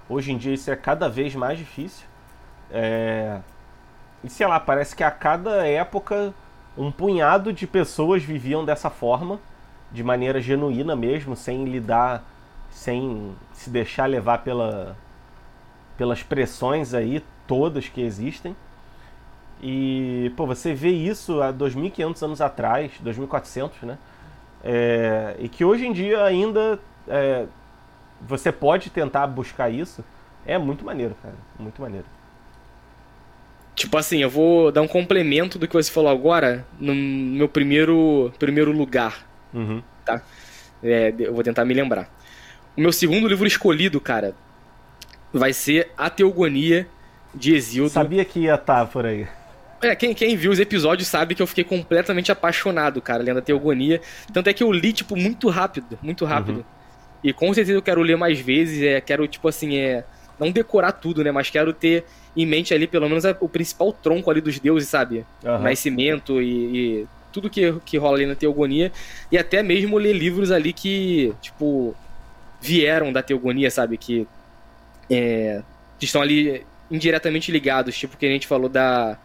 Hoje 0.09 0.31
em 0.31 0.37
dia 0.37 0.53
isso 0.53 0.71
é 0.71 0.75
cada 0.75 1.07
vez 1.07 1.35
mais 1.35 1.57
difícil. 1.57 2.05
É... 2.71 3.37
E 4.23 4.29
sei 4.29 4.47
lá, 4.47 4.59
parece 4.59 4.95
que 4.95 5.03
a 5.03 5.11
cada 5.11 5.65
época 5.67 6.33
um 6.77 6.91
punhado 6.91 7.53
de 7.53 7.67
pessoas 7.67 8.23
viviam 8.23 8.65
dessa 8.65 8.89
forma, 8.89 9.39
de 9.91 10.03
maneira 10.03 10.41
genuína 10.41 10.95
mesmo, 10.95 11.35
sem 11.35 11.65
lidar, 11.65 12.23
sem 12.69 13.35
se 13.53 13.69
deixar 13.69 14.05
levar 14.05 14.39
pela, 14.39 14.95
pelas 15.97 16.23
pressões 16.23 16.93
aí 16.93 17.23
todas 17.47 17.87
que 17.87 18.01
existem. 18.01 18.55
E, 19.61 20.31
pô, 20.37 20.45
você 20.45 20.73
vê 20.73 20.89
isso 20.89 21.41
há 21.41 21.51
2.500 21.51 22.23
anos 22.23 22.41
atrás, 22.41 22.91
2.400, 23.03 23.71
né? 23.83 23.97
É, 24.63 25.35
e 25.39 25.49
que 25.49 25.63
hoje 25.65 25.85
em 25.85 25.91
dia 25.91 26.23
ainda 26.23 26.79
é, 27.07 27.45
você 28.21 28.51
pode 28.51 28.89
tentar 28.89 29.27
buscar 29.27 29.69
isso. 29.69 30.03
É 30.45 30.57
muito 30.57 30.85
maneiro, 30.85 31.15
cara. 31.21 31.35
Muito 31.57 31.81
maneiro. 31.81 32.05
Tipo 33.75 33.97
assim, 33.97 34.21
eu 34.21 34.29
vou 34.29 34.71
dar 34.71 34.81
um 34.81 34.87
complemento 34.87 35.57
do 35.57 35.67
que 35.67 35.73
você 35.73 35.91
falou 35.91 36.11
agora 36.11 36.65
no 36.79 36.93
meu 36.93 37.47
primeiro, 37.47 38.31
primeiro 38.37 38.71
lugar. 38.71 39.25
Uhum. 39.53 39.81
Tá? 40.03 40.21
É, 40.83 41.13
eu 41.17 41.33
vou 41.33 41.43
tentar 41.43 41.63
me 41.65 41.73
lembrar. 41.73 42.09
O 42.77 42.81
meu 42.81 42.91
segundo 42.91 43.27
livro 43.27 43.47
escolhido, 43.47 43.99
cara, 43.99 44.33
vai 45.33 45.53
ser 45.53 45.91
A 45.97 46.09
Teogonia 46.09 46.87
de 47.33 47.53
Exildo. 47.53 47.89
Sabia 47.89 48.25
que 48.25 48.39
ia 48.41 48.55
estar 48.55 48.81
tá 48.81 48.85
por 48.85 49.05
aí. 49.05 49.27
É, 49.81 49.95
quem, 49.95 50.13
quem 50.13 50.35
viu 50.35 50.51
os 50.51 50.59
episódios 50.59 51.07
sabe 51.07 51.35
que 51.35 51.41
eu 51.41 51.47
fiquei 51.47 51.63
completamente 51.63 52.31
apaixonado, 52.31 53.01
cara, 53.01 53.23
lendo 53.23 53.39
a 53.39 53.41
Teogonia. 53.41 54.01
Tanto 54.33 54.49
é 54.49 54.53
que 54.53 54.63
eu 54.63 54.71
li, 54.71 54.91
tipo, 54.91 55.15
muito 55.15 55.49
rápido, 55.49 55.97
muito 56.01 56.25
rápido. 56.25 56.57
Uhum. 56.57 56.63
E 57.23 57.33
com 57.33 57.53
certeza 57.53 57.77
eu 57.77 57.81
quero 57.81 58.01
ler 58.01 58.17
mais 58.17 58.39
vezes, 58.39 58.81
é, 58.81 58.99
quero, 58.99 59.27
tipo 59.27 59.47
assim, 59.47 59.77
é, 59.77 60.03
não 60.37 60.51
decorar 60.51 60.93
tudo, 60.93 61.23
né? 61.23 61.31
Mas 61.31 61.49
quero 61.49 61.73
ter 61.73 62.05
em 62.35 62.45
mente 62.45 62.73
ali, 62.73 62.87
pelo 62.87 63.07
menos, 63.07 63.23
o 63.39 63.49
principal 63.49 63.93
tronco 63.93 64.29
ali 64.29 64.41
dos 64.41 64.59
deuses, 64.59 64.89
sabe? 64.89 65.25
Uhum. 65.43 65.59
Nascimento 65.59 66.41
e, 66.41 67.01
e, 67.01 67.07
tudo 67.31 67.49
que, 67.49 67.73
que 67.85 67.97
rola 67.97 68.17
ali 68.17 68.25
na 68.25 68.35
Teogonia. 68.35 68.91
E 69.31 69.37
até 69.37 69.63
mesmo 69.63 69.97
ler 69.97 70.13
livros 70.13 70.51
ali 70.51 70.73
que, 70.73 71.33
tipo, 71.41 71.95
vieram 72.61 73.11
da 73.11 73.21
Teogonia, 73.21 73.71
sabe? 73.71 73.97
Que, 73.97 74.27
é, 75.09 75.61
que 75.97 76.05
estão 76.05 76.21
ali 76.21 76.65
indiretamente 76.89 77.51
ligados, 77.51 77.97
tipo 77.97 78.17
que 78.17 78.25
a 78.25 78.29
gente 78.29 78.47
falou 78.47 78.69
da 78.69 79.17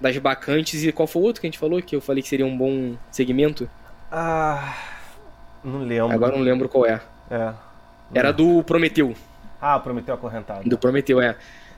das 0.00 0.16
bacantes 0.18 0.84
e 0.84 0.92
qual 0.92 1.06
foi 1.06 1.22
o 1.22 1.24
outro 1.24 1.40
que 1.40 1.46
a 1.46 1.50
gente 1.50 1.58
falou 1.58 1.80
que 1.80 1.96
eu 1.96 2.00
falei 2.00 2.22
que 2.22 2.28
seria 2.28 2.44
um 2.44 2.56
bom 2.56 2.96
segmento? 3.10 3.68
Ah. 4.12 4.76
Não 5.64 5.80
lembro. 5.80 6.12
Agora 6.12 6.36
não 6.36 6.42
lembro 6.42 6.68
qual 6.68 6.86
é. 6.86 7.00
É. 7.30 7.52
Era 8.14 8.32
do 8.32 8.62
Prometeu. 8.62 9.14
Ah, 9.60 9.78
Prometeu 9.78 10.14
Acorrentado. 10.14 10.68
Do 10.68 10.78
Prometeu, 10.78 11.20
é. 11.20 11.34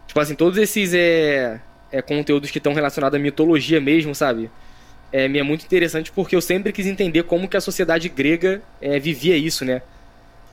Tipo 0.07 0.21
assim, 0.21 0.35
todos 0.35 0.59
esses 0.59 0.93
é, 0.95 1.61
é 1.91 2.03
conteúdos 2.03 2.51
que 2.51 2.59
estão 2.59 2.75
relacionados 2.75 3.19
à 3.19 3.23
mitologia 3.23 3.81
mesmo, 3.81 4.15
sabe? 4.15 4.51
É, 5.11 5.27
me 5.27 5.39
é 5.39 5.43
muito 5.43 5.65
interessante 5.65 6.13
porque 6.13 6.37
eu 6.37 6.41
sempre 6.43 6.73
quis 6.73 6.87
entender 6.87 7.23
como 7.23 7.49
que 7.49 7.57
a 7.57 7.61
sociedade 7.61 8.09
grega 8.09 8.61
é, 8.81 8.99
vivia 8.99 9.37
isso, 9.37 9.65
né? 9.65 9.81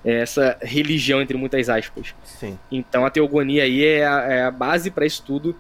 É, 0.06 0.22
essa 0.22 0.58
religião, 0.62 1.20
entre 1.22 1.36
muitas 1.36 1.68
aspas. 1.68 2.14
Sim. 2.24 2.58
Então 2.72 3.06
a 3.06 3.10
teogonia 3.10 3.64
aí 3.64 3.84
é 3.84 4.06
a, 4.06 4.22
é 4.22 4.44
a 4.44 4.52
base 4.52 4.92
para 4.92 5.06
isso 5.06 5.24
tudo 5.26 5.56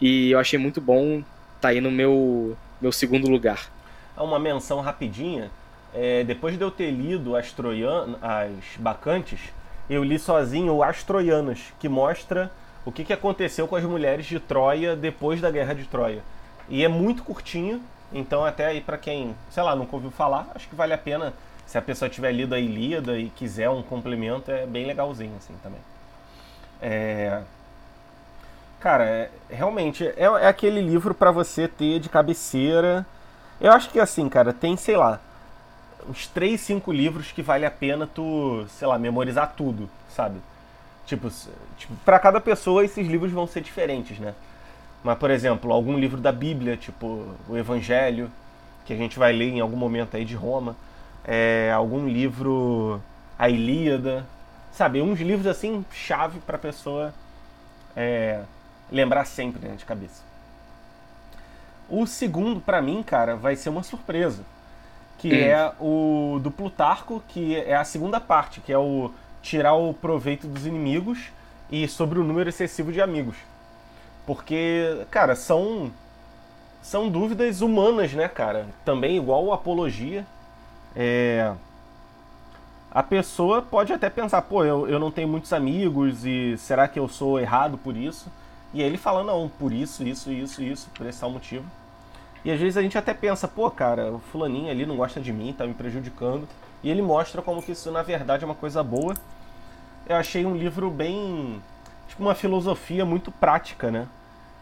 e 0.00 0.30
eu 0.30 0.38
achei 0.38 0.58
muito 0.58 0.80
bom 0.80 1.22
tá 1.60 1.68
aí 1.68 1.80
no 1.80 1.90
meu, 1.90 2.56
meu 2.80 2.90
segundo 2.90 3.28
lugar. 3.28 3.70
Uma 4.16 4.38
menção 4.38 4.80
rapidinha. 4.80 5.50
É, 5.94 6.24
depois 6.24 6.56
de 6.56 6.62
eu 6.62 6.70
ter 6.70 6.90
lido 6.90 7.36
as, 7.36 7.52
Troian, 7.52 8.16
as 8.22 8.76
Bacantes, 8.78 9.40
eu 9.88 10.04
li 10.04 10.18
sozinho 10.18 10.82
As 10.82 11.02
Troianas, 11.02 11.72
que 11.80 11.88
mostra 11.88 12.50
o 12.84 12.92
que, 12.92 13.04
que 13.04 13.12
aconteceu 13.12 13.66
com 13.66 13.76
as 13.76 13.84
mulheres 13.84 14.24
de 14.26 14.38
Troia 14.38 14.94
depois 14.94 15.40
da 15.40 15.50
Guerra 15.50 15.74
de 15.74 15.84
Troia. 15.84 16.22
E 16.68 16.84
é 16.84 16.88
muito 16.88 17.24
curtinho, 17.24 17.82
então 18.12 18.44
até 18.44 18.66
aí 18.66 18.80
para 18.80 18.96
quem, 18.96 19.34
sei 19.50 19.62
lá, 19.62 19.74
nunca 19.74 19.96
ouviu 19.96 20.10
falar, 20.10 20.48
acho 20.54 20.68
que 20.68 20.76
vale 20.76 20.92
a 20.92 20.98
pena 20.98 21.34
se 21.70 21.78
a 21.78 21.82
pessoa 21.82 22.08
tiver 22.08 22.32
lido 22.32 22.52
a 22.52 22.58
Ilíada 22.58 23.16
e 23.16 23.30
quiser 23.30 23.70
um 23.70 23.80
complemento, 23.80 24.50
é 24.50 24.66
bem 24.66 24.84
legalzinho 24.84 25.36
assim 25.36 25.54
também. 25.62 25.78
É... 26.82 27.42
Cara, 28.80 29.04
é, 29.04 29.30
realmente, 29.48 30.04
é, 30.04 30.24
é, 30.24 30.48
aquele 30.48 30.80
livro 30.80 31.14
para 31.14 31.30
você 31.30 31.68
ter 31.68 32.00
de 32.00 32.08
cabeceira. 32.08 33.06
Eu 33.60 33.70
acho 33.70 33.88
que 33.88 34.00
assim, 34.00 34.28
cara, 34.28 34.52
tem, 34.52 34.76
sei 34.76 34.96
lá, 34.96 35.20
uns 36.08 36.26
3, 36.26 36.60
5 36.60 36.90
livros 36.90 37.30
que 37.30 37.40
vale 37.40 37.64
a 37.64 37.70
pena 37.70 38.04
tu, 38.04 38.66
sei 38.70 38.88
lá, 38.88 38.98
memorizar 38.98 39.54
tudo, 39.56 39.88
sabe? 40.08 40.40
Tipo, 41.06 41.30
tipo 41.78 41.94
para 42.04 42.18
cada 42.18 42.40
pessoa 42.40 42.84
esses 42.84 43.06
livros 43.06 43.30
vão 43.30 43.46
ser 43.46 43.60
diferentes, 43.60 44.18
né? 44.18 44.34
Mas, 45.04 45.16
por 45.18 45.30
exemplo, 45.30 45.72
algum 45.72 45.96
livro 45.96 46.20
da 46.20 46.32
Bíblia, 46.32 46.76
tipo 46.76 47.28
o 47.48 47.56
Evangelho, 47.56 48.28
que 48.84 48.92
a 48.92 48.96
gente 48.96 49.20
vai 49.20 49.32
ler 49.32 49.50
em 49.50 49.60
algum 49.60 49.76
momento 49.76 50.16
aí 50.16 50.24
de 50.24 50.34
Roma, 50.34 50.74
é, 51.32 51.70
algum 51.72 52.08
livro, 52.08 53.00
a 53.38 53.48
Ilíada, 53.48 54.26
sabe? 54.72 55.00
Uns 55.00 55.20
livros 55.20 55.46
assim, 55.46 55.84
chave 55.92 56.40
para 56.40 56.58
pessoa 56.58 57.14
é, 57.94 58.40
lembrar 58.90 59.24
sempre 59.24 59.68
né, 59.68 59.76
de 59.76 59.84
cabeça. 59.84 60.24
O 61.88 62.04
segundo, 62.04 62.60
para 62.60 62.82
mim, 62.82 63.00
cara, 63.04 63.36
vai 63.36 63.54
ser 63.54 63.68
uma 63.68 63.84
surpresa, 63.84 64.42
que 65.18 65.28
hum. 65.28 65.36
é 65.36 65.72
o 65.80 66.40
do 66.42 66.50
Plutarco, 66.50 67.22
que 67.28 67.54
é 67.54 67.76
a 67.76 67.84
segunda 67.84 68.18
parte, 68.18 68.60
que 68.60 68.72
é 68.72 68.78
o 68.78 69.12
tirar 69.40 69.74
o 69.74 69.94
proveito 69.94 70.48
dos 70.48 70.66
inimigos 70.66 71.30
e 71.70 71.86
sobre 71.86 72.18
o 72.18 72.24
número 72.24 72.48
excessivo 72.48 72.90
de 72.90 73.00
amigos. 73.00 73.36
Porque, 74.26 75.06
cara, 75.12 75.36
são 75.36 75.92
são 76.82 77.08
dúvidas 77.08 77.60
humanas, 77.60 78.12
né, 78.14 78.26
cara? 78.26 78.66
Também 78.84 79.16
igual 79.16 79.52
apologia. 79.52 80.26
É... 80.94 81.52
A 82.90 83.02
pessoa 83.02 83.62
pode 83.62 83.92
até 83.92 84.10
pensar, 84.10 84.42
pô, 84.42 84.64
eu, 84.64 84.88
eu 84.88 84.98
não 84.98 85.10
tenho 85.10 85.28
muitos 85.28 85.52
amigos 85.52 86.24
e 86.24 86.56
será 86.58 86.88
que 86.88 86.98
eu 86.98 87.06
sou 87.06 87.38
errado 87.38 87.78
por 87.78 87.96
isso? 87.96 88.28
E 88.74 88.80
aí 88.80 88.86
ele 88.86 88.98
fala, 88.98 89.22
não, 89.22 89.48
por 89.48 89.72
isso, 89.72 90.02
isso, 90.02 90.32
isso, 90.32 90.62
isso, 90.62 90.90
por 90.94 91.06
esse 91.06 91.20
tal 91.20 91.30
motivo. 91.30 91.64
E 92.44 92.50
às 92.50 92.58
vezes 92.58 92.76
a 92.76 92.82
gente 92.82 92.96
até 92.98 93.12
pensa, 93.12 93.46
pô, 93.46 93.70
cara, 93.70 94.12
o 94.12 94.18
fulaninho 94.18 94.70
ali 94.70 94.86
não 94.86 94.96
gosta 94.96 95.20
de 95.20 95.32
mim, 95.32 95.54
tá 95.56 95.66
me 95.66 95.74
prejudicando. 95.74 96.48
E 96.82 96.90
ele 96.90 97.02
mostra 97.02 97.42
como 97.42 97.62
que 97.62 97.72
isso 97.72 97.90
na 97.90 98.02
verdade 98.02 98.44
é 98.44 98.46
uma 98.46 98.54
coisa 98.54 98.82
boa. 98.82 99.14
Eu 100.08 100.16
achei 100.16 100.46
um 100.46 100.56
livro 100.56 100.90
bem. 100.90 101.60
tipo, 102.08 102.22
uma 102.22 102.34
filosofia 102.34 103.04
muito 103.04 103.30
prática, 103.30 103.90
né? 103.90 104.08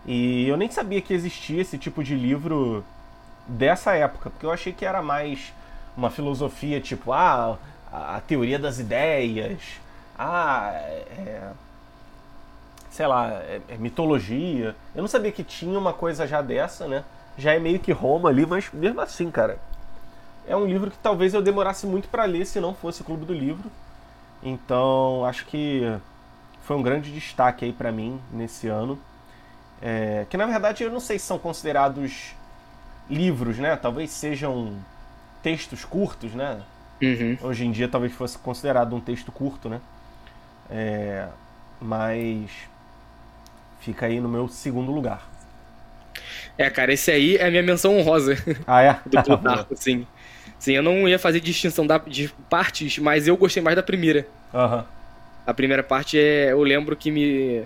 E 0.06 0.48
eu 0.48 0.56
nem 0.56 0.70
sabia 0.70 1.00
que 1.00 1.14
existia 1.14 1.60
esse 1.60 1.78
tipo 1.78 2.02
de 2.02 2.14
livro 2.14 2.84
dessa 3.46 3.94
época, 3.94 4.30
porque 4.30 4.46
eu 4.46 4.50
achei 4.50 4.72
que 4.72 4.84
era 4.84 5.02
mais 5.02 5.52
uma 5.98 6.10
filosofia 6.10 6.80
tipo, 6.80 7.12
ah, 7.12 7.58
a 7.92 8.20
teoria 8.20 8.56
das 8.56 8.78
ideias, 8.78 9.60
ah, 10.16 10.70
é, 10.72 11.50
sei 12.88 13.06
lá, 13.06 13.32
é, 13.32 13.60
é 13.68 13.76
mitologia. 13.76 14.76
Eu 14.94 15.02
não 15.02 15.08
sabia 15.08 15.32
que 15.32 15.42
tinha 15.42 15.76
uma 15.76 15.92
coisa 15.92 16.24
já 16.24 16.40
dessa, 16.40 16.86
né? 16.86 17.04
Já 17.36 17.52
é 17.52 17.58
meio 17.58 17.80
que 17.80 17.90
Roma 17.90 18.28
ali, 18.28 18.46
mas 18.46 18.70
mesmo 18.72 19.00
assim, 19.00 19.28
cara, 19.28 19.58
é 20.46 20.56
um 20.56 20.66
livro 20.66 20.90
que 20.90 20.98
talvez 20.98 21.34
eu 21.34 21.42
demorasse 21.42 21.84
muito 21.84 22.08
para 22.08 22.24
ler 22.24 22.46
se 22.46 22.60
não 22.60 22.74
fosse 22.74 23.02
o 23.02 23.04
Clube 23.04 23.24
do 23.24 23.34
Livro. 23.34 23.68
Então, 24.40 25.24
acho 25.24 25.46
que 25.46 25.82
foi 26.62 26.76
um 26.76 26.82
grande 26.82 27.12
destaque 27.12 27.64
aí 27.64 27.72
para 27.72 27.90
mim 27.90 28.20
nesse 28.32 28.68
ano. 28.68 28.96
É, 29.82 30.26
que 30.30 30.36
na 30.36 30.46
verdade 30.46 30.84
eu 30.84 30.90
não 30.90 31.00
sei 31.00 31.18
se 31.18 31.26
são 31.26 31.38
considerados 31.38 32.34
livros, 33.10 33.58
né? 33.58 33.74
Talvez 33.76 34.10
sejam 34.10 34.76
textos 35.42 35.84
curtos, 35.84 36.32
né? 36.32 36.60
Uhum. 37.00 37.38
Hoje 37.42 37.64
em 37.64 37.70
dia 37.70 37.88
talvez 37.88 38.12
fosse 38.12 38.36
considerado 38.38 38.94
um 38.94 39.00
texto 39.00 39.30
curto, 39.30 39.68
né? 39.68 39.80
É, 40.70 41.26
mas 41.80 42.50
fica 43.80 44.06
aí 44.06 44.20
no 44.20 44.28
meu 44.28 44.48
segundo 44.48 44.90
lugar. 44.90 45.28
É, 46.56 46.68
cara, 46.68 46.92
esse 46.92 47.10
aí 47.10 47.36
é 47.36 47.46
a 47.46 47.50
minha 47.50 47.62
menção 47.62 47.96
honrosa. 47.96 48.36
Ah, 48.66 48.82
é? 48.82 48.98
Do 49.06 49.22
Plutarco, 49.22 49.76
sim. 49.76 50.06
Sim, 50.58 50.72
eu 50.72 50.82
não 50.82 51.08
ia 51.08 51.18
fazer 51.18 51.40
distinção 51.40 51.86
da, 51.86 51.98
de 51.98 52.28
partes, 52.50 52.98
mas 52.98 53.28
eu 53.28 53.36
gostei 53.36 53.62
mais 53.62 53.76
da 53.76 53.82
primeira. 53.82 54.26
Uhum. 54.52 54.82
A 55.46 55.54
primeira 55.54 55.82
parte 55.82 56.18
é. 56.18 56.50
Eu 56.50 56.62
lembro 56.62 56.96
que 56.96 57.10
me, 57.10 57.62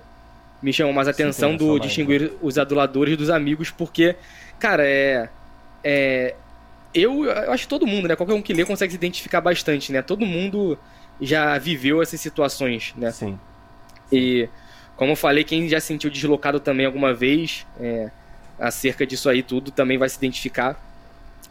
me 0.62 0.72
chamou 0.72 0.92
mais 0.92 1.08
a 1.08 1.10
atenção 1.10 1.52
sim, 1.52 1.56
do 1.56 1.78
distinguir 1.78 2.20
mais. 2.20 2.32
os 2.42 2.58
aduladores 2.58 3.16
dos 3.16 3.30
amigos, 3.30 3.70
porque, 3.70 4.14
cara, 4.58 4.86
é. 4.86 5.28
É. 5.82 6.34
Eu, 6.95 7.24
eu 7.24 7.53
acho 7.53 7.64
que 7.64 7.68
todo 7.68 7.86
mundo, 7.86 8.09
né? 8.09 8.16
Qualquer 8.16 8.34
um 8.34 8.43
que 8.43 8.53
lê 8.53 8.64
consegue 8.64 8.93
se 8.93 8.97
identificar 8.97 9.40
bastante, 9.40 9.93
né? 9.93 10.03
Todo 10.03 10.26
mundo 10.26 10.78
já 11.20 11.57
viveu 11.59 12.03
essas 12.03 12.20
situações, 12.20 12.93
né? 12.97 13.11
Sim. 13.11 13.38
E, 14.11 14.49
como 14.97 15.12
eu 15.12 15.16
falei, 15.16 15.45
quem 15.45 15.68
já 15.68 15.80
sentiu 15.80 16.11
deslocado 16.11 16.61
também 16.61 16.84
alguma 16.84 17.14
vez 17.14 17.66
é, 17.80 18.11
acerca 18.59 19.07
disso 19.07 19.28
aí 19.28 19.43
tudo 19.43 19.70
também 19.70 19.97
vai 19.97 20.09
se 20.09 20.16
identificar. 20.16 20.78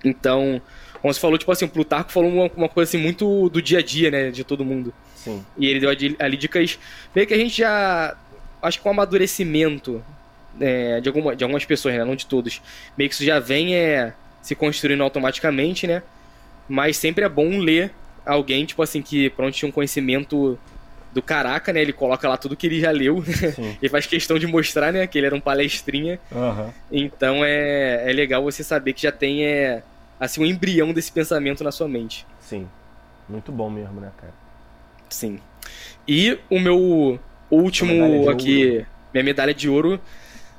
Então, 0.03 0.61
como 1.01 1.13
você 1.13 1.19
falou, 1.19 1.37
tipo 1.37 1.51
assim, 1.51 1.65
o 1.65 1.69
Plutarco 1.69 2.11
falou 2.11 2.29
uma, 2.29 2.51
uma 2.55 2.69
coisa 2.69 2.89
assim 2.89 2.97
muito 2.97 3.49
do 3.49 3.61
dia 3.61 3.79
a 3.79 3.81
dia, 3.83 4.11
né, 4.11 4.29
de 4.29 4.43
todo 4.43 4.63
mundo. 4.63 4.93
Sim. 5.15 5.43
E 5.57 5.67
ele 5.67 5.79
deu 5.79 5.89
ali 6.19 6.37
dicas 6.37 6.79
meio 7.15 7.27
que 7.27 7.33
a 7.33 7.37
gente 7.37 7.57
já 7.57 8.15
acho 8.61 8.77
que 8.77 8.83
com 8.83 8.89
o 8.89 8.91
amadurecimento 8.91 10.03
é, 10.59 11.01
de, 11.01 11.09
alguma, 11.09 11.35
de 11.35 11.43
algumas 11.43 11.65
pessoas, 11.65 11.95
né, 11.95 12.03
não 12.03 12.15
de 12.15 12.25
todos, 12.25 12.61
meio 12.97 13.09
que 13.09 13.15
isso 13.15 13.25
já 13.25 13.39
vem 13.39 13.75
é, 13.75 14.13
se 14.41 14.55
construindo 14.55 15.03
automaticamente, 15.03 15.85
né? 15.87 16.01
Mas 16.67 16.97
sempre 16.97 17.23
é 17.23 17.29
bom 17.29 17.57
ler 17.57 17.91
alguém, 18.25 18.65
tipo 18.65 18.81
assim, 18.81 19.01
que 19.01 19.29
pronto 19.31 19.53
tinha 19.53 19.69
um 19.69 19.71
conhecimento 19.71 20.57
do 21.13 21.21
caraca, 21.21 21.73
né? 21.73 21.81
Ele 21.81 21.93
coloca 21.93 22.27
lá 22.27 22.37
tudo 22.37 22.55
que 22.55 22.67
ele 22.67 22.79
já 22.79 22.91
leu. 22.91 23.23
e 23.81 23.89
faz 23.89 24.05
questão 24.05 24.39
de 24.39 24.47
mostrar, 24.47 24.91
né? 24.91 25.05
Que 25.07 25.17
ele 25.17 25.27
era 25.27 25.35
um 25.35 25.41
palestrinha. 25.41 26.19
Uhum. 26.31 26.69
Então 26.91 27.43
é, 27.43 28.09
é 28.09 28.13
legal 28.13 28.43
você 28.43 28.63
saber 28.63 28.93
que 28.93 29.03
já 29.03 29.11
tem 29.11 29.45
é, 29.45 29.83
assim, 30.19 30.41
um 30.41 30.45
embrião 30.45 30.93
desse 30.93 31.11
pensamento 31.11 31.63
na 31.63 31.71
sua 31.71 31.87
mente. 31.87 32.25
Sim. 32.39 32.67
Muito 33.27 33.51
bom 33.51 33.69
mesmo, 33.69 33.99
né, 33.99 34.11
cara? 34.17 34.33
Sim. 35.09 35.39
E 36.07 36.37
o 36.49 36.59
meu 36.59 37.19
último 37.49 38.29
aqui, 38.29 38.85
minha 39.13 39.23
medalha 39.23 39.53
de 39.53 39.69
ouro, 39.69 39.99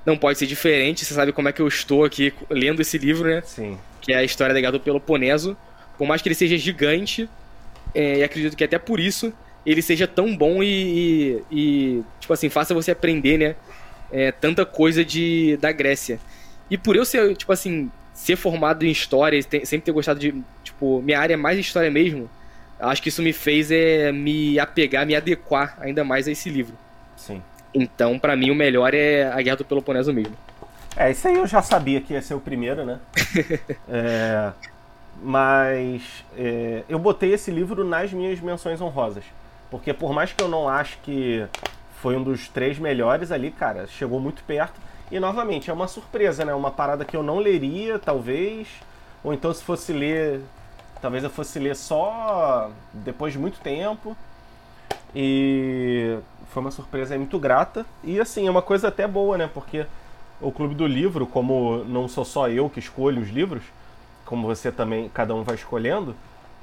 não 0.04 0.16
pode 0.16 0.38
ser 0.38 0.46
diferente. 0.46 1.04
Você 1.04 1.14
sabe 1.14 1.32
como 1.32 1.48
é 1.48 1.52
que 1.52 1.62
eu 1.62 1.68
estou 1.68 2.04
aqui 2.04 2.32
lendo 2.50 2.82
esse 2.82 2.98
livro, 2.98 3.28
né? 3.28 3.42
Sim. 3.44 3.78
Que 4.00 4.12
é 4.12 4.16
a 4.16 4.24
história 4.24 4.54
da 4.54 4.60
Guerra 4.60 4.72
do 4.72 4.80
Peloponeso. 4.80 5.56
Por 5.96 6.06
mais 6.06 6.20
que 6.20 6.28
ele 6.28 6.34
seja 6.34 6.56
gigante, 6.56 7.28
é, 7.94 8.18
e 8.18 8.24
acredito 8.24 8.56
que 8.56 8.64
até 8.64 8.78
por 8.78 8.98
isso 8.98 9.32
ele 9.64 9.82
seja 9.82 10.06
tão 10.08 10.36
bom 10.36 10.62
e, 10.62 10.66
e, 10.66 11.44
e 11.50 12.04
tipo 12.18 12.32
assim, 12.32 12.48
faça 12.48 12.74
você 12.74 12.90
aprender, 12.90 13.38
né? 13.38 13.54
É, 14.10 14.32
tanta 14.32 14.66
coisa 14.66 15.04
de, 15.04 15.56
da 15.58 15.70
Grécia. 15.72 16.18
E 16.70 16.76
por 16.76 16.96
eu 16.96 17.04
ser, 17.04 17.36
tipo 17.36 17.52
assim, 17.52 17.90
ser 18.12 18.36
formado 18.36 18.84
em 18.84 18.90
história, 18.90 19.40
sempre 19.42 19.80
ter 19.80 19.92
gostado 19.92 20.18
de, 20.18 20.34
tipo, 20.62 21.00
minha 21.02 21.18
área 21.18 21.34
é 21.34 21.36
mais 21.36 21.58
história 21.58 21.90
mesmo, 21.90 22.28
acho 22.78 23.02
que 23.02 23.08
isso 23.08 23.22
me 23.22 23.32
fez 23.32 23.70
é, 23.70 24.10
me 24.12 24.58
apegar, 24.58 25.06
me 25.06 25.14
adequar 25.14 25.76
ainda 25.80 26.04
mais 26.04 26.26
a 26.26 26.32
esse 26.32 26.50
livro. 26.50 26.76
Sim. 27.16 27.42
Então, 27.74 28.18
para 28.18 28.36
mim, 28.36 28.50
o 28.50 28.54
melhor 28.54 28.94
é 28.94 29.30
a 29.32 29.40
Guerra 29.40 29.56
do 29.56 29.64
Peloponeso 29.64 30.12
mesmo. 30.12 30.36
É, 30.96 31.10
isso 31.10 31.26
aí 31.26 31.36
eu 31.36 31.46
já 31.46 31.62
sabia 31.62 32.00
que 32.00 32.12
ia 32.12 32.20
ser 32.20 32.34
o 32.34 32.40
primeiro, 32.40 32.84
né? 32.84 33.00
é, 33.88 34.52
mas 35.22 36.02
é, 36.36 36.82
eu 36.88 36.98
botei 36.98 37.32
esse 37.32 37.50
livro 37.50 37.84
nas 37.84 38.12
minhas 38.12 38.40
menções 38.40 38.80
honrosas. 38.80 39.24
Porque 39.70 39.94
por 39.94 40.12
mais 40.12 40.32
que 40.32 40.42
eu 40.42 40.48
não 40.48 40.68
ache 40.68 40.98
que 41.02 41.46
foi 42.00 42.14
um 42.16 42.22
dos 42.22 42.48
três 42.48 42.78
melhores 42.78 43.32
ali, 43.32 43.50
cara, 43.50 43.86
chegou 43.86 44.20
muito 44.20 44.42
perto. 44.44 44.78
E 45.10 45.18
novamente, 45.18 45.70
é 45.70 45.72
uma 45.72 45.88
surpresa, 45.88 46.44
né? 46.44 46.52
Uma 46.52 46.70
parada 46.70 47.04
que 47.04 47.16
eu 47.16 47.22
não 47.22 47.38
leria, 47.38 47.98
talvez. 47.98 48.68
Ou 49.24 49.32
então 49.32 49.52
se 49.52 49.62
fosse 49.62 49.92
ler, 49.92 50.42
Talvez 51.02 51.24
eu 51.24 51.30
fosse 51.30 51.58
ler 51.58 51.74
só 51.74 52.70
depois 52.92 53.32
de 53.32 53.38
muito 53.38 53.58
tempo. 53.58 54.16
E 55.12 56.16
foi 56.52 56.60
uma 56.60 56.70
surpresa 56.70 57.16
muito 57.16 57.38
grata. 57.38 57.84
E 58.04 58.20
assim, 58.20 58.46
é 58.46 58.50
uma 58.50 58.62
coisa 58.62 58.88
até 58.88 59.06
boa, 59.06 59.38
né? 59.38 59.50
Porque 59.52 59.86
o 60.40 60.52
Clube 60.52 60.74
do 60.74 60.86
Livro, 60.86 61.26
como 61.26 61.84
não 61.84 62.06
sou 62.08 62.24
só 62.24 62.48
eu 62.48 62.68
que 62.68 62.78
escolho 62.78 63.22
os 63.22 63.30
livros, 63.30 63.62
como 64.24 64.46
você 64.46 64.70
também, 64.70 65.08
cada 65.08 65.34
um 65.34 65.42
vai 65.42 65.54
escolhendo, 65.54 66.14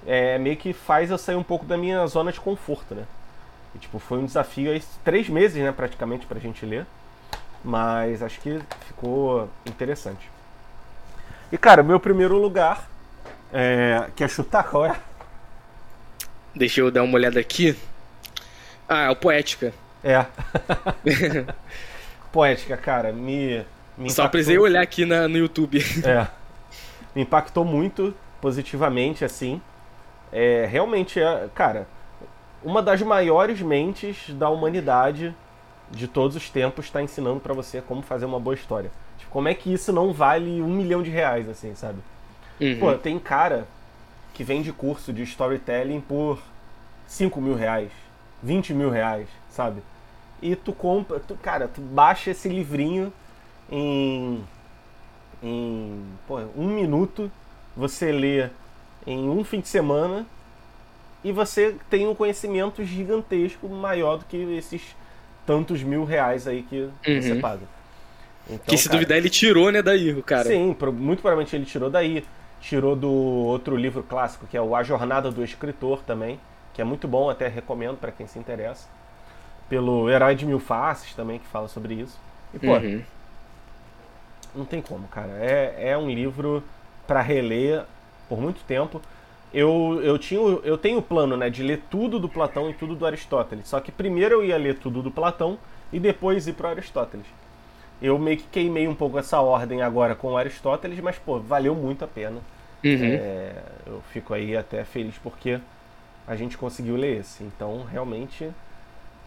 é 0.05 0.37
meio 0.37 0.57
que 0.57 0.73
faz 0.73 1.09
eu 1.09 1.17
sair 1.17 1.35
um 1.35 1.43
pouco 1.43 1.65
da 1.65 1.77
minha 1.77 2.05
zona 2.07 2.31
de 2.31 2.39
conforto, 2.39 2.95
né? 2.95 3.03
E, 3.75 3.77
tipo, 3.77 3.99
foi 3.99 4.17
um 4.17 4.25
desafio 4.25 4.71
aí, 4.71 4.81
três 5.03 5.29
meses, 5.29 5.61
né, 5.61 5.71
praticamente, 5.71 6.25
pra 6.25 6.39
gente 6.39 6.65
ler. 6.65 6.85
Mas 7.63 8.23
acho 8.23 8.39
que 8.39 8.59
ficou 8.87 9.49
interessante. 9.65 10.29
E, 11.51 11.57
cara, 11.57 11.83
meu 11.83 11.99
primeiro 11.99 12.37
lugar. 12.37 12.87
É... 13.51 14.09
Quer 14.15 14.29
chutar 14.29 14.63
qual 14.63 14.85
é? 14.85 14.95
Deixa 16.55 16.81
eu 16.81 16.89
dar 16.89 17.03
uma 17.03 17.15
olhada 17.15 17.39
aqui. 17.39 17.77
Ah, 18.89 19.03
é 19.03 19.09
o 19.11 19.15
Poética. 19.15 19.71
É. 20.03 20.25
Poética, 22.33 22.75
cara, 22.75 23.13
me. 23.13 23.63
me 23.95 24.09
Só 24.09 24.27
precisei 24.27 24.57
olhar 24.57 24.81
aqui 24.81 25.05
na, 25.05 25.27
no 25.27 25.37
YouTube. 25.37 25.79
É. 26.03 26.27
Me 27.15 27.21
impactou 27.23 27.63
muito 27.63 28.13
positivamente, 28.41 29.23
assim. 29.23 29.61
É, 30.31 30.67
realmente 30.69 31.19
é, 31.19 31.49
cara, 31.55 31.87
uma 32.63 32.81
das 32.81 33.01
maiores 33.01 33.61
mentes 33.61 34.29
da 34.29 34.49
humanidade 34.49 35.35
de 35.89 36.07
todos 36.07 36.35
os 36.35 36.49
tempos 36.49 36.85
está 36.85 37.01
ensinando 37.01 37.39
para 37.39 37.53
você 37.53 37.81
como 37.81 38.01
fazer 38.01 38.25
uma 38.25 38.39
boa 38.39 38.53
história. 38.53 38.91
Tipo, 39.17 39.31
como 39.31 39.47
é 39.47 39.53
que 39.53 39.73
isso 39.73 39.91
não 39.91 40.13
vale 40.13 40.61
um 40.61 40.67
milhão 40.67 41.01
de 41.01 41.09
reais, 41.09 41.49
assim, 41.49 41.73
sabe? 41.75 41.99
Uhum. 42.61 42.79
Pô, 42.79 42.93
tem 42.93 43.17
cara 43.17 43.67
que 44.33 44.43
vende 44.43 44.71
curso 44.71 45.11
de 45.11 45.23
storytelling 45.23 45.99
por 45.99 46.39
5 47.07 47.41
mil 47.41 47.55
reais, 47.55 47.91
20 48.41 48.73
mil 48.73 48.89
reais, 48.89 49.27
sabe? 49.49 49.81
E 50.41 50.55
tu 50.55 50.71
compra, 50.71 51.19
tu, 51.19 51.35
cara, 51.35 51.67
tu 51.67 51.81
baixa 51.81 52.31
esse 52.31 52.47
livrinho 52.47 53.11
em, 53.69 54.43
em 55.43 56.03
pô, 56.27 56.39
um 56.55 56.67
minuto, 56.67 57.31
você 57.75 58.11
lê 58.11 58.49
em 59.05 59.29
um 59.29 59.43
fim 59.43 59.59
de 59.59 59.67
semana 59.67 60.25
e 61.23 61.31
você 61.31 61.75
tem 61.89 62.07
um 62.07 62.15
conhecimento 62.15 62.83
gigantesco 62.83 63.67
maior 63.67 64.17
do 64.17 64.25
que 64.25 64.37
esses 64.55 64.95
tantos 65.45 65.83
mil 65.83 66.05
reais 66.05 66.47
aí 66.47 66.63
que 66.63 66.89
uhum. 67.07 67.21
você 67.21 67.35
paga. 67.35 67.79
Então, 68.49 68.65
que 68.67 68.77
se 68.77 68.87
cara, 68.87 68.97
duvidar 68.97 69.17
ele 69.17 69.29
tirou, 69.29 69.71
né, 69.71 69.81
daí, 69.81 70.11
o 70.13 70.23
cara. 70.23 70.45
Sim, 70.45 70.75
muito 70.93 71.21
provavelmente 71.21 71.55
ele 71.55 71.65
tirou 71.65 71.89
daí. 71.89 72.25
Tirou 72.61 72.93
do 72.93 73.09
outro 73.09 73.77
livro 73.77 74.03
clássico, 74.03 74.45
que 74.45 74.57
é 74.57 74.61
o 74.61 74.75
A 74.75 74.83
Jornada 74.83 75.31
do 75.31 75.41
Escritor 75.41 76.01
também, 76.03 76.37
que 76.73 76.81
é 76.81 76.85
muito 76.85 77.07
bom, 77.07 77.29
até 77.29 77.47
recomendo 77.47 77.97
para 77.97 78.11
quem 78.11 78.27
se 78.27 78.39
interessa. 78.39 78.87
Pelo 79.67 80.09
Herói 80.09 80.35
de 80.35 80.45
Mil 80.45 80.59
Faces 80.59 81.13
também, 81.13 81.39
que 81.39 81.45
fala 81.47 81.67
sobre 81.67 81.93
isso. 81.93 82.19
E, 82.53 82.59
pô, 82.59 82.73
uhum. 82.73 83.03
não 84.55 84.65
tem 84.65 84.81
como, 84.81 85.07
cara. 85.07 85.31
É, 85.39 85.89
é 85.91 85.97
um 85.97 86.09
livro 86.09 86.63
para 87.05 87.21
reler 87.21 87.83
por 88.27 88.39
muito 88.39 88.63
tempo. 88.63 89.01
Eu, 89.53 89.99
eu, 90.03 90.17
tinha, 90.17 90.39
eu 90.39 90.77
tenho 90.77 90.99
o 90.99 91.01
plano 91.01 91.35
né, 91.35 91.49
de 91.49 91.63
ler 91.63 91.81
tudo 91.89 92.19
do 92.19 92.29
Platão 92.29 92.69
e 92.69 92.73
tudo 92.73 92.95
do 92.95 93.05
Aristóteles. 93.05 93.67
Só 93.67 93.79
que 93.79 93.91
primeiro 93.91 94.35
eu 94.35 94.45
ia 94.45 94.57
ler 94.57 94.77
tudo 94.77 95.01
do 95.01 95.09
Platão 95.09 95.57
e 95.91 95.99
depois 95.99 96.47
ir 96.47 96.53
para 96.53 96.69
Aristóteles. 96.69 97.25
Eu 98.01 98.17
meio 98.17 98.37
que 98.37 98.45
queimei 98.51 98.87
um 98.87 98.95
pouco 98.95 99.17
essa 99.17 99.41
ordem 99.41 99.81
agora 99.81 100.15
com 100.15 100.33
o 100.33 100.37
Aristóteles, 100.37 100.99
mas 100.99 101.17
pô, 101.17 101.39
valeu 101.39 101.75
muito 101.75 102.05
a 102.05 102.07
pena. 102.07 102.39
Uhum. 102.83 103.03
É, 103.03 103.53
eu 103.85 104.01
fico 104.13 104.33
aí 104.33 104.55
até 104.55 104.85
feliz 104.85 105.15
porque 105.17 105.59
a 106.29 106.35
gente 106.35 106.57
conseguiu 106.57 106.95
ler 106.95 107.21
esse. 107.21 107.43
Então, 107.43 107.83
realmente, 107.83 108.47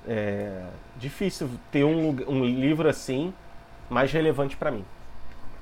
é 0.09 0.63
difícil 0.97 1.51
ter 1.73 1.83
um, 1.83 2.17
um 2.29 2.45
livro 2.45 2.89
assim 2.89 3.35
mais 3.91 4.13
relevante 4.13 4.57
para 4.57 4.71
mim. 4.71 4.85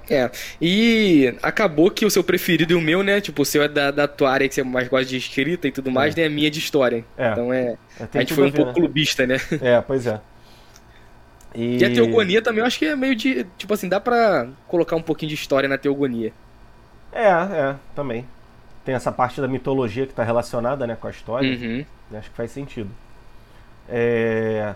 É, 0.09 0.31
e 0.61 1.35
acabou 1.43 1.91
que 1.91 2.05
o 2.05 2.11
seu 2.11 2.23
preferido 2.23 2.73
e 2.73 2.77
o 2.77 2.81
meu, 2.81 3.03
né? 3.03 3.21
Tipo, 3.21 3.43
o 3.43 3.45
seu 3.45 3.63
é 3.63 3.69
da, 3.69 3.91
da 3.91 4.07
tua 4.07 4.31
área 4.31 4.49
que 4.49 4.55
você 4.55 4.63
mais 4.63 4.87
gosta 4.89 5.07
de 5.07 5.17
escrita 5.17 5.67
e 5.67 5.73
tudo 5.73 5.91
mais, 5.91 6.17
é. 6.17 6.21
né? 6.21 6.27
A 6.27 6.31
minha 6.31 6.49
é 6.49 6.51
de 6.51 6.59
história. 6.59 7.05
É. 7.17 7.33
Então 7.33 7.53
é. 7.53 7.79
é 7.99 8.07
a 8.15 8.21
gente 8.21 8.35
foi 8.35 8.47
um 8.47 8.51
ver, 8.51 8.57
pouco 8.57 8.73
né? 8.73 8.75
clubista, 8.75 9.27
né? 9.27 9.37
É, 9.63 9.81
pois 9.81 10.07
é. 10.07 10.21
E... 11.55 11.79
e 11.81 11.85
a 11.85 11.91
teogonia 11.91 12.43
também, 12.43 12.61
eu 12.61 12.67
acho 12.67 12.79
que 12.79 12.85
é 12.85 12.95
meio 12.95 13.17
de. 13.17 13.47
Tipo 13.57 13.73
assim, 13.73 13.89
dá 13.89 13.99
pra 13.99 14.49
colocar 14.69 14.95
um 14.95 15.03
pouquinho 15.03 15.31
de 15.31 15.37
história 15.37 15.69
na 15.69 15.79
teogonia. 15.79 16.33
É, 17.13 17.29
é, 17.29 17.77
também. 17.95 18.27
Tem 18.85 18.95
essa 18.95 19.13
parte 19.13 19.41
da 19.41 19.49
mitologia 19.49 20.07
que 20.07 20.15
tá 20.15 20.25
relacionada, 20.25 20.87
né, 20.87 20.97
com 20.97 21.07
a 21.07 21.11
história. 21.11 21.51
Uhum. 21.51 21.85
Acho 22.15 22.31
que 22.31 22.37
faz 22.37 22.51
sentido. 22.51 22.91
É... 23.89 24.75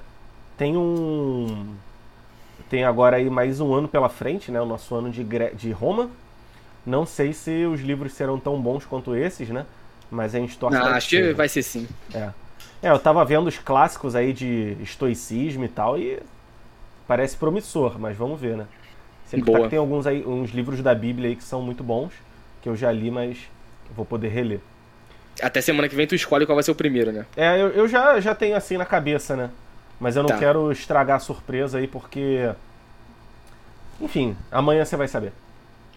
Tem 0.57 0.77
um 0.77 1.75
tem 2.69 2.85
agora 2.85 3.17
aí 3.17 3.29
mais 3.29 3.61
um 3.61 3.73
ano 3.75 3.87
pela 3.87 4.09
frente, 4.09 4.51
né? 4.51 4.61
O 4.61 4.67
nosso 4.67 4.95
ano 4.95 5.11
de, 5.11 5.25
de 5.55 5.71
Roma. 5.71 6.11
Não 6.85 7.07
sei 7.07 7.33
se 7.33 7.65
os 7.67 7.81
livros 7.81 8.13
serão 8.13 8.39
tão 8.39 8.61
bons 8.61 8.85
quanto 8.85 9.15
esses, 9.15 9.49
né? 9.49 9.65
Mas 10.11 10.35
a 10.35 10.39
gente 10.39 10.59
torce 10.59 10.77
Não, 10.77 10.87
acho 10.87 11.09
que 11.09 11.33
vai 11.33 11.49
ser 11.49 11.63
sim. 11.63 11.89
É. 12.13 12.31
é, 12.83 12.91
eu 12.91 12.99
tava 12.99 13.25
vendo 13.25 13.47
os 13.47 13.59
clássicos 13.59 14.15
aí 14.15 14.33
de 14.33 14.77
estoicismo 14.81 15.65
e 15.65 15.69
tal 15.69 15.99
e 15.99 16.21
parece 17.07 17.37
promissor, 17.37 17.99
mas 17.99 18.17
vamos 18.17 18.41
ver, 18.41 18.57
né? 18.57 18.67
Sempre 19.27 19.53
tá, 19.53 19.69
tem 19.69 19.79
alguns 19.79 20.07
aí, 20.07 20.25
uns 20.25 20.51
livros 20.51 20.83
da 20.83 20.95
Bíblia 20.95 21.31
aí 21.31 21.37
que 21.37 21.45
são 21.45 21.63
muito 21.63 21.83
bons, 21.83 22.13
que 22.61 22.69
eu 22.69 22.77
já 22.77 22.93
li, 22.93 23.11
mas 23.11 23.39
vou 23.95 24.05
poder 24.05 24.29
reler. 24.29 24.61
Até 25.43 25.61
semana 25.61 25.89
que 25.89 25.97
vem 25.97 26.07
tu 26.07 26.15
escolhe 26.15 26.47
qual 26.47 26.55
vai 26.55 26.63
ser 26.63 26.71
o 26.71 26.75
primeiro, 26.75 27.13
né? 27.13 27.27
É, 27.37 27.61
eu, 27.61 27.69
eu 27.71 27.89
já, 27.89 28.21
já 28.21 28.35
tenho 28.35 28.57
assim 28.57 28.77
na 28.77 28.85
cabeça, 28.85 29.35
né? 29.35 29.51
Mas 29.99 30.17
eu 30.17 30.23
não 30.23 30.29
tá. 30.29 30.39
quero 30.39 30.71
estragar 30.71 31.17
a 31.17 31.21
surpresa 31.21 31.79
aí 31.79 31.87
porque. 31.87 32.51
Enfim, 34.01 34.37
amanhã 34.51 34.85
você 34.85 34.97
vai 34.97 35.09
saber. 35.09 35.33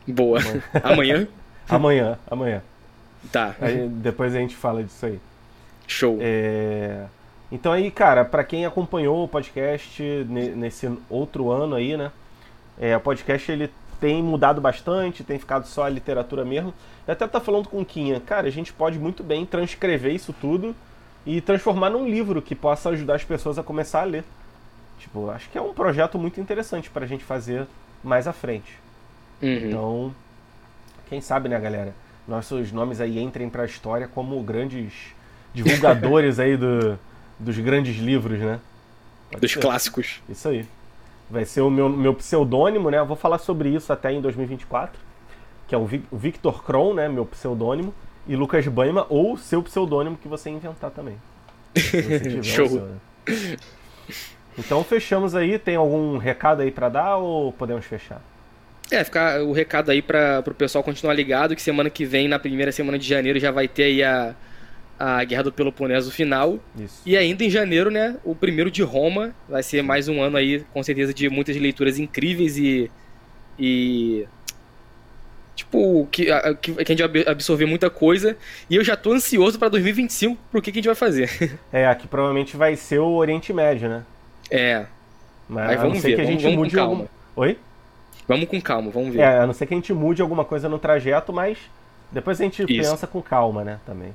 Boa. 0.07 0.39
Amanhã? 0.83 1.27
amanhã, 1.67 2.17
amanhã. 2.29 2.61
Tá. 3.31 3.55
Aí, 3.59 3.87
depois 3.87 4.35
a 4.35 4.39
gente 4.39 4.55
fala 4.55 4.83
disso 4.83 5.05
aí. 5.05 5.19
Show. 5.87 6.17
É... 6.21 7.05
Então 7.51 7.71
aí, 7.71 7.89
cara, 7.89 8.25
para 8.25 8.43
quem 8.43 8.65
acompanhou 8.65 9.23
o 9.23 9.27
podcast 9.27 10.03
nesse 10.27 10.91
outro 11.09 11.49
ano 11.51 11.75
aí, 11.75 11.95
né? 11.95 12.11
É, 12.79 12.95
o 12.95 12.99
podcast 12.99 13.51
ele 13.51 13.71
tem 13.99 14.21
mudado 14.21 14.61
bastante, 14.61 15.23
tem 15.23 15.39
ficado 15.39 15.65
só 15.65 15.83
a 15.83 15.89
literatura 15.89 16.45
mesmo. 16.45 16.73
Eu 17.05 17.13
até 17.13 17.27
tá 17.27 17.39
falando 17.39 17.69
com 17.69 17.81
o 17.81 17.85
Quinha, 17.85 18.19
cara, 18.19 18.47
a 18.47 18.51
gente 18.51 18.71
pode 18.73 18.99
muito 18.99 19.23
bem 19.23 19.45
transcrever 19.45 20.13
isso 20.13 20.33
tudo 20.33 20.75
e 21.25 21.41
transformar 21.41 21.89
num 21.89 22.07
livro 22.07 22.41
que 22.41 22.55
possa 22.55 22.89
ajudar 22.89 23.15
as 23.15 23.23
pessoas 23.23 23.57
a 23.57 23.63
começar 23.63 24.01
a 24.01 24.05
ler. 24.05 24.23
Tipo, 24.99 25.29
acho 25.29 25.49
que 25.49 25.57
é 25.57 25.61
um 25.61 25.73
projeto 25.73 26.17
muito 26.17 26.39
interessante 26.39 26.89
para 26.89 27.05
a 27.05 27.07
gente 27.07 27.23
fazer 27.23 27.67
mais 28.03 28.27
à 28.27 28.33
frente. 28.33 28.79
Uhum. 29.41 29.67
Então, 29.67 30.15
quem 31.09 31.21
sabe, 31.21 31.49
né, 31.49 31.59
galera? 31.59 31.93
Nossos 32.27 32.71
nomes 32.71 32.99
aí 32.99 33.19
entrem 33.19 33.49
para 33.49 33.63
a 33.63 33.65
história 33.65 34.07
como 34.07 34.41
grandes 34.41 34.93
divulgadores 35.53 36.39
aí 36.39 36.57
do, 36.57 36.99
dos 37.39 37.57
grandes 37.59 37.97
livros, 37.97 38.39
né? 38.39 38.59
Pode 39.29 39.41
dos 39.41 39.51
ser. 39.51 39.59
clássicos. 39.59 40.21
Isso 40.27 40.47
aí. 40.47 40.65
Vai 41.29 41.45
ser 41.45 41.61
o 41.61 41.69
meu, 41.69 41.89
meu 41.89 42.13
pseudônimo, 42.13 42.89
né? 42.89 42.99
Eu 42.99 43.05
vou 43.05 43.17
falar 43.17 43.37
sobre 43.37 43.69
isso 43.69 43.91
até 43.91 44.11
em 44.11 44.21
2024, 44.21 44.99
que 45.67 45.75
é 45.75 45.77
o 45.77 45.85
Victor 46.11 46.63
Kron, 46.63 46.93
né? 46.93 47.09
Meu 47.09 47.25
pseudônimo 47.25 47.93
e 48.27 48.35
Lucas 48.35 48.67
Baima 48.67 49.05
ou 49.09 49.37
seu 49.37 49.61
pseudônimo 49.61 50.17
que 50.17 50.27
você 50.27 50.49
inventar 50.49 50.91
também. 50.91 51.17
Show. 52.43 52.89
Então 54.57 54.83
fechamos 54.83 55.35
aí. 55.35 55.59
Tem 55.59 55.75
algum 55.75 56.17
recado 56.17 56.61
aí 56.61 56.71
para 56.71 56.89
dar 56.89 57.17
ou 57.17 57.51
podemos 57.51 57.85
fechar? 57.85 58.21
É, 58.89 59.03
ficar 59.03 59.41
o 59.41 59.51
recado 59.51 59.91
aí 59.91 60.01
para 60.01 60.43
o 60.47 60.53
pessoal 60.53 60.83
continuar 60.83 61.13
ligado 61.13 61.55
que 61.55 61.61
semana 61.61 61.89
que 61.89 62.05
vem, 62.05 62.27
na 62.27 62.39
primeira 62.39 62.71
semana 62.71 62.97
de 62.97 63.05
janeiro, 63.05 63.37
já 63.37 63.51
vai 63.51 63.67
ter 63.67 63.83
aí 63.83 64.03
a, 64.03 64.33
a 64.99 65.23
Guerra 65.23 65.43
do 65.43 65.51
Peloponeso 65.51 66.11
final. 66.11 66.59
Isso. 66.77 67.01
E 67.05 67.15
ainda 67.15 67.43
em 67.43 67.49
janeiro, 67.49 67.91
né, 67.91 68.17
o 68.23 68.33
primeiro 68.35 68.71
de 68.71 68.81
Roma. 68.81 69.33
Vai 69.47 69.63
ser 69.63 69.81
mais 69.81 70.07
um 70.07 70.21
ano 70.21 70.37
aí, 70.37 70.63
com 70.73 70.81
certeza, 70.81 71.13
de 71.13 71.29
muitas 71.29 71.55
leituras 71.55 71.99
incríveis 71.99 72.57
e, 72.57 72.89
e 73.59 74.25
tipo, 75.55 76.07
que, 76.11 76.25
que, 76.61 76.73
que 76.73 76.91
a 76.91 76.95
gente 76.95 77.07
vai 77.07 77.27
absorver 77.27 77.65
muita 77.65 77.89
coisa. 77.89 78.37
E 78.69 78.75
eu 78.75 78.83
já 78.83 78.95
tô 78.95 79.13
ansioso 79.13 79.59
pra 79.59 79.69
2025 79.69 80.37
pro 80.51 80.61
que, 80.61 80.71
que 80.71 80.79
a 80.79 80.81
gente 80.81 80.87
vai 80.87 80.95
fazer. 80.95 81.29
É, 81.71 81.85
aqui 81.85 82.07
provavelmente 82.07 82.55
vai 82.55 82.75
ser 82.75 82.99
o 82.99 83.15
Oriente 83.15 83.51
Médio, 83.53 83.89
né? 83.89 84.03
É. 84.49 84.85
Mas, 85.47 85.67
Mas 85.67 85.81
vamos 85.81 86.01
ver, 86.01 86.15
que 86.15 86.21
a 86.21 86.25
gente 86.25 86.43
vamos, 86.43 86.57
mude 86.57 86.75
calma. 86.75 86.91
Algum... 86.91 87.07
Oi? 87.35 87.57
Vamos 88.27 88.49
com 88.49 88.59
calma, 88.59 88.91
vamos 88.91 89.13
ver. 89.13 89.21
É, 89.21 89.39
a 89.39 89.47
não 89.47 89.53
ser 89.53 89.65
que 89.65 89.73
a 89.73 89.77
gente 89.77 89.93
mude 89.93 90.21
alguma 90.21 90.43
coisa 90.43 90.67
no 90.67 90.77
trajeto, 90.77 91.31
mas 91.31 91.57
depois 92.11 92.39
a 92.39 92.43
gente 92.43 92.63
isso. 92.63 92.89
pensa 92.89 93.07
com 93.07 93.21
calma, 93.21 93.63
né, 93.63 93.79
também. 93.85 94.13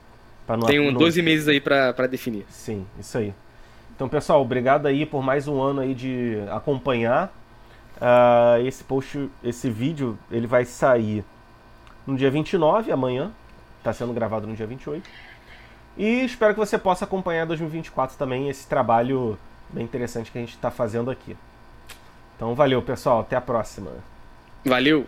Não, 0.49 0.61
Tem 0.67 0.81
um 0.81 0.93
12 0.93 1.23
meses 1.23 1.49
aí 1.49 1.61
pra 1.61 2.07
definir. 2.07 2.45
Sim, 2.49 2.87
isso 2.99 3.17
aí. 3.19 3.33
Então, 3.95 4.09
pessoal, 4.09 4.43
obrigado 4.43 4.87
aí 4.87 5.07
por 5.07 5.23
mais 5.23 5.47
um 5.47 5.61
ano 5.61 5.81
aí 5.81 5.95
de 5.95 6.39
acompanhar. 6.51 7.33
Uh, 7.97 8.67
esse 8.67 8.83
post, 8.83 9.31
esse 9.45 9.71
vídeo, 9.71 10.19
ele 10.31 10.47
vai 10.47 10.65
sair 10.65 11.25
no 12.07 12.17
dia 12.17 12.31
29, 12.31 12.91
amanhã. 12.91 13.31
está 13.79 13.93
sendo 13.93 14.13
gravado 14.13 14.47
no 14.47 14.57
dia 14.57 14.67
28. 14.67 15.09
E 15.97 16.25
espero 16.25 16.55
que 16.55 16.59
você 16.59 16.79
possa 16.79 17.05
acompanhar 17.05 17.47
2024 17.47 18.17
também, 18.17 18.49
esse 18.49 18.67
trabalho 18.67 19.39
bem 19.71 19.85
interessante 19.85 20.31
que 20.31 20.39
a 20.39 20.41
gente 20.41 20.55
está 20.55 20.71
fazendo 20.71 21.11
aqui. 21.11 21.37
Então 22.37 22.55
valeu, 22.55 22.83
pessoal. 22.83 23.21
Até 23.21 23.37
a 23.37 23.41
próxima. 23.41 23.91
Valeu! 24.65 25.07